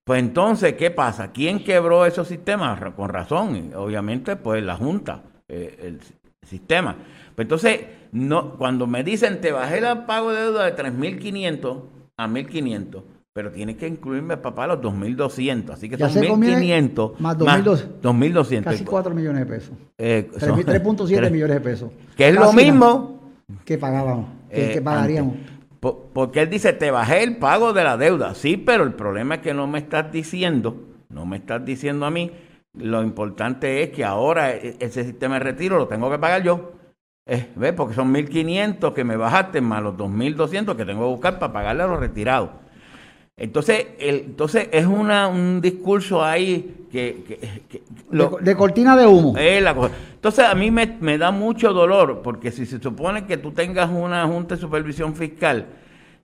Pues 0.04 0.20
entonces, 0.20 0.74
¿qué 0.74 0.90
pasa? 0.90 1.32
¿Quién 1.32 1.64
quebró 1.64 2.04
esos 2.04 2.28
sistemas? 2.28 2.78
Con 2.94 3.08
razón, 3.08 3.72
obviamente, 3.74 4.36
pues 4.36 4.62
la 4.62 4.76
Junta, 4.76 5.22
eh, 5.48 5.78
el 5.82 6.00
sistema. 6.46 6.96
Pues 7.34 7.46
entonces, 7.46 7.80
no, 8.12 8.56
cuando 8.56 8.86
me 8.86 9.02
dicen, 9.02 9.40
te 9.40 9.52
bajé 9.52 9.78
el 9.78 9.98
pago 10.06 10.32
de 10.32 10.42
deuda 10.42 10.64
de 10.66 10.76
3.500 10.76 11.82
a 12.16 12.28
1.500, 12.28 13.02
pero 13.32 13.50
tienes 13.50 13.76
que 13.76 13.88
incluirme, 13.88 14.36
papá, 14.36 14.66
los 14.68 14.80
2.200. 14.80 15.70
Así 15.70 15.88
que 15.88 15.96
Ya 15.96 16.08
son 16.08 16.22
se 16.22 16.28
conviene 16.28 16.60
1.500 16.60 17.18
más 17.18 17.36
2.200. 17.38 18.00
2.200. 18.02 18.62
Casi 18.64 18.84
4 18.84 19.14
millones 19.14 19.40
de 19.40 19.46
pesos. 19.46 19.72
Eh, 19.98 20.30
son- 20.38 20.60
3.7 20.64 21.16
tres- 21.16 21.32
millones 21.32 21.54
de 21.56 21.60
pesos. 21.60 21.90
Que 22.16 22.28
es 22.28 22.34
lo 22.34 22.52
mismo 22.52 23.20
que 23.64 23.76
pagábamos, 23.78 24.26
que, 24.50 24.70
eh, 24.70 24.74
que 24.74 24.80
pagaríamos. 24.82 25.34
antes. 25.34 25.50
Po- 25.80 26.10
Porque 26.14 26.40
él 26.42 26.48
dice, 26.50 26.72
te 26.72 26.90
bajé 26.90 27.22
el 27.24 27.36
pago 27.36 27.72
de 27.72 27.84
la 27.84 27.96
deuda. 27.98 28.34
Sí, 28.34 28.56
pero 28.56 28.84
el 28.84 28.92
problema 28.94 29.34
es 29.36 29.40
que 29.42 29.52
no 29.52 29.66
me 29.66 29.78
estás 29.80 30.10
diciendo, 30.12 30.76
no 31.10 31.26
me 31.26 31.36
estás 31.38 31.64
diciendo 31.64 32.06
a 32.06 32.10
mí, 32.10 32.30
lo 32.78 33.02
importante 33.02 33.82
es 33.82 33.90
que 33.90 34.04
ahora 34.04 34.52
e- 34.52 34.76
ese 34.80 35.04
sistema 35.04 35.34
de 35.34 35.40
retiro 35.44 35.78
lo 35.78 35.86
tengo 35.88 36.10
que 36.10 36.18
pagar 36.18 36.42
yo. 36.42 36.72
Eh, 37.26 37.48
¿Ves? 37.56 37.72
Porque 37.72 37.94
son 37.94 38.12
1.500 38.12 38.92
que 38.92 39.04
me 39.04 39.16
bajaste 39.16 39.60
más 39.60 39.82
los 39.82 39.96
2.200 39.96 40.76
que 40.76 40.84
tengo 40.84 41.02
que 41.02 41.08
buscar 41.14 41.38
para 41.38 41.52
pagarle 41.52 41.82
a 41.84 41.86
los 41.86 41.98
retirados. 42.00 42.50
Entonces, 43.36 43.86
el- 43.98 44.20
entonces 44.26 44.68
es 44.70 44.86
una, 44.86 45.26
un 45.28 45.60
discurso 45.60 46.22
ahí 46.24 46.86
que... 46.92 47.24
que- 47.26 47.38
que- 47.68 47.82
lo- 48.10 48.36
de, 48.38 48.44
de 48.44 48.56
cortina 48.56 48.96
de 48.96 49.06
humo. 49.06 49.34
la. 49.36 49.74
Entonces 50.14 50.44
a 50.44 50.54
mí 50.54 50.70
me, 50.70 50.96
me 51.00 51.18
da 51.18 51.30
mucho 51.32 51.72
dolor 51.72 52.20
porque 52.22 52.52
si 52.52 52.66
se 52.66 52.80
supone 52.80 53.24
que 53.26 53.36
tú 53.36 53.50
tengas 53.52 53.90
una 53.90 54.26
junta 54.26 54.54
de 54.54 54.60
supervisión 54.60 55.14
fiscal 55.16 55.66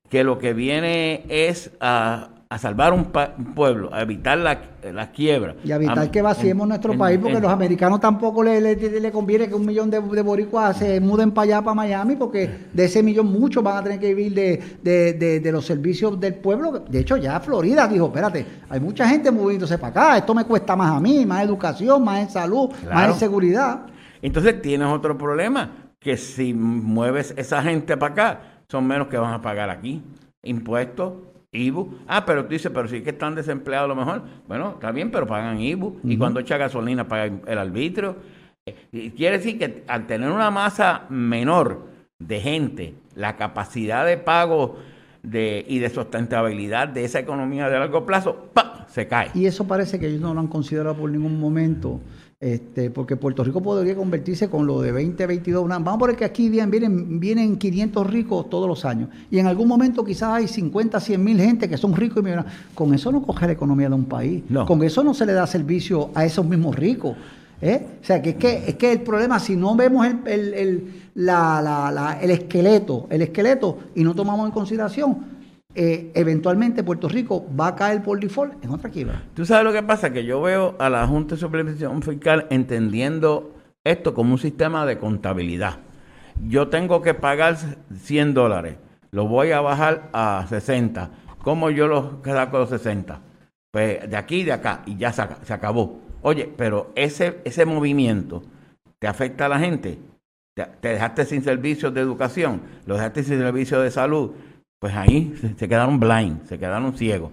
que 0.09 0.23
lo 0.25 0.39
que 0.39 0.53
viene 0.53 1.25
es 1.29 1.73
a, 1.81 2.29
a 2.53 2.59
salvar 2.59 2.93
un, 2.93 3.05
pa- 3.05 3.33
un 3.39 3.55
pueblo, 3.55 3.91
a 3.95 4.03
evitar 4.03 4.37
la, 4.37 4.59
la 4.93 5.13
quiebra. 5.13 5.55
Y 5.63 5.71
evitar 5.71 5.97
A- 6.01 6.11
que 6.11 6.21
vaciemos 6.21 6.65
en- 6.65 6.71
nuestro 6.71 6.93
en- 6.95 6.99
país, 6.99 7.17
porque 7.21 7.37
en- 7.37 7.43
los 7.45 7.53
americanos 7.53 8.01
tampoco 8.01 8.43
le, 8.43 8.61
le, 8.61 8.75
le 9.01 9.13
conviene 9.13 9.47
que 9.49 9.55
un 9.55 9.65
millón 9.65 9.89
de, 9.89 10.01
de 10.01 10.21
boricuas 10.23 10.77
se 10.77 11.01
muden 11.01 11.31
para 11.31 11.45
allá, 11.45 11.63
para 11.63 11.75
Miami, 11.77 12.17
porque 12.17 12.51
de 12.73 12.85
ese 12.85 13.05
millón 13.05 13.27
muchos 13.31 13.63
van 13.63 13.77
a 13.77 13.83
tener 13.85 14.01
que 14.01 14.13
vivir 14.13 14.35
de, 14.35 14.61
de, 14.83 15.13
de- 15.13 15.39
de 15.39 15.53
los 15.53 15.65
servicios 15.65 16.19
del 16.19 16.35
pueblo. 16.35 16.81
De 16.89 16.99
hecho, 16.99 17.17
ya 17.17 17.39
Florida 17.39 17.87
dijo, 17.87 18.07
espérate, 18.07 18.45
hay 18.69 18.81
mucha 18.81 19.09
gente 19.09 19.31
moviéndose 19.31 19.79
para 19.79 19.91
acá, 19.91 20.17
esto 20.19 20.35
me 20.35 20.45
cuesta 20.45 20.75
más 20.75 20.91
a 20.91 20.99
mí, 20.99 21.25
más 21.25 21.45
educación, 21.45 22.03
más 22.03 22.19
en 22.19 22.31
salud, 22.31 22.69
más 22.93 23.11
en 23.11 23.15
seguridad. 23.15 23.83
Entonces 24.23 24.61
tienes 24.61 24.89
otro 24.89 25.17
problema, 25.17 25.71
que 26.01 26.17
si 26.17 26.53
mueves 26.53 27.33
esa 27.37 27.63
gente 27.63 27.97
para 27.97 28.13
acá, 28.13 28.41
son 28.69 28.89
menos 28.89 29.07
que 29.07 29.17
van 29.19 29.35
a 29.35 29.41
pagar 29.41 29.71
aquí. 29.71 30.03
Impuestos, 30.43 31.13
IBU. 31.53 31.99
Ah, 32.07 32.25
pero 32.25 32.45
tú 32.45 32.51
dices, 32.51 32.71
pero 32.73 32.89
sí 32.89 33.03
que 33.03 33.11
están 33.11 33.35
desempleados 33.35 33.87
a 33.87 33.89
lo 33.89 33.97
mejor. 33.97 34.23
Bueno, 34.47 34.73
está 34.75 34.93
bien, 34.93 35.11
pero 35.11 35.27
pagan 35.27 35.61
IBU. 35.61 36.01
Y 36.05 36.17
cuando 36.17 36.41
echa 36.41 36.57
gasolina 36.57 37.09
pagan 37.09 37.43
el 37.47 37.59
arbitrio. 37.59 38.17
Eh, 38.67 38.77
y 38.93 39.11
quiere 39.11 39.39
decir 39.39 39.59
que 39.59 39.85
al 39.89 40.07
tener 40.07 40.31
una 40.31 40.51
masa 40.51 41.07
menor 41.09 41.87
de 42.19 42.41
gente, 42.41 42.95
la 43.15 43.37
capacidad 43.37 44.07
de 44.07 44.19
pago 44.19 44.79
de, 45.23 45.65
y 45.69 45.79
de 45.79 45.91
sustentabilidad 45.91 46.89
de 46.89 47.05
esa 47.05 47.19
economía 47.19 47.69
de 47.69 47.79
largo 47.79 48.07
plazo, 48.07 48.51
¡pa! 48.53 48.87
se 48.89 49.07
cae. 49.07 49.31
Y 49.35 49.47
eso 49.47 49.67
parece 49.67 49.99
que 49.99 50.09
ellos 50.09 50.21
no 50.21 50.35
lo 50.35 50.41
han 50.41 50.49
considerado 50.49 50.97
por 50.97 51.11
ningún 51.11 51.39
momento, 51.41 52.01
este, 52.51 52.89
porque 52.91 53.17
Puerto 53.17 53.45
Rico 53.45 53.61
podría 53.63 53.95
convertirse 53.95 54.49
con 54.49 54.67
lo 54.67 54.81
de 54.81 54.93
2022. 54.93 55.63
una- 55.63 55.79
vamos 55.79 55.97
a 55.97 55.99
poner 55.99 56.17
que 56.17 56.25
aquí 56.25 56.49
vienen, 56.49 56.71
vienen, 56.71 57.21
vienen 57.21 57.57
500 57.59 58.07
ricos 58.07 58.49
todos 58.49 58.67
los 58.67 58.87
años. 58.87 59.11
Y 59.31 59.39
en 59.39 59.47
algún 59.47 59.69
momento 59.69 60.03
quizás 60.03 60.31
hay 60.31 60.49
50, 60.49 60.99
100 61.01 61.23
mil 61.23 61.39
gente 61.39 61.69
que 61.69 61.77
son 61.77 61.95
ricos 61.95 62.19
y 62.19 62.23
millonarios. 62.25 62.51
Con 62.75 62.95
eso 62.95 63.13
no 63.13 63.21
coge 63.23 63.45
la 63.47 63.53
economía 63.53 63.91
de 63.91 63.95
un 63.95 64.07
país. 64.07 64.43
No. 64.49 64.65
Con 64.65 64.83
eso 64.83 65.05
no 65.05 65.13
se 65.13 65.27
le 65.27 65.35
da 65.35 65.47
servicio 65.47 66.09
a 66.15 66.25
esos 66.25 66.47
mismos 66.47 66.75
ricos. 66.77 67.15
¿eh? 67.61 67.87
O 68.03 68.05
sea, 68.07 68.23
que 68.23 68.31
es, 68.31 68.37
que 68.37 68.65
es 68.69 68.75
que 68.77 68.91
el 68.91 69.03
problema, 69.03 69.39
si 69.39 69.55
no 69.55 69.77
vemos 69.77 70.07
el, 70.07 70.17
el- 70.27 70.55
el- 70.55 70.85
la- 71.17 71.61
la- 71.61 71.91
la- 71.93 72.19
el 72.23 72.31
esqueleto, 72.31 73.07
el 73.11 73.21
esqueleto 73.21 73.77
y 73.95 74.03
no 74.03 74.15
tomamos 74.15 74.47
en 74.47 74.53
consideración, 74.53 75.40
eh, 75.75 76.11
eventualmente 76.15 76.83
Puerto 76.83 77.09
Rico 77.09 77.47
va 77.59 77.69
a 77.69 77.77
caer 77.77 78.03
por 78.03 78.19
default 78.19 78.65
en 78.65 78.71
otra 78.71 78.91
quiebra. 78.91 79.23
Tú 79.35 79.47
sabes 79.47 79.65
lo 79.65 79.73
que 79.73 79.83
pasa, 79.83 80.13
que 80.13 80.25
yo 80.25 80.43
veo 80.43 80.75
a 80.79 80.91
la 80.91 81.07
Junta 81.07 81.37
de 81.37 81.41
Supervisión 81.41 82.03
Fiscal 82.03 82.47
entendiendo 82.51 83.55
esto 83.85 84.13
como 84.13 84.33
un 84.33 84.39
sistema 84.39 84.85
de 84.85 84.99
contabilidad. 84.99 85.79
Yo 86.49 86.69
tengo 86.69 87.03
que 87.03 87.15
pagar 87.15 87.57
100 87.95 88.35
dólares, 88.35 88.77
lo 89.13 89.29
voy 89.29 89.53
a 89.53 89.61
bajar 89.61 90.09
a 90.13 90.45
60. 90.49 91.11
¿Cómo 91.43 91.71
yo 91.71 91.87
los 91.87 92.07
saco 92.25 92.59
los 92.59 92.71
60? 92.71 93.21
Pues 93.71 94.11
de 94.11 94.17
aquí 94.17 94.41
y 94.41 94.45
de 94.45 94.53
acá, 94.53 94.83
y 94.87 94.97
ya 94.97 95.13
se 95.13 95.53
acabó. 95.53 96.01
Oye, 96.23 96.53
pero 96.57 96.91
ese, 96.97 97.41
ese 97.45 97.65
movimiento 97.65 98.43
te 98.99 99.07
afecta 99.07 99.47
a 99.47 99.49
la 99.49 99.59
gente. 99.59 99.99
Te, 100.55 100.67
te 100.81 100.89
dejaste 100.89 101.25
sin 101.25 101.43
servicios 101.43 101.95
de 101.95 102.01
educación, 102.01 102.61
lo 102.87 102.95
dejaste 102.95 103.23
sin 103.23 103.39
servicios 103.39 103.83
de 103.83 103.91
salud. 103.91 104.33
Pues 104.81 104.97
ahí 104.97 105.35
se, 105.59 105.69
quedaron 105.69 106.01
blind, 106.01 106.47
se 106.47 106.59
quedaron 106.59 106.97
ciegos. 106.97 107.31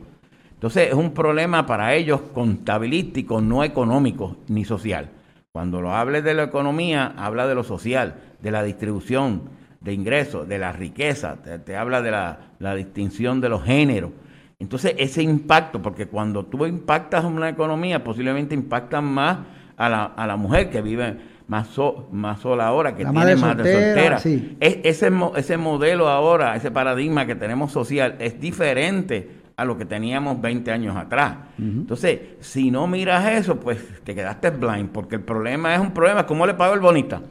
Entonces 0.55 0.89
es 0.89 0.93
un 0.93 1.13
problema 1.13 1.65
para 1.65 1.93
ellos 1.95 2.19
contabilístico, 2.33 3.39
no 3.39 3.63
económico 3.63 4.35
ni 4.49 4.65
social. 4.65 5.09
Cuando 5.53 5.79
lo 5.79 5.95
hables 5.95 6.25
de 6.25 6.33
la 6.33 6.43
economía, 6.43 7.13
habla 7.15 7.47
de 7.47 7.55
lo 7.55 7.63
social, 7.63 8.15
de 8.41 8.51
la 8.51 8.63
distribución 8.63 9.43
de 9.79 9.93
ingresos, 9.93 10.45
de 10.45 10.59
la 10.59 10.73
riqueza, 10.73 11.37
te, 11.41 11.57
te 11.59 11.77
habla 11.77 12.01
de 12.01 12.11
la, 12.11 12.39
la 12.59 12.75
distinción 12.75 13.39
de 13.39 13.47
los 13.47 13.63
géneros. 13.63 14.11
Entonces 14.59 14.95
ese 14.97 15.23
impacto, 15.23 15.81
porque 15.81 16.07
cuando 16.07 16.45
tú 16.45 16.65
impactas 16.65 17.23
una 17.23 17.47
economía, 17.47 18.03
posiblemente 18.03 18.55
impactan 18.55 19.05
más 19.05 19.37
a 19.77 19.87
la, 19.87 20.03
a 20.03 20.27
la 20.27 20.35
mujer 20.35 20.69
que 20.69 20.81
vive 20.81 21.15
más, 21.47 21.67
so- 21.67 22.07
más 22.11 22.39
sola 22.41 22.67
ahora, 22.67 22.95
que 22.95 23.03
La 23.03 23.11
tiene 23.11 23.19
madre 23.23 23.35
más 23.37 23.57
de 23.57 23.63
soltera, 23.73 24.19
soltera. 24.19 24.19
sí. 24.19 24.57
Es- 24.59 24.77
ese, 24.83 25.11
ese 25.37 25.57
modelo 25.57 26.09
ahora, 26.09 26.55
ese 26.55 26.71
paradigma 26.71 27.25
que 27.25 27.35
tenemos 27.35 27.71
social, 27.71 28.15
es 28.19 28.39
diferente 28.39 29.29
a 29.55 29.65
lo 29.65 29.77
que 29.77 29.85
teníamos 29.85 30.39
20 30.39 30.71
años 30.71 30.95
atrás. 30.95 31.35
Entonces, 31.57 32.19
si 32.41 32.69
no 32.69 32.85
miras 32.85 33.25
eso, 33.31 33.59
pues 33.59 33.79
te 34.03 34.13
quedaste 34.13 34.51
blind, 34.51 34.89
porque 34.89 35.15
el 35.15 35.21
problema 35.21 35.73
es 35.73 35.79
un 35.81 35.91
problema. 35.91 36.25
¿Cómo 36.27 36.45
le 36.45 36.53
pago 36.53 36.73
el 36.75 36.79
bonita? 36.79 37.21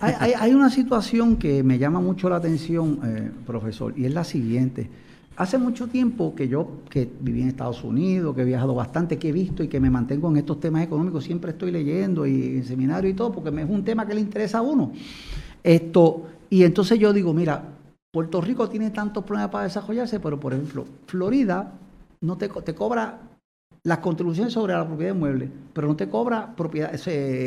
Hay, 0.00 0.14
hay- 0.18 0.32
hay 0.38 0.52
una 0.54 0.68
situación 0.68 1.36
que 1.36 1.62
me 1.62 1.78
llama 1.78 2.00
mucho 2.00 2.28
la 2.28 2.36
atención, 2.36 2.98
eh, 3.04 3.30
profesor, 3.46 3.94
y 3.96 4.04
es 4.04 4.12
la 4.12 4.24
siguiente. 4.24 4.90
Hace 5.36 5.58
mucho 5.58 5.86
tiempo 5.88 6.34
que 6.34 6.48
yo, 6.48 6.68
que 6.88 7.10
viví 7.20 7.42
en 7.42 7.48
Estados 7.48 7.82
Unidos, 7.84 8.34
que 8.34 8.42
he 8.42 8.44
viajado 8.44 8.74
bastante, 8.74 9.18
que 9.18 9.28
he 9.28 9.32
visto 9.32 9.62
y 9.62 9.68
que 9.68 9.80
me 9.80 9.90
mantengo 9.90 10.30
en 10.30 10.36
estos 10.36 10.60
temas 10.60 10.82
económicos, 10.82 11.24
siempre 11.24 11.52
estoy 11.52 11.70
leyendo 11.70 12.26
y 12.26 12.56
en 12.56 12.64
seminario 12.64 13.10
y 13.10 13.14
todo, 13.14 13.32
porque 13.32 13.48
es 13.48 13.68
un 13.68 13.84
tema 13.84 14.06
que 14.06 14.14
le 14.14 14.20
interesa 14.20 14.58
a 14.58 14.62
uno. 14.62 14.92
Esto, 15.62 16.26
y 16.50 16.64
entonces 16.64 16.98
yo 16.98 17.12
digo, 17.12 17.32
mira, 17.32 17.62
Puerto 18.10 18.40
Rico 18.40 18.68
tiene 18.68 18.90
tantos 18.90 19.24
problemas 19.24 19.50
para 19.50 19.64
desarrollarse, 19.64 20.20
pero 20.20 20.38
por 20.38 20.52
ejemplo, 20.52 20.84
Florida 21.06 21.72
no 22.20 22.36
te, 22.36 22.48
te 22.48 22.74
cobra 22.74 23.31
las 23.84 23.98
contribuciones 23.98 24.52
sobre 24.52 24.74
la 24.74 24.86
propiedad 24.86 25.10
de 25.12 25.16
inmueble, 25.18 25.50
pero 25.72 25.88
no 25.88 25.96
te 25.96 26.08
cobra 26.08 26.54
propiedad, 26.54 26.92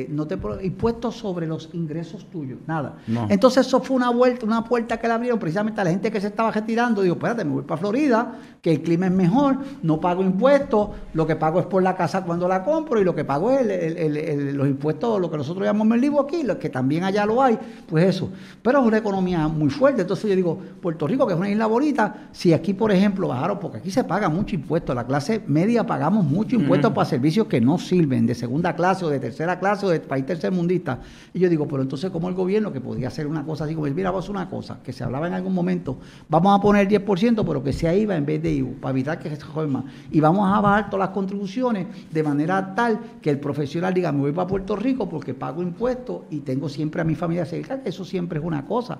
no 0.09 0.27
te 0.27 0.37
impuestos 0.63 1.15
sobre 1.15 1.47
los 1.47 1.69
ingresos 1.71 2.29
tuyos, 2.29 2.59
nada. 2.67 2.97
Entonces 3.29 3.65
eso 3.65 3.79
fue 3.79 3.95
una 3.95 4.09
vuelta, 4.09 4.45
una 4.45 4.65
puerta 4.65 4.97
que 4.97 5.07
le 5.07 5.13
abrieron 5.13 5.39
precisamente 5.39 5.79
a 5.79 5.85
la 5.85 5.91
gente 5.91 6.11
que 6.11 6.19
se 6.19 6.27
estaba 6.27 6.51
retirando. 6.51 7.01
Digo, 7.03 7.15
espérate, 7.15 7.45
me 7.45 7.51
voy 7.51 7.63
para 7.63 7.79
Florida, 7.79 8.35
que 8.61 8.73
el 8.73 8.81
clima 8.81 9.05
es 9.05 9.13
mejor, 9.13 9.59
no 9.81 10.01
pago 10.01 10.23
impuestos, 10.23 10.89
lo 11.13 11.25
que 11.25 11.37
pago 11.37 11.61
es 11.61 11.67
por 11.67 11.81
la 11.81 11.95
casa 11.95 12.25
cuando 12.25 12.49
la 12.49 12.65
compro 12.65 12.99
y 12.99 13.05
lo 13.05 13.15
que 13.15 13.23
pago 13.23 13.51
es 13.51 14.53
los 14.53 14.67
impuestos, 14.67 15.21
lo 15.21 15.31
que 15.31 15.37
nosotros 15.37 15.65
llamamos 15.65 15.95
el 15.95 16.01
libro 16.01 16.19
aquí, 16.19 16.43
lo 16.43 16.59
que 16.59 16.69
también 16.69 17.05
allá 17.05 17.25
lo 17.25 17.41
hay, 17.41 17.57
pues 17.87 18.13
eso. 18.13 18.29
Pero 18.61 18.81
es 18.81 18.85
una 18.85 18.97
economía 18.97 19.47
muy 19.47 19.69
fuerte. 19.69 20.01
Entonces 20.01 20.29
yo 20.29 20.35
digo, 20.35 20.59
Puerto 20.81 21.07
Rico, 21.07 21.25
que 21.25 21.31
es 21.31 21.39
una 21.39 21.49
isla 21.49 21.65
bonita, 21.65 22.27
si 22.33 22.51
aquí, 22.51 22.73
por 22.73 22.91
ejemplo, 22.91 23.29
bajaron, 23.29 23.57
porque 23.57 23.77
aquí 23.77 23.89
se 23.89 24.03
paga 24.03 24.27
mucho 24.27 24.53
impuesto, 24.53 24.93
la 24.93 25.05
clase 25.07 25.41
media 25.47 25.85
pagamos 25.85 26.24
mucho 26.25 26.55
impuesto 26.55 26.93
para 26.93 27.05
servicios 27.05 27.47
que 27.47 27.61
no 27.61 27.77
sirven, 27.77 28.25
de 28.25 28.35
segunda 28.35 28.75
clase 28.75 29.05
o 29.05 29.09
de 29.09 29.19
tercera 29.19 29.59
clase 29.59 29.85
o 29.85 29.89
de 29.89 29.99
país 29.99 30.25
tercermundista. 30.25 30.99
Y 31.33 31.39
yo 31.39 31.49
digo, 31.49 31.67
pero 31.67 31.81
entonces, 31.81 32.09
como 32.11 32.29
el 32.29 32.35
gobierno, 32.35 32.73
que 32.73 32.81
podría 32.81 33.07
hacer 33.07 33.27
una 33.27 33.45
cosa 33.45 33.65
así, 33.65 33.75
como 33.75 33.87
mira, 33.87 34.11
vamos 34.11 34.27
a 34.27 34.31
una 34.31 34.49
cosa, 34.49 34.79
que 34.83 34.91
se 34.91 35.03
hablaba 35.03 35.27
en 35.27 35.33
algún 35.33 35.53
momento, 35.53 35.97
vamos 36.27 36.57
a 36.57 36.61
poner 36.61 36.91
el 36.91 37.05
10%, 37.05 37.45
pero 37.45 37.63
que 37.63 37.71
sea 37.71 37.95
IVA 37.95 38.15
en 38.15 38.25
vez 38.25 38.41
de 38.41 38.51
IVA, 38.51 38.71
para 38.81 38.91
evitar 38.91 39.19
que 39.19 39.35
se 39.35 39.45
más. 39.67 39.85
Y 40.11 40.19
vamos 40.19 40.51
a 40.51 40.59
bajar 40.59 40.89
todas 40.89 41.07
las 41.07 41.13
contribuciones 41.13 41.87
de 42.11 42.23
manera 42.23 42.73
tal 42.75 42.99
que 43.21 43.29
el 43.29 43.39
profesional 43.39 43.93
diga, 43.93 44.11
me 44.11 44.19
voy 44.19 44.31
para 44.31 44.47
Puerto 44.47 44.75
Rico 44.75 45.07
porque 45.07 45.33
pago 45.33 45.61
impuestos 45.61 46.23
y 46.29 46.39
tengo 46.39 46.69
siempre 46.69 47.01
a 47.01 47.03
mi 47.03 47.15
familia 47.15 47.45
cerca, 47.45 47.81
que 47.81 47.89
eso 47.89 48.03
siempre 48.03 48.39
es 48.39 48.45
una 48.45 48.65
cosa. 48.65 48.99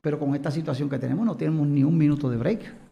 Pero 0.00 0.18
con 0.18 0.34
esta 0.34 0.50
situación 0.50 0.88
que 0.88 0.98
tenemos, 0.98 1.24
no 1.24 1.36
tenemos 1.36 1.66
ni 1.66 1.84
un 1.84 1.96
minuto 1.96 2.28
de 2.28 2.36
break. 2.36 2.91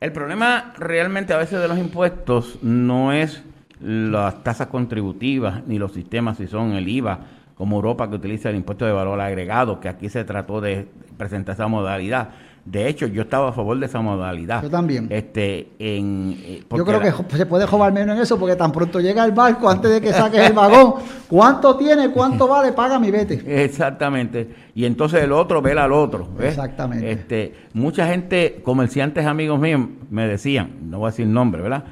El 0.00 0.12
problema 0.12 0.74
realmente 0.78 1.32
a 1.32 1.38
veces 1.38 1.60
de 1.60 1.66
los 1.66 1.76
impuestos 1.76 2.62
no 2.62 3.12
es 3.12 3.42
las 3.80 4.44
tasas 4.44 4.68
contributivas 4.68 5.66
ni 5.66 5.78
los 5.78 5.92
sistemas 5.92 6.36
si 6.36 6.46
son 6.46 6.72
el 6.72 6.88
IVA, 6.88 7.18
como 7.56 7.76
Europa 7.76 8.08
que 8.08 8.14
utiliza 8.14 8.50
el 8.50 8.56
impuesto 8.56 8.86
de 8.86 8.92
valor 8.92 9.20
agregado, 9.20 9.80
que 9.80 9.88
aquí 9.88 10.08
se 10.08 10.24
trató 10.24 10.60
de 10.60 10.86
presentar 11.16 11.56
esa 11.56 11.66
modalidad. 11.66 12.30
De 12.70 12.86
hecho, 12.86 13.06
yo 13.06 13.22
estaba 13.22 13.48
a 13.48 13.52
favor 13.52 13.78
de 13.78 13.86
esa 13.86 14.00
modalidad. 14.02 14.62
Yo 14.62 14.68
también. 14.68 15.06
Este, 15.08 15.70
en, 15.78 16.36
eh, 16.42 16.62
yo 16.76 16.84
creo 16.84 17.00
que 17.00 17.36
se 17.36 17.46
puede 17.46 17.66
jugar 17.66 17.94
menos 17.94 18.14
en 18.14 18.22
eso 18.22 18.38
porque 18.38 18.56
tan 18.56 18.72
pronto 18.72 19.00
llega 19.00 19.24
el 19.24 19.32
barco 19.32 19.70
antes 19.70 19.90
de 19.90 20.02
que 20.02 20.12
saques 20.12 20.40
el 20.40 20.52
vagón. 20.52 20.96
¿Cuánto 21.28 21.76
tiene? 21.76 22.10
¿Cuánto 22.10 22.46
vale? 22.48 22.72
Paga 22.72 22.98
mi 22.98 23.10
vete. 23.10 23.64
Exactamente. 23.64 24.54
Y 24.74 24.84
entonces 24.84 25.22
el 25.22 25.32
otro 25.32 25.62
vela 25.62 25.84
al 25.84 25.92
otro. 25.92 26.28
Exactamente. 26.40 27.10
Este, 27.10 27.54
mucha 27.72 28.06
gente, 28.06 28.60
comerciantes 28.62 29.24
amigos 29.24 29.58
míos, 29.58 29.80
me 30.10 30.28
decían, 30.28 30.90
no 30.90 30.98
voy 30.98 31.08
a 31.08 31.10
decir 31.10 31.26
nombre, 31.26 31.62
¿verdad? 31.62 31.84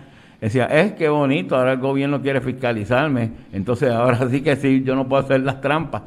Decía, 0.47 0.67
es 0.67 0.93
que 0.93 1.09
bonito, 1.09 1.57
ahora 1.57 1.73
el 1.73 1.81
gobierno 1.81 2.23
quiere 2.23 2.41
fiscalizarme, 2.41 3.33
entonces 3.53 3.91
ahora 3.91 4.31
sí 4.31 4.43
que 4.43 4.55
sí, 4.55 4.81
yo 4.85 4.95
no 4.95 5.09
puedo 5.09 5.25
hacer 5.25 5.41
las 5.41 5.61
trampas. 5.61 6.03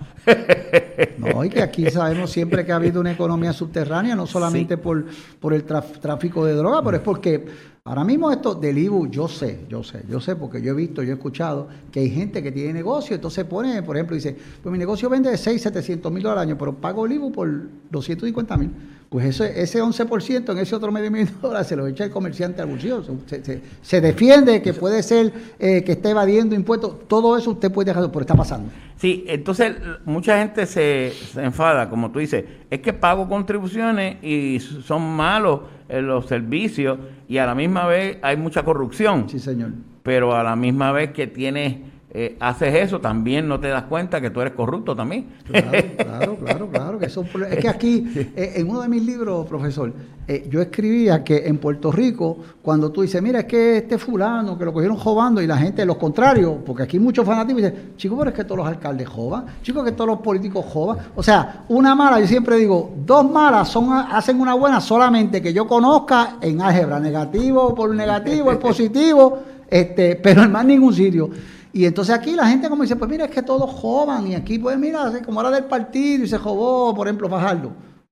No, 1.18 1.44
y 1.44 1.50
que 1.50 1.62
aquí 1.62 1.90
sabemos 1.90 2.32
siempre 2.32 2.66
que 2.66 2.72
ha 2.72 2.78
habido 2.78 3.02
una 3.02 3.12
economía 3.12 3.52
subterránea, 3.52 4.16
no 4.16 4.26
solamente 4.26 4.78
por, 4.78 5.06
por 5.42 5.54
el 5.54 5.66
tráfico 5.66 6.46
de 6.46 6.54
droga, 6.54 6.82
pero 6.82 6.96
es 6.96 7.04
porque 7.04 7.46
ahora 7.84 8.06
mismo 8.06 8.32
esto 8.32 8.56
del 8.56 8.78
IBU, 8.78 9.10
yo 9.10 9.28
sé, 9.28 9.66
yo 9.68 9.84
sé, 9.84 10.04
yo 10.08 10.22
sé, 10.22 10.38
porque 10.38 10.62
yo 10.62 10.72
he 10.72 10.76
visto, 10.76 11.04
yo 11.04 11.12
he 11.12 11.16
escuchado 11.16 11.68
que 11.92 12.00
hay 12.00 12.10
gente 12.10 12.42
que 12.42 12.54
tiene 12.54 12.72
negocio, 12.72 13.16
entonces 13.16 13.44
pone, 13.44 13.84
por 13.84 13.98
ejemplo, 13.98 14.16
dice, 14.16 14.38
pues 14.64 14.72
mi 14.72 14.78
negocio 14.78 15.10
vende 15.10 15.30
de 15.30 15.38
6, 15.38 15.62
700 15.62 16.10
mil 16.14 16.24
dólares 16.24 16.44
al 16.44 16.48
año, 16.48 16.58
pero 16.58 16.76
pago 16.76 17.06
el 17.06 17.12
IBU 17.12 17.34
por 17.34 17.50
250 17.92 18.56
mil. 18.56 18.72
Pues 19.10 19.26
ese, 19.26 19.60
ese 19.60 19.82
11% 19.82 20.52
en 20.52 20.58
ese 20.60 20.76
otro 20.76 20.92
medio 20.92 21.10
millón 21.10 21.28
de 21.28 21.42
dólares 21.42 21.66
se 21.66 21.76
lo 21.76 21.88
echa 21.88 22.04
el 22.04 22.12
comerciante 22.12 22.62
al 22.62 22.68
bolsillo. 22.68 23.04
Se, 23.26 23.62
se, 23.82 24.02
defiende 24.02 24.62
que 24.62 24.74
puede 24.74 25.02
ser 25.02 25.34
eh, 25.58 25.84
que 25.84 25.94
esté 25.94 26.12
evadiendo 26.12 26.54
impuestos. 26.54 27.08
Todo 27.08 27.36
eso 27.36 27.50
usted 27.52 27.72
puede 27.72 27.88
dejar, 27.88 28.08
pero 28.12 28.22
está 28.22 28.36
pasando. 28.36 28.70
Sí, 28.98 29.24
entonces 29.28 29.78
mucha 30.06 30.38
gente 30.38 30.68
se, 30.68 31.12
enfada, 31.38 31.90
como 31.90 32.12
tú 32.12 32.20
dices, 32.20 32.46
es 32.70 32.82
que 32.82 32.94
pago 32.94 33.28
contribuciones 33.28 34.24
y 34.24 34.60
son 34.60 35.02
malos 35.02 35.62
eh, 35.88 36.04
los 36.04 36.28
servicios 36.28 37.00
y 37.28 37.40
a 37.40 37.48
la 37.48 37.56
misma 37.56 37.88
vez 37.88 38.20
hay 38.22 38.38
mucha 38.38 38.64
corrupción. 38.64 39.28
Sí, 39.28 39.40
señor. 39.40 39.72
Pero 40.04 40.36
a 40.36 40.44
la 40.44 40.56
misma 40.56 40.92
vez 40.92 41.14
que 41.14 41.26
tienes 41.26 41.78
eh, 42.12 42.38
haces 42.40 42.74
eso, 42.74 43.00
también 43.00 43.48
no 43.48 43.60
te 43.60 43.68
das 43.68 43.84
cuenta 43.84 44.20
que 44.20 44.32
tú 44.32 44.42
eres 44.42 44.54
corrupto 44.54 44.96
también. 44.96 45.28
Claro, 45.46 46.38
claro, 46.38 46.70
claro, 46.70 47.00
que 47.00 47.06
es 47.06 47.58
que 47.60 47.70
aquí, 47.70 48.04
eh, 48.36 48.54
en 48.56 48.68
uno 48.68 48.82
de 48.82 48.90
mis 48.90 49.04
libros, 49.04 49.46
profesor, 49.46 49.94
eh, 50.28 50.48
yo 50.50 50.60
escribía 50.60 51.24
que 51.24 51.48
en 51.48 51.60
Puerto 51.60 51.92
Rico, 51.92 52.38
cuando 52.64 52.92
tú 52.92 53.04
dices, 53.04 53.22
mira, 53.22 53.42
es 53.42 53.46
que 53.46 53.78
este 53.78 54.00
fulano, 54.00 54.58
que 54.58 54.66
lo 54.66 54.74
cogieron 54.74 54.98
jobando, 54.98 55.40
y 55.40 55.46
la 55.46 55.58
gente, 55.58 55.86
los 55.86 55.98
contrarios, 55.98 56.56
porque 56.66 56.82
aquí 56.82 56.98
muchos 56.98 57.24
fanáticos 57.28 57.62
dicen, 57.62 57.94
chicos, 57.96 58.18
pero 58.18 58.32
es 58.32 58.36
que 58.36 58.44
todos 58.44 58.58
los 58.58 58.68
alcaldes 58.68 59.08
joban, 59.08 59.46
chicos, 59.62 59.86
que 59.86 59.92
todos 59.92 60.10
los 60.10 60.20
políticos 60.22 60.66
joban. 60.68 60.98
O 61.16 61.22
sea, 61.22 61.66
una 61.70 61.94
mala, 61.94 62.20
yo 62.20 62.26
siempre 62.26 62.58
digo, 62.58 62.92
dos 63.06 63.30
malas 63.30 63.70
son, 63.70 63.94
hacen 63.94 64.42
una 64.42 64.56
buena 64.56 64.82
solamente 64.82 65.44
que 65.44 65.54
yo 65.54 65.68
conozca 65.68 66.38
en 66.42 66.60
álgebra, 66.60 67.00
negativo 67.00 67.76
por 67.76 67.94
negativo, 67.94 68.52
es 68.52 68.58
positivo, 68.58 69.38
este, 69.70 70.16
pero 70.16 70.42
en 70.42 70.52
más 70.52 70.66
ningún 70.66 70.92
sitio. 70.92 71.30
Y 71.72 71.86
entonces 71.86 72.16
aquí 72.16 72.36
la 72.36 72.48
gente 72.48 72.68
como 72.70 72.84
dice, 72.84 72.96
pues 72.96 73.10
mira, 73.10 73.26
es 73.26 73.32
que 73.32 73.44
todos 73.44 73.70
jovan 73.70 74.28
y 74.28 74.36
aquí 74.36 74.58
pues 74.58 74.78
mira, 74.78 75.12
como 75.26 75.40
era 75.42 75.52
del 75.52 75.66
partido 75.66 76.24
y 76.24 76.28
se 76.28 76.38
jobó, 76.38 76.94
por 76.96 77.08
ejemplo, 77.08 77.30
Fajardo. 77.30 77.72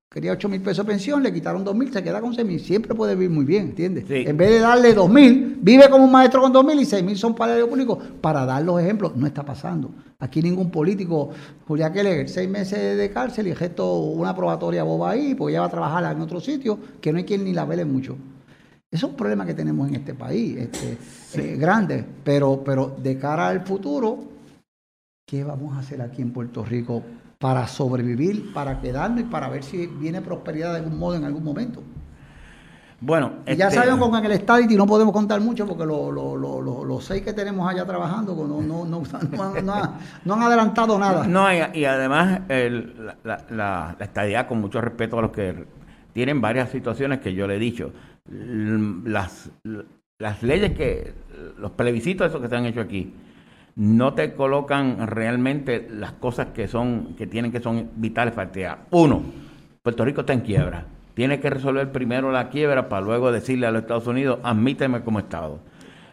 Quería 0.10 0.32
8 0.32 0.48
mil 0.48 0.62
pesos 0.62 0.86
de 0.86 0.92
pensión, 0.92 1.22
le 1.22 1.34
quitaron 1.34 1.66
2 1.66 1.76
mil, 1.76 1.92
se 1.92 2.02
queda 2.02 2.22
con 2.22 2.34
6 2.34 2.48
mil. 2.48 2.60
Siempre 2.62 2.96
puede 2.96 3.14
vivir 3.14 3.30
muy 3.30 3.44
bien, 3.44 3.66
¿entiendes? 3.68 4.06
En 4.10 4.38
vez 4.38 4.50
de 4.52 4.60
darle 4.60 4.94
2 4.94 5.10
mil, 5.10 5.60
vive 5.62 5.90
como 5.90 6.06
un 6.06 6.12
maestro 6.12 6.42
con 6.42 6.54
2 6.54 6.66
mil 6.66 6.80
y 6.80 6.86
6 6.86 7.04
mil 7.04 7.18
son 7.18 7.36
para 7.36 7.58
el 7.58 7.68
público. 7.68 8.00
Para 8.22 8.46
dar 8.46 8.64
los 8.64 8.80
ejemplos, 8.80 9.16
no 9.18 9.28
está 9.28 9.44
pasando. 9.44 9.92
Aquí 10.18 10.42
ningún 10.42 10.72
político, 10.72 11.32
Julián 11.68 11.92
Keller, 11.92 12.30
6 12.30 12.50
meses 12.50 12.98
de 12.98 13.12
cárcel 13.12 13.48
y 13.48 13.54
gesto 13.54 14.00
una 14.00 14.34
probatoria 14.34 14.84
boba 14.84 15.12
ahí, 15.12 15.36
porque 15.36 15.54
ya 15.54 15.60
va 15.60 15.68
a 15.68 15.72
trabajar 15.72 16.16
en 16.16 16.22
otro 16.22 16.40
sitio, 16.40 16.80
que 17.02 17.12
no 17.12 17.18
hay 17.18 17.26
quien 17.26 17.44
ni 17.44 17.54
la 17.54 17.66
vele 17.66 17.84
mucho. 17.84 18.16
Es 18.90 19.04
un 19.04 19.16
problema 19.16 19.46
que 19.46 19.54
tenemos 19.54 19.90
en 19.90 19.96
este 19.96 20.14
país, 20.14 20.58
este, 20.58 20.98
eh, 21.34 21.58
grande, 21.58 22.06
pero, 22.24 22.64
pero 22.64 22.96
de 22.98 23.20
cara 23.20 23.50
al 23.50 23.66
futuro, 23.66 24.24
¿qué 25.26 25.44
vamos 25.44 25.76
a 25.76 25.80
hacer 25.80 26.02
aquí 26.02 26.22
en 26.22 26.32
Puerto 26.32 26.64
Rico 26.64 27.04
para 27.38 27.68
sobrevivir, 27.68 28.54
para 28.54 28.80
quedarnos 28.80 29.22
y 29.22 29.24
para 29.24 29.50
ver 29.50 29.64
si 29.64 29.88
viene 29.88 30.22
prosperidad 30.22 30.72
de 30.72 30.78
algún 30.78 30.98
modo 30.98 31.18
en 31.18 31.26
algún 31.26 31.44
momento? 31.44 31.84
Bueno, 33.02 33.34
ya 33.46 33.68
este, 33.68 33.72
sabemos 33.72 34.10
con 34.10 34.26
el 34.26 34.32
Estadity 34.32 34.76
no 34.76 34.88
podemos 34.88 35.14
contar 35.14 35.42
mucho 35.42 35.68
porque 35.68 35.86
los 35.86 37.04
seis 37.04 37.22
que 37.22 37.34
tenemos 37.34 37.70
allá 37.70 37.86
trabajando 37.86 38.34
no, 38.36 38.62
no, 38.62 38.86
no, 38.86 39.04
no, 40.24 40.34
han 40.34 40.42
adelantado 40.42 40.98
nada. 40.98 41.28
No, 41.28 41.46
y, 41.54 41.84
además 41.86 42.40
la, 42.48 43.18
la, 43.50 43.96
la 44.00 44.06
estadía, 44.06 44.48
con 44.48 44.62
mucho 44.62 44.80
respeto 44.80 45.20
a 45.20 45.24
los 45.24 45.32
que 45.32 45.68
tienen 46.14 46.42
varias 46.42 46.72
situaciones 46.72 47.20
que 47.20 47.36
yo 47.36 47.46
le 47.46 47.58
he 47.58 47.60
dicho, 47.60 47.92
las, 48.30 49.52
las 50.20 50.44
leyes 50.44 50.72
que, 50.74 51.14
los 51.58 51.72
plebiscitos 51.72 52.28
esos 52.28 52.42
que 52.42 52.50
se 52.50 52.56
han 52.56 52.66
hecho 52.66 52.82
aquí, 52.82 53.14
no 53.76 54.14
te 54.14 54.34
colocan 54.34 55.08
realmente 55.08 55.88
las 55.92 56.14
cosas 56.14 56.48
que 56.48 56.68
son, 56.68 57.16
que 57.16 57.28
tienen 57.28 57.52
que 57.52 57.60
son 57.60 57.92
vitales 57.96 58.34
para 58.34 58.52
ti. 58.52 58.62
Uno, 58.92 59.22
Puerto 59.84 60.04
Rico 60.04 60.22
está 60.22 60.34
en 60.34 60.42
quiebra. 60.42 60.86
Tiene 61.14 61.40
que 61.40 61.50
resolver 61.50 61.92
primero 61.92 62.32
la 62.32 62.50
quiebra 62.50 62.90
para 62.90 63.06
luego 63.06 63.32
decirle 63.32 63.68
a 63.68 63.72
los 63.72 63.84
Estados 63.84 64.08
Unidos, 64.08 64.40
admíteme 64.44 65.02
como 65.02 65.20
Estado. 65.20 65.60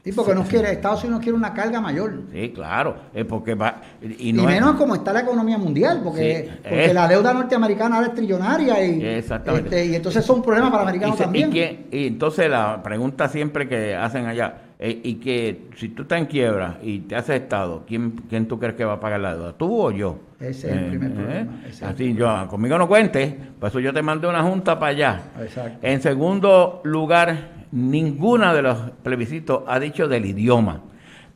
Y 0.07 0.12
porque 0.12 0.34
no 0.34 0.44
quiere, 0.44 0.70
Estados 0.70 1.02
Unidos 1.05 1.22
quiere 1.22 1.38
una 1.38 1.55
carga 1.55 1.80
mayor. 1.80 2.20
Sí, 2.30 2.52
claro, 2.55 2.94
porque 3.26 3.55
va, 3.55 3.80
y, 4.02 4.34
menos 4.34 4.76
como 4.76 4.94
está 4.96 5.14
la 5.14 5.20
economía 5.20 5.57
mundial, 5.57 6.02
porque, 6.05 6.50
porque 6.62 6.92
la 6.92 7.09
deuda 7.09 7.32
norteamericana 7.32 7.96
ahora 7.96 8.09
es 8.09 8.14
trillonaria 8.14 8.84
y, 8.84 9.02
este, 9.02 9.86
y 9.86 9.94
entonces 9.94 10.22
son 10.22 10.42
problemas 10.42 10.70
para 10.70 10.82
americanos 10.82 11.16
también. 11.16 11.50
Y, 11.55 12.07
entonces 12.07 12.50
la 12.50 12.82
pregunta 12.82 13.28
siempre 13.28 13.66
que 13.66 13.94
hacen 13.94 14.26
allá, 14.26 14.57
eh, 14.78 15.00
y 15.02 15.14
que 15.14 15.68
si 15.78 15.88
tú 15.88 16.02
estás 16.02 16.18
en 16.18 16.26
quiebra 16.26 16.78
y 16.82 16.98
te 17.00 17.16
haces 17.16 17.40
Estado, 17.40 17.84
¿quién, 17.86 18.11
¿quién 18.28 18.46
tú 18.46 18.59
crees 18.59 18.74
que 18.74 18.84
va 18.84 18.94
a 18.94 19.00
pagar 19.00 19.20
la 19.20 19.34
deuda? 19.34 19.52
¿Tú 19.55 19.84
o 19.84 19.90
yo? 19.90 20.18
Ese 20.38 20.68
es 20.68 20.76
el 20.76 20.88
primer 20.90 21.12
eh, 21.12 21.14
problema. 21.14 21.62
Así 21.82 22.14
yo, 22.14 22.48
conmigo 22.48 22.76
no 22.76 22.86
cuentes, 22.86 23.34
por 23.59 23.70
eso 23.70 23.80
yo 23.80 23.94
te 23.94 24.02
mandé 24.02 24.26
una 24.26 24.42
junta 24.42 24.78
para 24.78 24.90
allá. 24.90 25.22
Exacto. 25.40 25.78
En 25.80 26.02
segundo 26.02 26.82
lugar, 26.84 27.63
ninguna 27.74 28.54
de 28.54 28.62
los 28.62 28.78
plebiscitos 29.02 29.64
ha 29.66 29.80
dicho 29.80 30.06
del 30.06 30.26
idioma. 30.26 30.82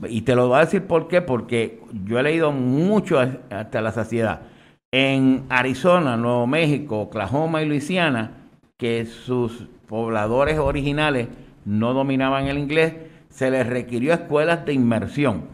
Y 0.09 0.22
te 0.22 0.36
lo 0.36 0.47
voy 0.47 0.59
a 0.59 0.64
decir 0.64 0.84
por 0.84 1.09
qué, 1.09 1.20
porque 1.20 1.80
yo 2.05 2.18
he 2.18 2.22
leído 2.22 2.53
mucho 2.53 3.18
hasta 3.18 3.80
la 3.80 3.91
saciedad. 3.91 4.43
En 4.93 5.45
Arizona, 5.49 6.16
Nuevo 6.16 6.47
México, 6.47 7.01
Oklahoma 7.01 7.62
y 7.62 7.66
Luisiana, 7.66 8.30
que 8.76 9.05
sus 9.05 9.66
pobladores 9.89 10.59
originales 10.59 11.26
no 11.64 11.93
dominaban 11.93 12.47
el 12.47 12.59
inglés, 12.59 12.95
se 13.28 13.51
les 13.51 13.66
requirió 13.66 14.14
escuelas 14.14 14.64
de 14.64 14.72
inmersión. 14.72 15.47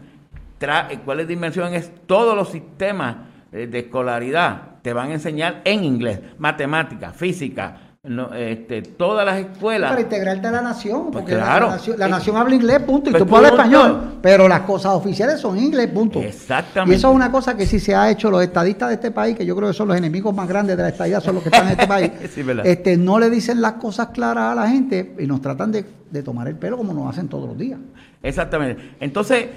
escuelas 0.91 1.27
de 1.27 1.33
inmersión 1.33 1.73
es 1.73 1.91
todos 2.05 2.35
los 2.35 2.49
sistemas 2.49 3.17
eh, 3.51 3.65
de 3.65 3.79
escolaridad 3.79 4.75
te 4.85 4.93
van 4.93 5.09
a 5.09 5.13
enseñar 5.13 5.61
en 5.65 5.83
inglés, 5.83 6.19
matemáticas, 6.37 7.15
física, 7.15 7.84
no, 8.07 8.33
este, 8.33 8.81
todas 8.81 9.25
las 9.25 9.39
escuelas. 9.39 9.89
Para 9.89 10.01
integrarte 10.01 10.47
a 10.47 10.51
la 10.51 10.61
nación, 10.61 11.11
pues 11.11 11.23
porque 11.23 11.33
claro, 11.33 11.71
la, 11.97 12.07
nación, 12.07 12.37
habla 12.37 12.55
inglés, 12.55 12.79
punto, 12.79 13.09
y 13.09 13.13
pues 13.13 13.25
tú 13.25 13.35
hablas 13.35 13.51
español, 13.51 14.17
pero 14.21 14.47
las 14.47 14.61
cosas 14.61 14.93
oficiales 14.93 15.39
son 15.39 15.57
inglés, 15.57 15.87
punto. 15.87 16.21
Exactamente. 16.21 16.93
Y 16.93 16.97
eso 16.97 17.09
es 17.09 17.15
una 17.15 17.31
cosa 17.31 17.57
que 17.57 17.65
sí 17.65 17.79
se 17.79 17.95
ha 17.95 18.09
hecho 18.09 18.29
los 18.29 18.43
estadistas 18.43 18.89
de 18.89 18.95
este 18.95 19.11
país, 19.11 19.35
que 19.35 19.45
yo 19.45 19.55
creo 19.55 19.69
que 19.69 19.73
son 19.73 19.87
los 19.87 19.97
enemigos 19.97 20.35
más 20.35 20.47
grandes 20.47 20.77
de 20.77 20.83
la 20.83 20.89
estadía, 20.89 21.19
son 21.19 21.35
los 21.35 21.43
que 21.43 21.49
están 21.49 21.65
en 21.65 21.71
este 21.71 21.87
país. 21.87 22.11
este, 22.63 22.97
no 22.97 23.19
le 23.19 23.29
dicen 23.29 23.61
las 23.61 23.73
cosas 23.73 24.09
claras 24.09 24.51
a 24.51 24.55
la 24.55 24.67
gente 24.67 25.15
y 25.17 25.25
nos 25.25 25.41
tratan 25.41 25.71
de, 25.71 25.85
de 26.11 26.23
tomar 26.23 26.47
el 26.47 26.55
pelo 26.55 26.77
como 26.77 26.93
nos 26.93 27.09
hacen 27.09 27.27
todos 27.27 27.47
los 27.47 27.57
días. 27.57 27.79
Exactamente. 28.21 28.95
Entonces, 28.99 29.47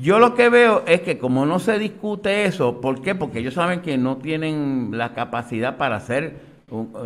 yo 0.00 0.18
lo 0.18 0.34
que 0.34 0.48
veo 0.48 0.82
es 0.86 1.02
que 1.02 1.18
como 1.18 1.44
no 1.46 1.58
se 1.58 1.78
discute 1.78 2.44
eso, 2.44 2.80
¿por 2.80 3.02
qué? 3.02 3.14
Porque 3.14 3.40
ellos 3.40 3.54
saben 3.54 3.80
que 3.80 3.98
no 3.98 4.16
tienen 4.16 4.90
la 4.92 5.12
capacidad 5.14 5.76
para 5.76 5.96
hacer 5.96 6.53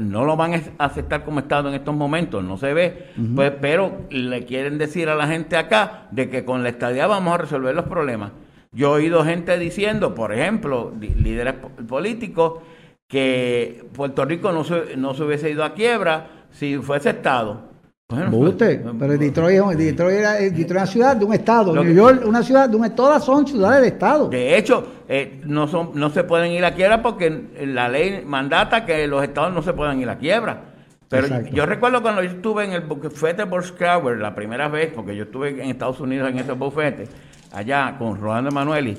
no 0.01 0.25
lo 0.25 0.37
van 0.37 0.55
a 0.55 0.85
aceptar 0.85 1.25
como 1.25 1.41
Estado 1.41 1.69
en 1.69 1.75
estos 1.75 1.95
momentos, 1.95 2.43
no 2.43 2.57
se 2.57 2.75
ve, 2.75 3.07
pues, 3.35 3.53
pero 3.61 4.03
le 4.11 4.45
quieren 4.45 4.79
decir 4.79 5.09
a 5.09 5.15
la 5.15 5.27
gente 5.27 5.57
acá 5.57 6.09
de 6.11 6.29
que 6.31 6.45
con 6.45 6.63
la 6.63 6.69
estadía 6.69 7.07
vamos 7.07 7.35
a 7.35 7.39
resolver 7.39 7.75
los 7.75 7.87
problemas. 7.87 8.33
Yo 8.73 8.89
he 8.89 9.03
oído 9.03 9.25
gente 9.25 9.59
diciendo, 9.59 10.15
por 10.15 10.33
ejemplo, 10.33 10.93
líderes 11.01 11.55
políticos, 11.89 12.61
que 13.09 13.87
Puerto 13.95 14.25
Rico 14.25 14.53
no 14.53 14.65
se, 14.65 14.97
no 14.97 15.15
se 15.15 15.25
hubiese 15.25 15.51
ido 15.51 15.65
a 15.65 15.73
quiebra 15.73 16.47
si 16.51 16.77
fuese 16.77 17.11
Estado. 17.11 17.69
Bueno, 18.11 18.31
pues, 18.31 18.55
pero 18.99 19.19
Detroit, 19.19 19.77
Detroit, 19.77 20.17
era, 20.17 20.33
Detroit 20.35 20.61
es 20.61 20.71
una 20.71 20.87
ciudad 20.87 21.17
de 21.17 21.25
un 21.27 21.35
estado, 21.35 21.75
New 21.75 21.95
York 21.95 22.23
una 22.25 22.43
ciudad 22.43 22.67
de 22.67 22.75
un 22.75 22.91
todas 22.95 23.23
son 23.23 23.47
ciudades 23.47 23.83
de 23.83 23.89
estado. 23.89 24.29
De 24.31 24.57
hecho, 24.57 24.83
eh, 25.09 25.41
no 25.45 25.67
son 25.69 25.93
no 25.95 26.11
se 26.11 26.23
pueden 26.23 26.53
ir 26.53 26.65
a 26.65 26.75
quiebra 26.75 27.03
porque 27.03 27.45
la 27.65 27.89
ley 27.89 28.23
mandata 28.27 28.85
que 28.85 29.07
los 29.07 29.25
estados 29.25 29.55
no 29.55 29.63
se 29.63 29.73
puedan 29.73 30.01
ir 30.01 30.09
a 30.09 30.19
quiebra. 30.19 30.65
Pero 31.09 31.41
yo 31.51 31.65
recuerdo 31.65 32.03
cuando 32.03 32.23
yo 32.23 32.31
estuve 32.31 32.67
en 32.67 32.73
el 32.73 32.83
bufete 32.83 33.45
Borskauer 33.45 34.19
la 34.19 34.35
primera 34.35 34.69
vez, 34.69 34.93
porque 34.95 35.17
yo 35.17 35.25
estuve 35.25 35.63
en 35.63 35.71
Estados 35.71 36.01
Unidos 36.01 36.29
en 36.29 36.39
ese 36.39 36.53
bufete, 36.53 37.09
allá 37.51 37.97
con 37.99 38.21
Rolando 38.21 38.51
Emanueli, 38.51 38.95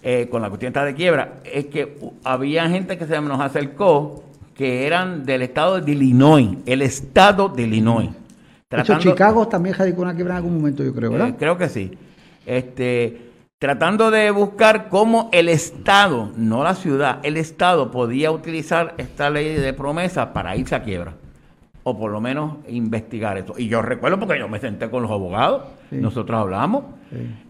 eh, 0.00 0.28
con 0.30 0.42
la 0.42 0.48
cuestión 0.48 0.72
de 0.72 0.94
quiebra, 0.94 1.40
es 1.44 1.66
que 1.66 1.98
había 2.22 2.68
gente 2.68 2.96
que 2.96 3.04
se 3.04 3.20
nos 3.20 3.40
acercó 3.40 4.22
que 4.54 4.86
eran 4.86 5.24
del 5.24 5.42
estado 5.42 5.80
de 5.80 5.90
Illinois, 5.90 6.58
el 6.66 6.82
estado 6.82 7.48
de 7.48 7.62
Illinois. 7.64 8.10
Tratando, 8.68 9.02
Chicago 9.02 9.48
también 9.48 9.74
radicó 9.74 10.02
una 10.02 10.14
quiebra 10.14 10.34
en 10.34 10.36
algún 10.36 10.54
momento, 10.54 10.84
yo 10.84 10.94
creo, 10.94 11.10
¿verdad? 11.10 11.30
Eh, 11.30 11.34
creo 11.36 11.58
que 11.58 11.68
sí. 11.68 11.90
Este, 12.46 13.29
tratando 13.60 14.10
de 14.10 14.30
buscar 14.30 14.88
cómo 14.88 15.28
el 15.32 15.50
Estado, 15.50 16.32
no 16.34 16.64
la 16.64 16.74
ciudad, 16.74 17.20
el 17.22 17.36
Estado 17.36 17.90
podía 17.90 18.30
utilizar 18.30 18.94
esta 18.96 19.28
ley 19.28 19.54
de 19.54 19.74
promesa 19.74 20.32
para 20.32 20.56
irse 20.56 20.74
a 20.74 20.82
quiebra. 20.82 21.12
O 21.82 21.98
por 21.98 22.10
lo 22.10 22.22
menos 22.22 22.56
investigar 22.68 23.36
eso. 23.36 23.54
Y 23.58 23.68
yo 23.68 23.82
recuerdo 23.82 24.18
porque 24.18 24.38
yo 24.38 24.48
me 24.48 24.58
senté 24.60 24.88
con 24.88 25.02
los 25.02 25.10
abogados, 25.10 25.64
nosotros 25.90 26.40
hablamos. 26.40 26.84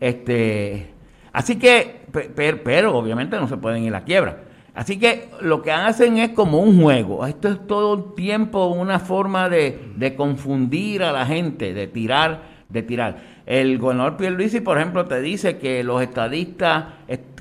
Este, 0.00 0.90
así 1.32 1.56
que, 1.56 2.00
pero 2.34 2.96
obviamente 2.96 3.36
no 3.36 3.46
se 3.46 3.56
pueden 3.56 3.84
ir 3.84 3.94
a 3.94 4.02
quiebra. 4.02 4.38
Así 4.74 4.98
que 4.98 5.28
lo 5.40 5.62
que 5.62 5.70
hacen 5.70 6.18
es 6.18 6.30
como 6.30 6.58
un 6.58 6.80
juego. 6.82 7.24
Esto 7.24 7.48
es 7.48 7.66
todo 7.68 7.94
el 7.94 8.14
tiempo 8.14 8.66
una 8.66 8.98
forma 8.98 9.48
de, 9.48 10.14
confundir 10.16 11.04
a 11.04 11.12
la 11.12 11.24
gente, 11.24 11.72
de 11.72 11.86
tirar, 11.86 12.42
de 12.68 12.82
tirar. 12.82 13.39
El 13.50 13.78
gobernador 13.78 14.16
Pierluisi, 14.16 14.60
por 14.60 14.78
ejemplo, 14.78 15.06
te 15.06 15.20
dice 15.20 15.58
que 15.58 15.82
los 15.82 16.00
estadistas 16.00 16.84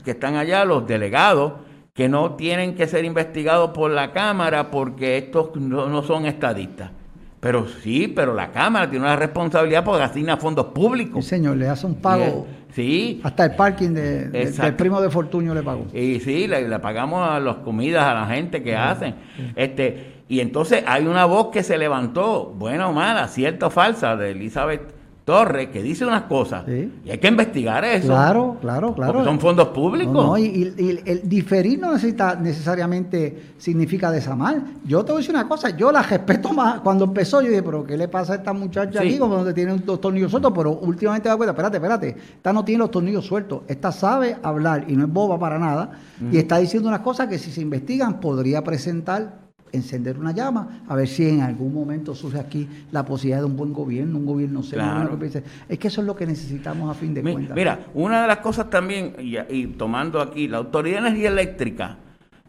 que 0.04 0.10
están 0.10 0.38
allá, 0.38 0.66
los 0.66 0.88
delegados, 0.88 1.54
que 1.94 2.10
no 2.10 2.34
tienen 2.34 2.74
que 2.74 2.88
ser 2.88 3.06
investigados 3.06 3.70
por 3.76 3.92
la 3.92 4.12
Cámara 4.12 4.72
porque 4.72 5.20
estos 5.20 5.56
no 5.56 6.02
son 6.02 6.26
estadistas. 6.26 6.90
Pero 7.40 7.68
sí, 7.68 8.08
pero 8.08 8.34
la 8.34 8.52
Cámara 8.52 8.90
tiene 8.90 9.06
una 9.06 9.18
responsabilidad 9.18 9.84
porque 9.84 10.02
asigna 10.02 10.38
fondos 10.38 10.66
públicos. 10.68 11.24
Sí, 11.24 11.30
señor, 11.30 11.58
le 11.58 11.70
hace 11.70 11.86
un 11.86 11.98
pago. 11.98 12.48
sí. 12.74 13.22
Hasta 13.24 13.46
el 13.46 13.52
parking 13.56 13.90
de, 13.90 14.30
del 14.30 14.74
primo 14.74 15.00
de 15.02 15.12
Fortunio 15.12 15.54
le 15.54 15.62
pagó. 15.62 15.86
Y 15.94 16.20
sí, 16.22 16.48
le, 16.48 16.80
pagamos 16.80 17.30
a 17.30 17.40
las 17.40 17.58
comidas 17.58 18.04
a 18.04 18.16
la 18.16 18.26
gente 18.26 18.64
que 18.64 18.76
hacen. 18.76 19.14
Este, 19.56 20.24
y 20.28 20.40
entonces 20.40 20.84
hay 20.88 21.06
una 21.06 21.26
voz 21.26 21.50
que 21.50 21.62
se 21.62 21.78
levantó, 21.78 22.48
buena 22.48 22.90
o 22.90 22.94
mala, 22.94 23.28
cierta 23.28 23.68
o 23.68 23.70
falsa, 23.70 24.16
de 24.16 24.32
Elizabeth 24.32 24.98
Torres 25.30 25.70
que 25.70 25.84
dice 25.84 26.04
unas 26.06 26.24
cosas 26.24 26.64
y 26.68 27.08
hay 27.08 27.20
que 27.20 27.28
investigar 27.28 27.86
eso. 27.86 28.08
Claro, 28.08 28.58
claro, 28.60 28.96
claro. 28.96 29.14
Porque 29.14 29.28
son 29.28 29.40
fondos 29.40 29.68
públicos. 29.68 30.12
No, 30.12 30.36
y, 30.40 30.74
el 31.06 31.22
diferir 31.30 31.78
no 31.80 31.94
necesita 31.94 32.36
necesariamente 32.36 33.54
significa 33.60 34.10
desamar. 34.10 34.60
Yo 34.86 35.06
te 35.06 35.12
voy 35.12 35.20
a 35.20 35.22
decir 35.22 35.36
una 35.36 35.48
cosa, 35.48 35.70
yo 35.70 35.92
la 35.92 36.02
respeto 36.02 36.52
más. 36.52 36.82
Cuando 36.82 37.06
empezó, 37.06 37.44
yo 37.44 37.50
dije, 37.50 37.62
pero 37.62 37.84
¿qué 37.84 37.96
le 37.96 38.08
pasa 38.08 38.34
a 38.34 38.36
esta 38.38 38.54
muchacha 38.54 39.02
aquí? 39.02 39.20
Como 39.20 39.36
donde 39.36 39.54
tiene 39.54 39.78
dos 39.78 40.02
tornillos 40.02 40.32
sueltos, 40.32 40.52
pero 40.56 40.72
últimamente 40.72 41.30
da 41.30 41.38
cuenta, 41.38 41.52
espérate, 41.52 41.78
espérate, 41.78 42.16
esta 42.38 42.52
no 42.52 42.66
tiene 42.66 42.80
los 42.80 42.90
tornillos 42.90 43.24
sueltos, 43.24 43.62
esta 43.68 43.92
sabe 43.92 44.36
hablar 44.42 44.86
y 44.88 44.96
no 44.96 45.06
es 45.06 45.14
boba 45.14 45.38
para 45.38 45.60
nada, 45.60 45.92
y 46.32 46.40
está 46.40 46.58
diciendo 46.58 46.90
unas 46.90 47.02
cosas 47.02 47.28
que 47.28 47.38
si 47.38 47.52
se 47.52 47.62
investigan 47.62 48.20
podría 48.20 48.64
presentar 48.64 49.49
encender 49.72 50.18
una 50.18 50.32
llama, 50.32 50.84
a 50.88 50.96
ver 50.96 51.08
si 51.08 51.28
en 51.28 51.42
algún 51.42 51.74
momento 51.74 52.16
surge 52.16 52.40
aquí 52.40 52.68
la 52.92 53.06
posibilidad 53.06 53.40
de 53.40 53.46
un 53.46 53.56
buen 53.56 53.74
gobierno, 53.74 54.18
un 54.18 54.26
gobierno 54.26 54.64
serio. 54.64 54.86
Es 55.68 55.80
que 55.80 55.88
eso 55.88 56.02
es 56.02 56.08
lo 56.08 56.16
que 56.16 56.26
necesitamos 56.26 56.90
a 56.90 56.94
fin 56.94 57.14
de 57.14 57.22
cuentas. 57.22 57.56
Mira, 57.56 57.80
una 57.94 58.22
de 58.22 58.28
las 58.28 58.38
cosas 58.38 58.70
también, 58.70 59.16
y, 59.20 59.68
tomando 59.68 60.22
aquí, 60.22 60.48
la 60.48 60.58
Autoridad 60.58 61.02
de 61.02 61.08
Energía 61.08 61.30
Eléctrica 61.30 61.98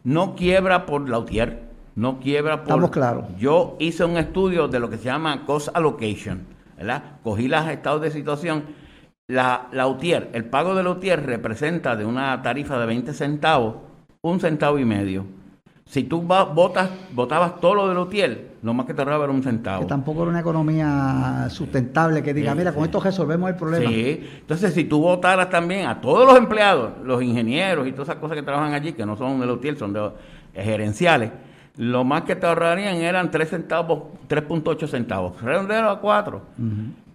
no 0.03 0.35
quiebra 0.35 0.85
por 0.85 1.07
la 1.09 1.19
UTIER, 1.19 1.63
no 1.95 2.19
quiebra 2.19 2.63
por... 2.63 2.69
Estamos 2.69 2.91
claros. 2.91 3.25
Yo 3.37 3.75
hice 3.79 4.05
un 4.05 4.17
estudio 4.17 4.67
de 4.67 4.79
lo 4.79 4.89
que 4.89 4.97
se 4.97 5.05
llama 5.05 5.45
cost 5.45 5.69
allocation, 5.73 6.45
¿verdad? 6.77 7.03
Cogí 7.23 7.47
los 7.47 7.67
estados 7.67 8.01
de 8.01 8.11
situación. 8.11 8.63
La, 9.27 9.67
la 9.71 9.87
UTIER, 9.87 10.29
el 10.33 10.45
pago 10.45 10.75
de 10.75 10.83
la 10.83 10.89
UTIER 10.89 11.25
representa 11.25 11.95
de 11.95 12.05
una 12.05 12.41
tarifa 12.41 12.79
de 12.79 12.85
20 12.85 13.13
centavos, 13.13 13.75
un 14.21 14.39
centavo 14.39 14.77
y 14.77 14.85
medio 14.85 15.40
si 15.91 16.05
tú 16.05 16.21
votas, 16.21 16.89
votabas 17.11 17.59
todo 17.59 17.75
lo 17.75 17.89
de 17.89 17.93
Lutiel, 17.93 18.51
lo 18.63 18.73
más 18.73 18.85
que 18.85 18.93
te 18.93 19.01
ahorraba 19.01 19.25
era 19.25 19.33
un 19.33 19.43
centavo. 19.43 19.81
Que 19.81 19.87
tampoco 19.87 20.21
era 20.21 20.29
una 20.29 20.39
economía 20.39 21.47
sustentable 21.49 22.23
que 22.23 22.33
diga, 22.33 22.55
mira, 22.55 22.71
con 22.71 22.85
esto 22.85 23.01
resolvemos 23.01 23.49
el 23.49 23.57
problema. 23.57 23.89
Sí, 23.89 24.25
entonces 24.39 24.73
si 24.73 24.85
tú 24.85 25.01
votaras 25.01 25.49
también 25.49 25.87
a 25.87 25.99
todos 25.99 26.25
los 26.25 26.37
empleados, 26.37 26.93
los 27.03 27.21
ingenieros 27.21 27.85
y 27.89 27.91
todas 27.91 28.07
esas 28.07 28.21
cosas 28.21 28.37
que 28.37 28.41
trabajan 28.41 28.73
allí, 28.73 28.93
que 28.93 29.05
no 29.05 29.17
son 29.17 29.41
de 29.41 29.45
Lutiel, 29.45 29.77
son 29.77 29.91
de 29.91 30.11
eh, 30.53 30.63
gerenciales, 30.63 31.29
lo 31.75 32.05
más 32.05 32.21
que 32.21 32.37
te 32.37 32.45
ahorrarían 32.47 32.95
eran 32.95 33.29
3 33.29 33.49
centavos, 33.49 34.03
3.8 34.29 34.87
centavos, 34.87 35.41
redondero 35.41 35.89
a 35.89 35.99
4. 35.99 36.41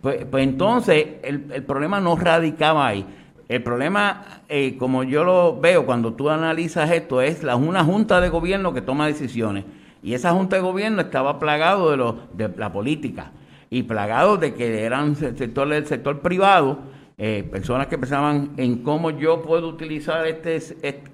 pues, 0.03 0.27
pues, 0.31 0.45
entonces 0.45 1.07
el, 1.23 1.47
el 1.51 1.63
problema 1.63 1.99
no 1.99 2.15
radicaba 2.15 2.89
ahí. 2.89 3.07
El 3.49 3.63
problema, 3.63 4.43
eh, 4.49 4.77
como 4.77 5.05
yo 5.05 5.23
lo 5.23 5.61
veo 5.61 5.87
cuando 5.87 6.15
tú 6.15 6.31
analizas 6.31 6.91
esto, 6.91 7.23
es 7.23 7.43
la, 7.43 7.55
una 7.57 7.85
junta 7.85 8.21
de 8.21 8.29
gobierno 8.29 8.75
que 8.75 8.83
toma 8.83 9.07
decisiones. 9.07 9.65
Y 10.03 10.15
esa 10.15 10.33
junta 10.33 10.57
de 10.57 10.63
gobierno 10.63 11.01
estaba 11.01 11.39
plagado 11.39 11.91
de, 11.91 11.97
lo, 11.97 12.19
de 12.33 12.49
la 12.57 12.73
política 12.73 13.33
y 13.71 13.85
plagado 13.85 14.37
de 14.37 14.55
que 14.55 14.85
eran 14.85 15.17
sector 15.17 15.69
del 15.69 15.87
sector 15.87 16.21
privado, 16.21 16.79
eh, 17.19 17.49
personas 17.51 17.87
que 17.87 17.99
pensaban 17.99 18.53
en 18.57 18.83
cómo 18.83 19.11
yo 19.11 19.43
puedo 19.43 19.69
utilizar 19.69 20.27
este, 20.27 20.61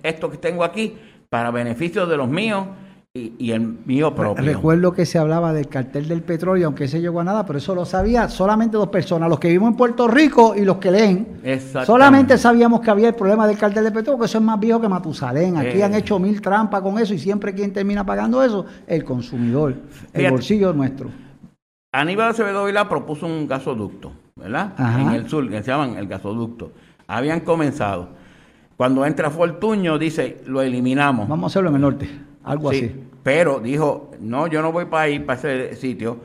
esto 0.03 0.30
que 0.30 0.37
tengo 0.37 0.64
aquí 0.64 0.95
para 1.28 1.51
beneficio 1.51 2.07
de 2.07 2.16
los 2.16 2.28
míos 2.28 2.66
y, 3.15 3.51
el 3.51 3.61
mío 3.85 4.15
propio. 4.15 4.43
Recuerdo 4.43 4.93
que 4.93 5.05
se 5.05 5.19
hablaba 5.19 5.53
del 5.53 5.69
cartel 5.69 6.09
del 6.09 6.23
petróleo, 6.23 6.69
aunque 6.69 6.89
se 6.89 6.99
llegó 6.99 7.21
a 7.21 7.25
nada, 7.25 7.45
pero 7.45 7.59
eso 7.59 7.75
lo 7.75 7.85
sabía 7.85 8.27
solamente 8.31 8.79
dos 8.79 8.89
personas, 8.89 9.29
los 9.29 9.39
que 9.39 9.49
vivimos 9.49 9.73
en 9.73 9.77
Puerto 9.77 10.09
Rico 10.09 10.55
y 10.57 10.65
los 10.65 10.79
que 10.79 10.91
leen. 10.91 11.43
Solamente 11.85 12.39
sabíamos 12.39 12.81
que 12.81 12.91
había 12.91 13.09
el 13.09 13.15
problema 13.15 13.47
del 13.47 13.59
cartel 13.59 13.85
del 13.85 13.93
petróleo, 13.93 14.17
porque 14.17 14.31
eso 14.31 14.39
es 14.39 14.45
más 14.45 14.59
viejo 14.59 14.81
que 14.81 14.89
Matusalén. 14.89 15.59
Aquí 15.59 15.83
han 15.83 15.93
eh. 15.93 15.99
hecho 15.99 16.19
mil 16.19 16.41
trampas 16.41 16.81
con 16.81 16.99
eso 16.99 17.13
y 17.13 17.19
siempre 17.19 17.53
quien 17.53 17.71
termina 17.71 18.07
pagando 18.07 18.43
eso, 18.43 18.65
el 18.87 19.05
consumidor, 19.05 19.75
el 20.15 20.31
bolsillo 20.31 20.73
nuestro. 20.73 21.11
Aníbal 21.93 22.31
Acevedo 22.31 22.65
Vila 22.65 22.89
propuso 22.89 23.27
un 23.27 23.47
gasoducto, 23.47 24.13
¿verdad? 24.37 24.73
En 24.99 25.11
el 25.11 25.29
sur, 25.29 25.51
que 25.51 25.63
se 25.63 25.71
llaman 25.71 25.99
el 25.99 26.07
gasoducto. 26.07 26.73
Habían 27.07 27.41
comenzado. 27.41 28.09
Cuando 28.79 29.05
entra 29.05 29.29
Fortuño, 29.31 29.99
dice, 29.99 30.41
lo 30.47 30.63
eliminamos. 30.63 31.29
Vamos 31.29 31.45
a 31.45 31.47
hacerlo 31.53 31.69
en 31.69 31.75
el 31.75 31.81
norte. 31.83 32.32
Algo 32.45 32.70
así. 32.70 32.93
Pero 33.22 33.61
dijo, 33.61 34.11
no, 34.20 34.47
yo 34.47 34.62
no 34.62 34.72
voy 34.72 34.86
para 34.86 35.09
ir 35.09 35.24
para 35.24 35.38
ese 35.38 35.76
sitio. 35.76 36.18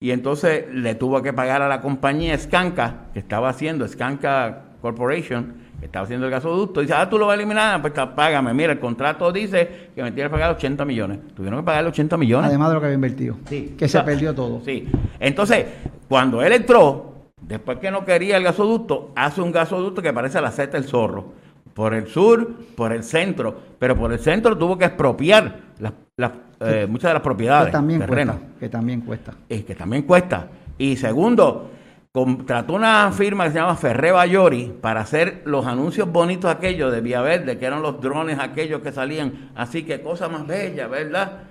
Y 0.00 0.12
entonces 0.12 0.66
le 0.72 0.94
tuvo 0.94 1.22
que 1.22 1.32
pagar 1.32 1.60
a 1.60 1.68
la 1.68 1.80
compañía 1.80 2.38
Skanka, 2.38 3.06
que 3.12 3.18
estaba 3.18 3.48
haciendo 3.48 3.86
Skanka 3.86 4.62
Corporation, 4.80 5.54
que 5.80 5.86
estaba 5.86 6.04
haciendo 6.04 6.26
el 6.26 6.32
gasoducto, 6.32 6.80
dice, 6.80 6.94
ah, 6.94 7.08
tú 7.08 7.18
lo 7.18 7.26
vas 7.26 7.32
a 7.32 7.36
eliminar, 7.36 7.80
pues 7.80 7.92
págame. 8.14 8.54
Mira, 8.54 8.72
el 8.72 8.78
contrato 8.78 9.30
dice 9.32 9.90
que 9.94 10.02
me 10.02 10.12
tiene 10.12 10.28
que 10.28 10.32
pagar 10.32 10.52
80 10.52 10.84
millones. 10.84 11.18
Tuvieron 11.34 11.60
que 11.60 11.64
pagar 11.64 11.86
80 11.86 12.16
millones. 12.16 12.48
Además 12.48 12.68
de 12.68 12.74
lo 12.74 12.80
que 12.80 12.86
había 12.86 12.94
invertido. 12.94 13.36
Sí. 13.48 13.74
Que 13.76 13.88
se 13.88 14.00
perdió 14.02 14.34
todo. 14.34 14.60
Sí. 14.64 14.88
Entonces, 15.18 15.66
cuando 16.08 16.42
él 16.42 16.52
entró, 16.52 17.14
después 17.40 17.78
que 17.78 17.90
no 17.90 18.04
quería 18.04 18.36
el 18.36 18.44
gasoducto, 18.44 19.12
hace 19.16 19.40
un 19.40 19.52
gasoducto 19.52 20.00
que 20.00 20.12
parece 20.12 20.40
la 20.40 20.52
seta 20.52 20.78
del 20.78 20.88
zorro. 20.88 21.32
Por 21.78 21.94
el 21.94 22.08
sur, 22.08 22.56
por 22.74 22.92
el 22.92 23.04
centro. 23.04 23.56
Pero 23.78 23.96
por 23.96 24.12
el 24.12 24.18
centro 24.18 24.58
tuvo 24.58 24.76
que 24.76 24.86
expropiar 24.86 25.60
las, 25.78 26.32
eh, 26.58 26.88
muchas 26.90 27.10
de 27.10 27.14
las 27.14 27.22
propiedades. 27.22 27.66
Que 27.66 27.72
también 27.72 28.00
cuesta. 28.00 28.38
Que 28.58 28.68
también 28.68 29.00
cuesta. 29.02 29.32
Es 29.48 29.64
que 29.64 29.74
también 29.76 30.02
cuesta. 30.02 30.48
Y 30.76 30.96
segundo, 30.96 31.70
contrató 32.10 32.72
una 32.72 33.12
firma 33.12 33.44
que 33.44 33.50
se 33.50 33.58
llama 33.60 33.76
Ferre 33.76 34.10
Bayori 34.10 34.74
para 34.80 35.02
hacer 35.02 35.42
los 35.44 35.68
anuncios 35.68 36.10
bonitos 36.10 36.50
aquellos 36.50 36.90
de 36.90 37.00
Vía 37.00 37.20
Verde, 37.20 37.58
que 37.58 37.66
eran 37.66 37.80
los 37.80 38.00
drones 38.00 38.40
aquellos 38.40 38.80
que 38.80 38.90
salían. 38.90 39.52
Así 39.54 39.84
que 39.84 40.02
cosa 40.02 40.28
más 40.28 40.48
bella, 40.48 40.88
¿verdad? 40.88 41.42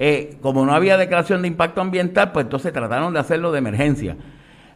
Eh, 0.00 0.36
como 0.42 0.66
no 0.66 0.74
había 0.74 0.96
declaración 0.96 1.42
de 1.42 1.46
impacto 1.46 1.80
ambiental, 1.80 2.32
pues 2.32 2.46
entonces 2.46 2.72
trataron 2.72 3.12
de 3.12 3.20
hacerlo 3.20 3.52
de 3.52 3.58
emergencia. 3.58 4.16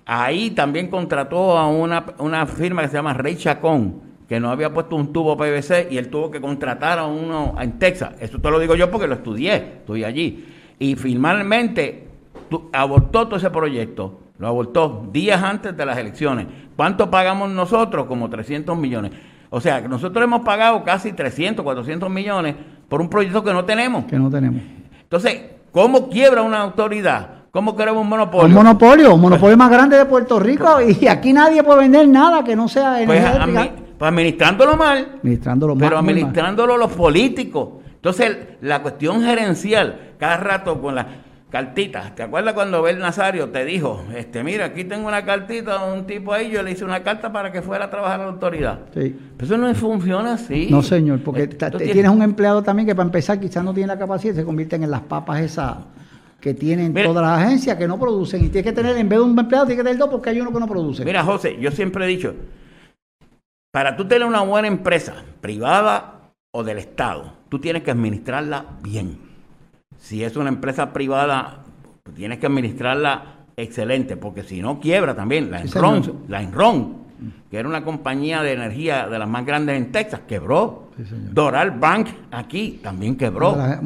Ahí 0.06 0.52
también 0.52 0.86
contrató 0.86 1.58
a 1.58 1.66
una, 1.66 2.04
una 2.18 2.46
firma 2.46 2.82
que 2.82 2.88
se 2.88 2.94
llama 2.94 3.14
Rey 3.14 3.34
Chacón, 3.34 4.06
que 4.28 4.38
no 4.38 4.50
había 4.50 4.72
puesto 4.72 4.94
un 4.94 5.12
tubo 5.12 5.36
PVC 5.36 5.88
y 5.90 5.96
él 5.96 6.08
tuvo 6.10 6.30
que 6.30 6.40
contratar 6.40 6.98
a 6.98 7.06
uno 7.06 7.54
en 7.58 7.78
Texas. 7.78 8.12
Eso 8.20 8.38
te 8.38 8.50
lo 8.50 8.58
digo 8.58 8.74
yo 8.74 8.90
porque 8.90 9.06
lo 9.06 9.14
estudié, 9.14 9.54
estoy 9.56 10.04
allí. 10.04 10.46
Y 10.78 10.96
finalmente 10.96 12.06
abortó 12.72 13.26
todo 13.26 13.36
ese 13.36 13.50
proyecto, 13.50 14.20
lo 14.38 14.48
abortó 14.48 15.08
días 15.10 15.42
antes 15.42 15.74
de 15.74 15.86
las 15.86 15.96
elecciones. 15.96 16.46
¿Cuánto 16.76 17.10
pagamos 17.10 17.50
nosotros? 17.50 18.06
Como 18.06 18.28
300 18.28 18.76
millones. 18.76 19.12
O 19.50 19.62
sea, 19.62 19.80
que 19.80 19.88
nosotros 19.88 20.22
hemos 20.22 20.42
pagado 20.42 20.84
casi 20.84 21.12
300, 21.12 21.64
400 21.64 22.10
millones 22.10 22.54
por 22.86 23.00
un 23.00 23.08
proyecto 23.08 23.42
que 23.42 23.52
no 23.52 23.64
tenemos. 23.64 24.04
Que 24.04 24.18
no 24.18 24.30
tenemos. 24.30 24.60
Entonces, 25.00 25.40
¿cómo 25.72 26.10
quiebra 26.10 26.42
una 26.42 26.60
autoridad? 26.60 27.30
¿Cómo 27.50 27.74
queremos 27.74 28.02
un 28.02 28.10
monopolio? 28.10 28.46
Un 28.46 28.52
monopolio, 28.52 29.14
un 29.14 29.22
monopolio 29.22 29.56
más 29.56 29.70
grande 29.70 29.96
de 29.96 30.04
Puerto 30.04 30.38
Rico 30.38 30.82
y 30.82 31.06
aquí 31.06 31.32
nadie 31.32 31.62
puede 31.62 31.80
vender 31.80 32.06
nada 32.06 32.44
que 32.44 32.54
no 32.54 32.68
sea 32.68 32.98
pues, 33.06 33.24
pues 33.98 34.08
administrándolo 34.08 34.76
mal. 34.76 35.16
Administrándolo 35.18 35.74
mal. 35.74 35.88
Pero 35.88 35.98
administrándolo 35.98 36.76
los 36.76 36.92
políticos. 36.92 37.70
Entonces, 37.96 38.36
la 38.60 38.80
cuestión 38.80 39.22
gerencial, 39.22 40.14
cada 40.18 40.36
rato 40.36 40.80
con 40.80 40.94
las 40.94 41.06
cartitas. 41.50 42.14
¿Te 42.14 42.22
acuerdas 42.22 42.54
cuando 42.54 42.82
Bel 42.82 42.98
Nazario 42.98 43.48
te 43.48 43.64
dijo, 43.64 44.04
este, 44.14 44.44
mira, 44.44 44.66
aquí 44.66 44.84
tengo 44.84 45.08
una 45.08 45.24
cartita 45.24 45.84
de 45.84 45.92
un 45.98 46.06
tipo 46.06 46.32
ahí, 46.32 46.50
yo 46.50 46.62
le 46.62 46.72
hice 46.72 46.84
una 46.84 47.02
carta 47.02 47.32
para 47.32 47.50
que 47.50 47.62
fuera 47.62 47.86
a 47.86 47.90
trabajar 47.90 48.20
a 48.20 48.24
la 48.24 48.32
autoridad? 48.32 48.80
Sí. 48.94 49.16
Pero 49.36 49.44
eso 49.44 49.56
no 49.56 49.74
funciona 49.74 50.34
así. 50.34 50.68
No, 50.70 50.82
señor, 50.82 51.20
porque 51.22 51.46
tienes... 51.46 52.08
un 52.08 52.22
empleado 52.22 52.62
también 52.62 52.86
que 52.86 52.94
para 52.94 53.06
empezar 53.06 53.40
quizás 53.40 53.64
no 53.64 53.72
tiene 53.72 53.88
la 53.88 53.98
capacidad, 53.98 54.34
se 54.34 54.44
convierten 54.44 54.82
en 54.82 54.90
las 54.90 55.00
papas 55.02 55.40
esas 55.40 55.76
que 56.40 56.54
tienen 56.54 56.94
todas 56.94 57.24
las 57.24 57.42
agencias 57.42 57.76
que 57.76 57.88
no 57.88 57.98
producen. 57.98 58.44
Y 58.44 58.48
tienes 58.48 58.70
que 58.70 58.72
tener, 58.72 58.96
en 58.96 59.08
vez 59.08 59.18
de 59.18 59.24
un 59.24 59.38
empleado, 59.38 59.66
tienes 59.66 59.82
que 59.82 59.88
tener 59.88 59.98
dos 59.98 60.10
porque 60.10 60.30
hay 60.30 60.40
uno 60.40 60.52
que 60.52 60.60
no 60.60 60.68
produce. 60.68 61.04
Mira, 61.04 61.24
José, 61.24 61.56
yo 61.58 61.70
siempre 61.70 62.04
he 62.04 62.08
dicho, 62.08 62.34
para 63.70 63.96
tú 63.96 64.06
tener 64.06 64.26
una 64.26 64.42
buena 64.42 64.68
empresa, 64.68 65.14
privada 65.40 66.32
o 66.52 66.64
del 66.64 66.78
Estado, 66.78 67.32
tú 67.48 67.58
tienes 67.58 67.82
que 67.82 67.90
administrarla 67.90 68.64
bien. 68.82 69.18
Si 69.98 70.22
es 70.22 70.36
una 70.36 70.48
empresa 70.48 70.92
privada, 70.92 71.64
tienes 72.14 72.38
que 72.38 72.46
administrarla 72.46 73.46
excelente, 73.56 74.16
porque 74.16 74.42
si 74.42 74.62
no 74.62 74.80
quiebra 74.80 75.14
también. 75.14 75.50
La 75.50 75.60
Enron, 75.60 76.24
la 76.28 76.42
Enron 76.42 77.08
que 77.50 77.58
era 77.58 77.68
una 77.68 77.84
compañía 77.84 78.42
de 78.42 78.52
energía 78.52 79.08
de 79.08 79.18
las 79.18 79.28
más 79.28 79.44
grandes 79.44 79.76
en 79.76 79.90
Texas, 79.90 80.20
quebró. 80.26 80.88
Doral 81.32 81.72
Bank 81.72 82.08
aquí 82.30 82.80
también 82.82 83.16
quebró. 83.16 83.52
De, 83.52 83.74
¿Eh? 83.74 83.78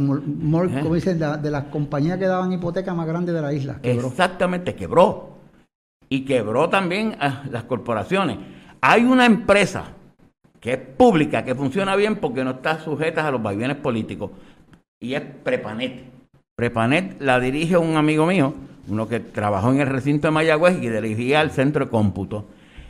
como 0.83 0.95
dicen, 0.95 1.19
de, 1.19 1.51
las 1.51 1.65
compañías 1.65 2.19
que 2.19 2.27
daban 2.27 2.53
hipotecas 2.53 2.95
más 2.95 3.07
grandes 3.07 3.35
de 3.35 3.41
la 3.41 3.53
isla. 3.53 3.79
Exactamente, 3.83 4.75
quebró. 4.75 5.39
Y 6.09 6.25
quebró 6.25 6.69
también 6.69 7.17
a 7.21 7.45
las 7.51 7.65
corporaciones. 7.65 8.39
Hay 8.85 9.05
una 9.05 9.27
empresa 9.27 9.85
que 10.61 10.73
es 10.73 10.79
pública, 10.79 11.45
que 11.45 11.55
funciona 11.55 11.95
bien 11.95 12.17
porque 12.17 12.43
no 12.43 12.51
está 12.51 12.81
sujeta 12.81 13.25
a 13.25 13.31
los 13.31 13.41
vaivenes 13.41 13.77
políticos, 13.77 14.33
y 15.01 15.15
es 15.15 15.21
Prepanet. 15.21 16.05
Prepanet 16.57 17.21
la 17.21 17.39
dirige 17.39 17.77
un 17.77 17.97
amigo 17.97 18.27
mío, 18.27 18.55
uno 18.89 19.09
que 19.09 19.21
trabajó 19.21 19.71
en 19.71 19.81
el 19.81 19.87
recinto 19.87 20.27
de 20.27 20.33
Mayagüez 20.33 20.83
y 20.83 20.89
dirigía 20.89 21.43
el 21.43 21.53
centro 21.53 21.85
de 21.85 21.91
cómputo 21.93 22.47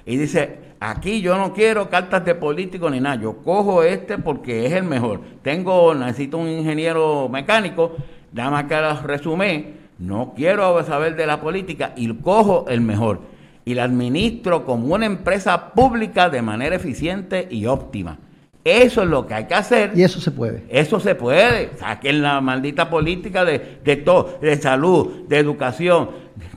y 0.06 0.16
dice, 0.16 0.58
aquí 0.80 1.20
yo 1.20 1.36
no 1.36 1.52
quiero 1.52 1.88
cartas 1.88 2.24
de 2.24 2.34
político 2.34 2.88
ni 2.90 2.98
nada, 2.98 3.16
yo 3.16 3.36
cojo 3.38 3.82
este 3.82 4.16
porque 4.16 4.66
es 4.66 4.72
el 4.72 4.84
mejor. 4.84 5.20
Tengo, 5.42 5.94
necesito 5.94 6.38
un 6.38 6.48
ingeniero 6.48 7.28
mecánico, 7.28 7.96
nada 8.32 8.50
más 8.50 8.64
que 8.64 8.76
lo 8.76 9.00
resumé, 9.02 9.74
no 9.98 10.32
quiero 10.34 10.82
saber 10.84 11.16
de 11.16 11.26
la 11.26 11.40
política 11.40 11.92
y 11.96 12.12
cojo 12.14 12.64
el 12.68 12.80
mejor. 12.80 13.20
Y 13.64 13.74
la 13.74 13.84
administro 13.84 14.64
como 14.64 14.94
una 14.94 15.06
empresa 15.06 15.72
pública 15.72 16.28
de 16.28 16.42
manera 16.42 16.76
eficiente 16.76 17.46
y 17.50 17.66
óptima. 17.66 18.18
Eso 18.64 19.02
es 19.02 19.08
lo 19.08 19.26
que 19.26 19.34
hay 19.34 19.44
que 19.46 19.54
hacer. 19.54 19.92
Y 19.94 20.02
eso 20.02 20.20
se 20.20 20.30
puede. 20.30 20.64
Eso 20.68 21.00
se 21.00 21.14
puede. 21.14 21.76
Saquen 21.78 22.22
la 22.22 22.40
maldita 22.40 22.88
política 22.88 23.44
de, 23.44 23.80
de 23.84 23.96
todo, 23.96 24.38
de 24.40 24.56
salud, 24.60 25.26
de 25.28 25.38
educación, 25.38 26.10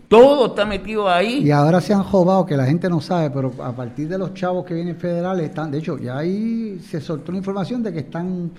todo 0.08 0.48
está 0.48 0.66
metido 0.66 1.10
ahí. 1.10 1.40
Y 1.44 1.52
ahora 1.52 1.82
se 1.82 1.94
han 1.94 2.04
jodado, 2.04 2.46
que 2.46 2.56
la 2.56 2.66
gente 2.66 2.90
no 2.90 3.02
sabe, 3.02 3.32
pero 3.32 3.52
a 3.64 3.72
partir 3.72 4.08
de 4.08 4.18
los 4.18 4.34
chavos 4.34 4.66
que 4.66 4.74
vienen 4.74 4.96
federales, 4.96 5.48
están, 5.48 5.72
de 5.72 5.80
hecho, 5.80 5.98
ya 5.98 6.18
ahí 6.18 6.80
se 6.80 7.02
soltó 7.02 7.32
una 7.32 7.40
información 7.40 7.82
de 7.82 7.92
que 7.92 8.00
están 8.00 8.52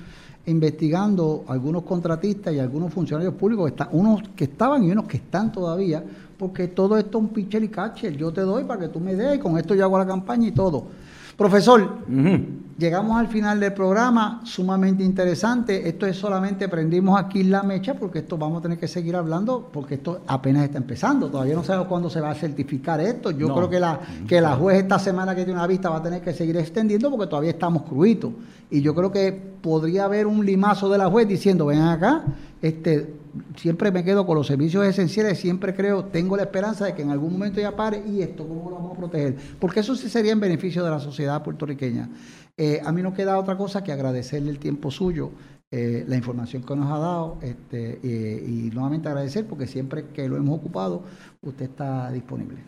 investigando 0.47 1.45
algunos 1.49 1.83
contratistas 1.83 2.55
y 2.55 2.59
algunos 2.59 2.93
funcionarios 2.93 3.35
públicos, 3.35 3.71
está, 3.71 3.89
unos 3.93 4.23
que 4.35 4.45
estaban 4.45 4.85
y 4.85 4.91
unos 4.91 5.07
que 5.07 5.19
están 5.19 5.51
todavía, 5.51 6.03
porque 6.39 6.69
todo 6.69 6.97
esto 6.97 7.19
es 7.19 7.25
un 7.25 7.31
pitcher 7.31 7.65
y 7.65 7.69
catcher. 7.69 8.17
Yo 8.17 8.33
te 8.33 8.43
doy 8.43 8.65
para 8.65 8.81
que 8.81 8.89
tú 8.89 9.01
me 9.01 9.15
des, 9.15 9.39
con 9.39 9.59
esto 9.59 9.75
yo 9.75 9.85
hago 9.85 9.99
la 9.99 10.07
campaña 10.07 10.49
y 10.49 10.53
todo. 10.53 10.85
Profesor, 11.37 11.99
llegamos 12.79 13.19
al 13.19 13.29
final 13.29 13.61
del 13.61 13.75
programa, 13.75 14.41
sumamente 14.45 15.05
interesante. 15.05 15.87
Esto 15.87 16.07
es 16.07 16.17
solamente 16.17 16.67
prendimos 16.67 17.21
aquí 17.21 17.43
la 17.43 17.63
mecha 17.63 17.93
porque 17.93 18.21
esto 18.21 18.39
vamos 18.39 18.61
a 18.61 18.63
tener 18.63 18.79
que 18.79 18.89
seguir 18.89 19.17
hablando 19.17 19.69
porque 19.71 19.97
esto 19.97 20.23
apenas 20.27 20.65
está 20.65 20.79
empezando. 20.79 21.29
Todavía 21.29 21.55
no 21.55 21.63
sabemos 21.63 21.89
cuándo 21.89 22.09
se 22.09 22.23
va 22.23 22.31
a 22.31 22.35
certificar 22.35 23.03
esto. 23.03 23.33
Yo 23.33 23.55
creo 23.55 23.69
que 23.69 23.79
la, 23.79 24.01
que 24.27 24.41
la 24.41 24.57
juez 24.57 24.79
esta 24.79 24.99
semana 24.99 25.35
que 25.35 25.45
tiene 25.45 25.59
una 25.59 25.67
vista 25.67 25.91
va 25.91 25.99
a 25.99 26.03
tener 26.03 26.23
que 26.23 26.33
seguir 26.33 26.57
extendiendo 26.57 27.11
porque 27.11 27.27
todavía 27.27 27.51
estamos 27.51 27.83
cruitos. 27.83 28.33
Y 28.71 28.81
yo 28.81 28.95
creo 28.95 29.13
que 29.13 29.31
podría 29.61 30.07
haber 30.07 30.27
un 30.27 30.45
limazo 30.47 30.89
de 30.89 30.97
la 30.97 31.11
juez 31.11 31.29
diciendo, 31.29 31.67
ven 31.67 31.83
acá, 31.83 32.25
este 32.63 33.13
siempre 33.57 33.91
me 33.91 34.05
quedo 34.05 34.27
con 34.27 34.37
los 34.37 34.47
servicios 34.47 34.85
esenciales, 34.87 35.39
siempre 35.39 35.75
creo, 35.75 36.05
tengo 36.05 36.37
la 36.37 36.45
esperanza 36.45 36.87
de 36.87 36.95
que 36.95 37.03
en 37.03 37.11
algún 37.11 37.33
momento 37.33 37.61
ya 37.61 37.75
pare 37.75 38.03
y 38.07 38.23
esto, 38.23 38.47
¿cómo 38.47 38.71
lo 38.71 38.77
vamos 38.77 38.93
a 38.93 38.97
proteger? 38.97 39.37
Porque 39.59 39.81
eso 39.81 39.95
sí 39.95 40.09
sería 40.09 40.33
en 40.33 40.41
beneficio 40.41 40.85
de 40.85 40.91
la 40.91 41.01
sociedad 41.01 41.43
puertorriqueña. 41.43 42.09
Eh, 42.57 42.81
a 42.85 42.91
mí 42.93 43.03
no 43.03 43.13
queda 43.13 43.39
otra 43.39 43.57
cosa 43.57 43.85
que 43.85 43.93
agradecerle 43.93 44.51
el 44.51 44.59
tiempo 44.59 44.91
suyo, 44.91 45.31
eh, 45.71 46.05
la 46.09 46.17
información 46.17 46.63
que 46.63 46.75
nos 46.75 46.91
ha 46.91 46.99
dado 46.99 47.39
este, 47.43 47.99
eh, 48.03 48.45
y 48.47 48.71
nuevamente 48.73 49.09
agradecer 49.09 49.47
porque 49.47 49.67
siempre 49.67 50.07
que 50.15 50.29
lo 50.29 50.37
hemos 50.37 50.59
ocupado, 50.59 51.03
usted 51.43 51.67
está 51.67 52.11
disponible. 52.11 52.59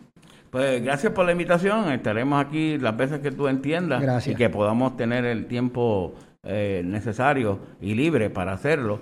Pues 0.51 0.83
gracias 0.83 1.13
por 1.13 1.25
la 1.25 1.31
invitación, 1.31 1.91
estaremos 1.91 2.43
aquí 2.43 2.77
las 2.77 2.95
veces 2.95 3.19
que 3.19 3.31
tú 3.31 3.47
entiendas 3.47 4.27
y 4.27 4.35
que 4.35 4.49
podamos 4.49 4.97
tener 4.97 5.25
el 5.25 5.45
tiempo 5.45 6.13
necesario 6.43 7.59
y 7.79 7.93
libre 7.93 8.29
para 8.29 8.53
hacerlo. 8.53 8.99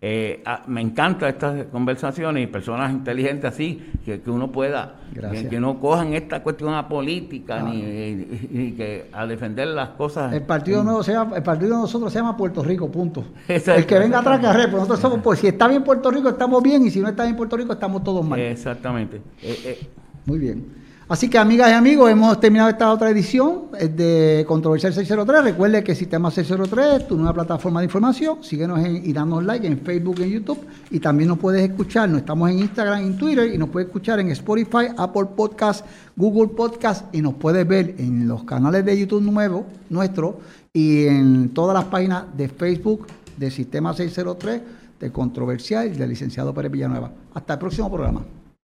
Eh, 0.00 0.42
ah, 0.46 0.62
me 0.68 0.80
encantan 0.80 1.28
estas 1.28 1.66
conversaciones 1.66 2.44
y 2.44 2.46
personas 2.46 2.92
inteligentes 2.92 3.52
así, 3.52 3.82
que, 4.04 4.22
uno 4.26 4.52
pueda, 4.52 4.94
que, 5.12 5.58
no 5.58 5.80
cojan 5.80 6.14
esta 6.14 6.40
cuestión 6.40 6.72
a 6.74 6.88
política 6.88 7.60
ni, 7.62 8.74
que 8.76 9.08
a 9.12 9.26
defender 9.26 9.66
las 9.68 9.90
cosas. 9.90 10.32
El 10.32 10.42
partido 10.42 10.84
nuevo 10.84 11.02
se 11.02 11.12
llama, 11.12 11.36
el 11.36 11.42
partido 11.42 11.74
de 11.74 11.82
nosotros 11.82 12.12
se 12.12 12.20
llama 12.20 12.36
Puerto 12.36 12.62
Rico, 12.62 12.88
punto. 12.88 13.24
El 13.48 13.86
que 13.86 13.98
venga 13.98 14.20
atrás 14.20 14.38
que 14.38 14.46
arre, 14.46 14.68
pues 14.68 14.74
nosotros 14.74 15.00
somos, 15.00 15.20
pues 15.20 15.40
si 15.40 15.48
está 15.48 15.66
bien 15.66 15.82
Puerto 15.82 16.12
Rico 16.12 16.28
estamos 16.28 16.62
bien 16.62 16.86
y 16.86 16.90
si 16.90 17.00
no 17.00 17.08
está 17.08 17.24
bien 17.24 17.34
Puerto 17.34 17.56
Rico 17.56 17.72
estamos 17.72 18.04
todos 18.04 18.24
mal. 18.24 18.38
Exactamente. 18.38 19.16
Eh, 19.42 19.58
eh. 19.64 19.88
Muy 20.26 20.38
bien. 20.38 20.77
Así 21.08 21.30
que 21.30 21.38
amigas 21.38 21.70
y 21.70 21.72
amigos, 21.72 22.10
hemos 22.10 22.38
terminado 22.38 22.68
esta 22.68 22.92
otra 22.92 23.08
edición 23.08 23.68
eh, 23.78 23.88
de 23.88 24.44
Controversial 24.46 24.92
603. 24.92 25.42
Recuerde 25.42 25.82
que 25.82 25.94
Sistema 25.94 26.30
603 26.30 27.00
es 27.00 27.08
tu 27.08 27.16
nueva 27.16 27.32
plataforma 27.32 27.80
de 27.80 27.86
información. 27.86 28.44
Síguenos 28.44 28.78
y 28.86 29.10
danos 29.14 29.42
like 29.42 29.66
en 29.66 29.78
Facebook 29.78 30.16
y 30.18 30.24
en 30.24 30.30
YouTube. 30.32 30.58
Y 30.90 31.00
también 31.00 31.28
nos 31.28 31.38
puedes 31.38 31.62
escuchar. 31.62 32.10
Nos 32.10 32.20
estamos 32.20 32.50
en 32.50 32.58
Instagram 32.58 33.00
en 33.00 33.16
Twitter. 33.16 33.54
Y 33.54 33.56
nos 33.56 33.70
puedes 33.70 33.86
escuchar 33.86 34.20
en 34.20 34.30
Spotify, 34.32 34.88
Apple 34.98 35.28
Podcast, 35.34 35.86
Google 36.14 36.48
Podcast. 36.48 37.06
Y 37.14 37.22
nos 37.22 37.32
puedes 37.34 37.66
ver 37.66 37.94
en 37.96 38.28
los 38.28 38.44
canales 38.44 38.84
de 38.84 39.00
YouTube 39.00 39.22
nuevo, 39.22 39.64
nuestro 39.88 40.40
y 40.74 41.06
en 41.06 41.48
todas 41.54 41.74
las 41.74 41.86
páginas 41.86 42.24
de 42.36 42.50
Facebook 42.50 43.06
de 43.34 43.50
Sistema 43.50 43.94
603, 43.94 44.60
de 45.00 45.10
Controversial 45.10 45.86
y 45.86 45.96
del 45.96 46.10
licenciado 46.10 46.52
Pérez 46.52 46.70
Villanueva. 46.70 47.10
Hasta 47.32 47.54
el 47.54 47.58
próximo 47.58 47.90
programa. 47.90 48.20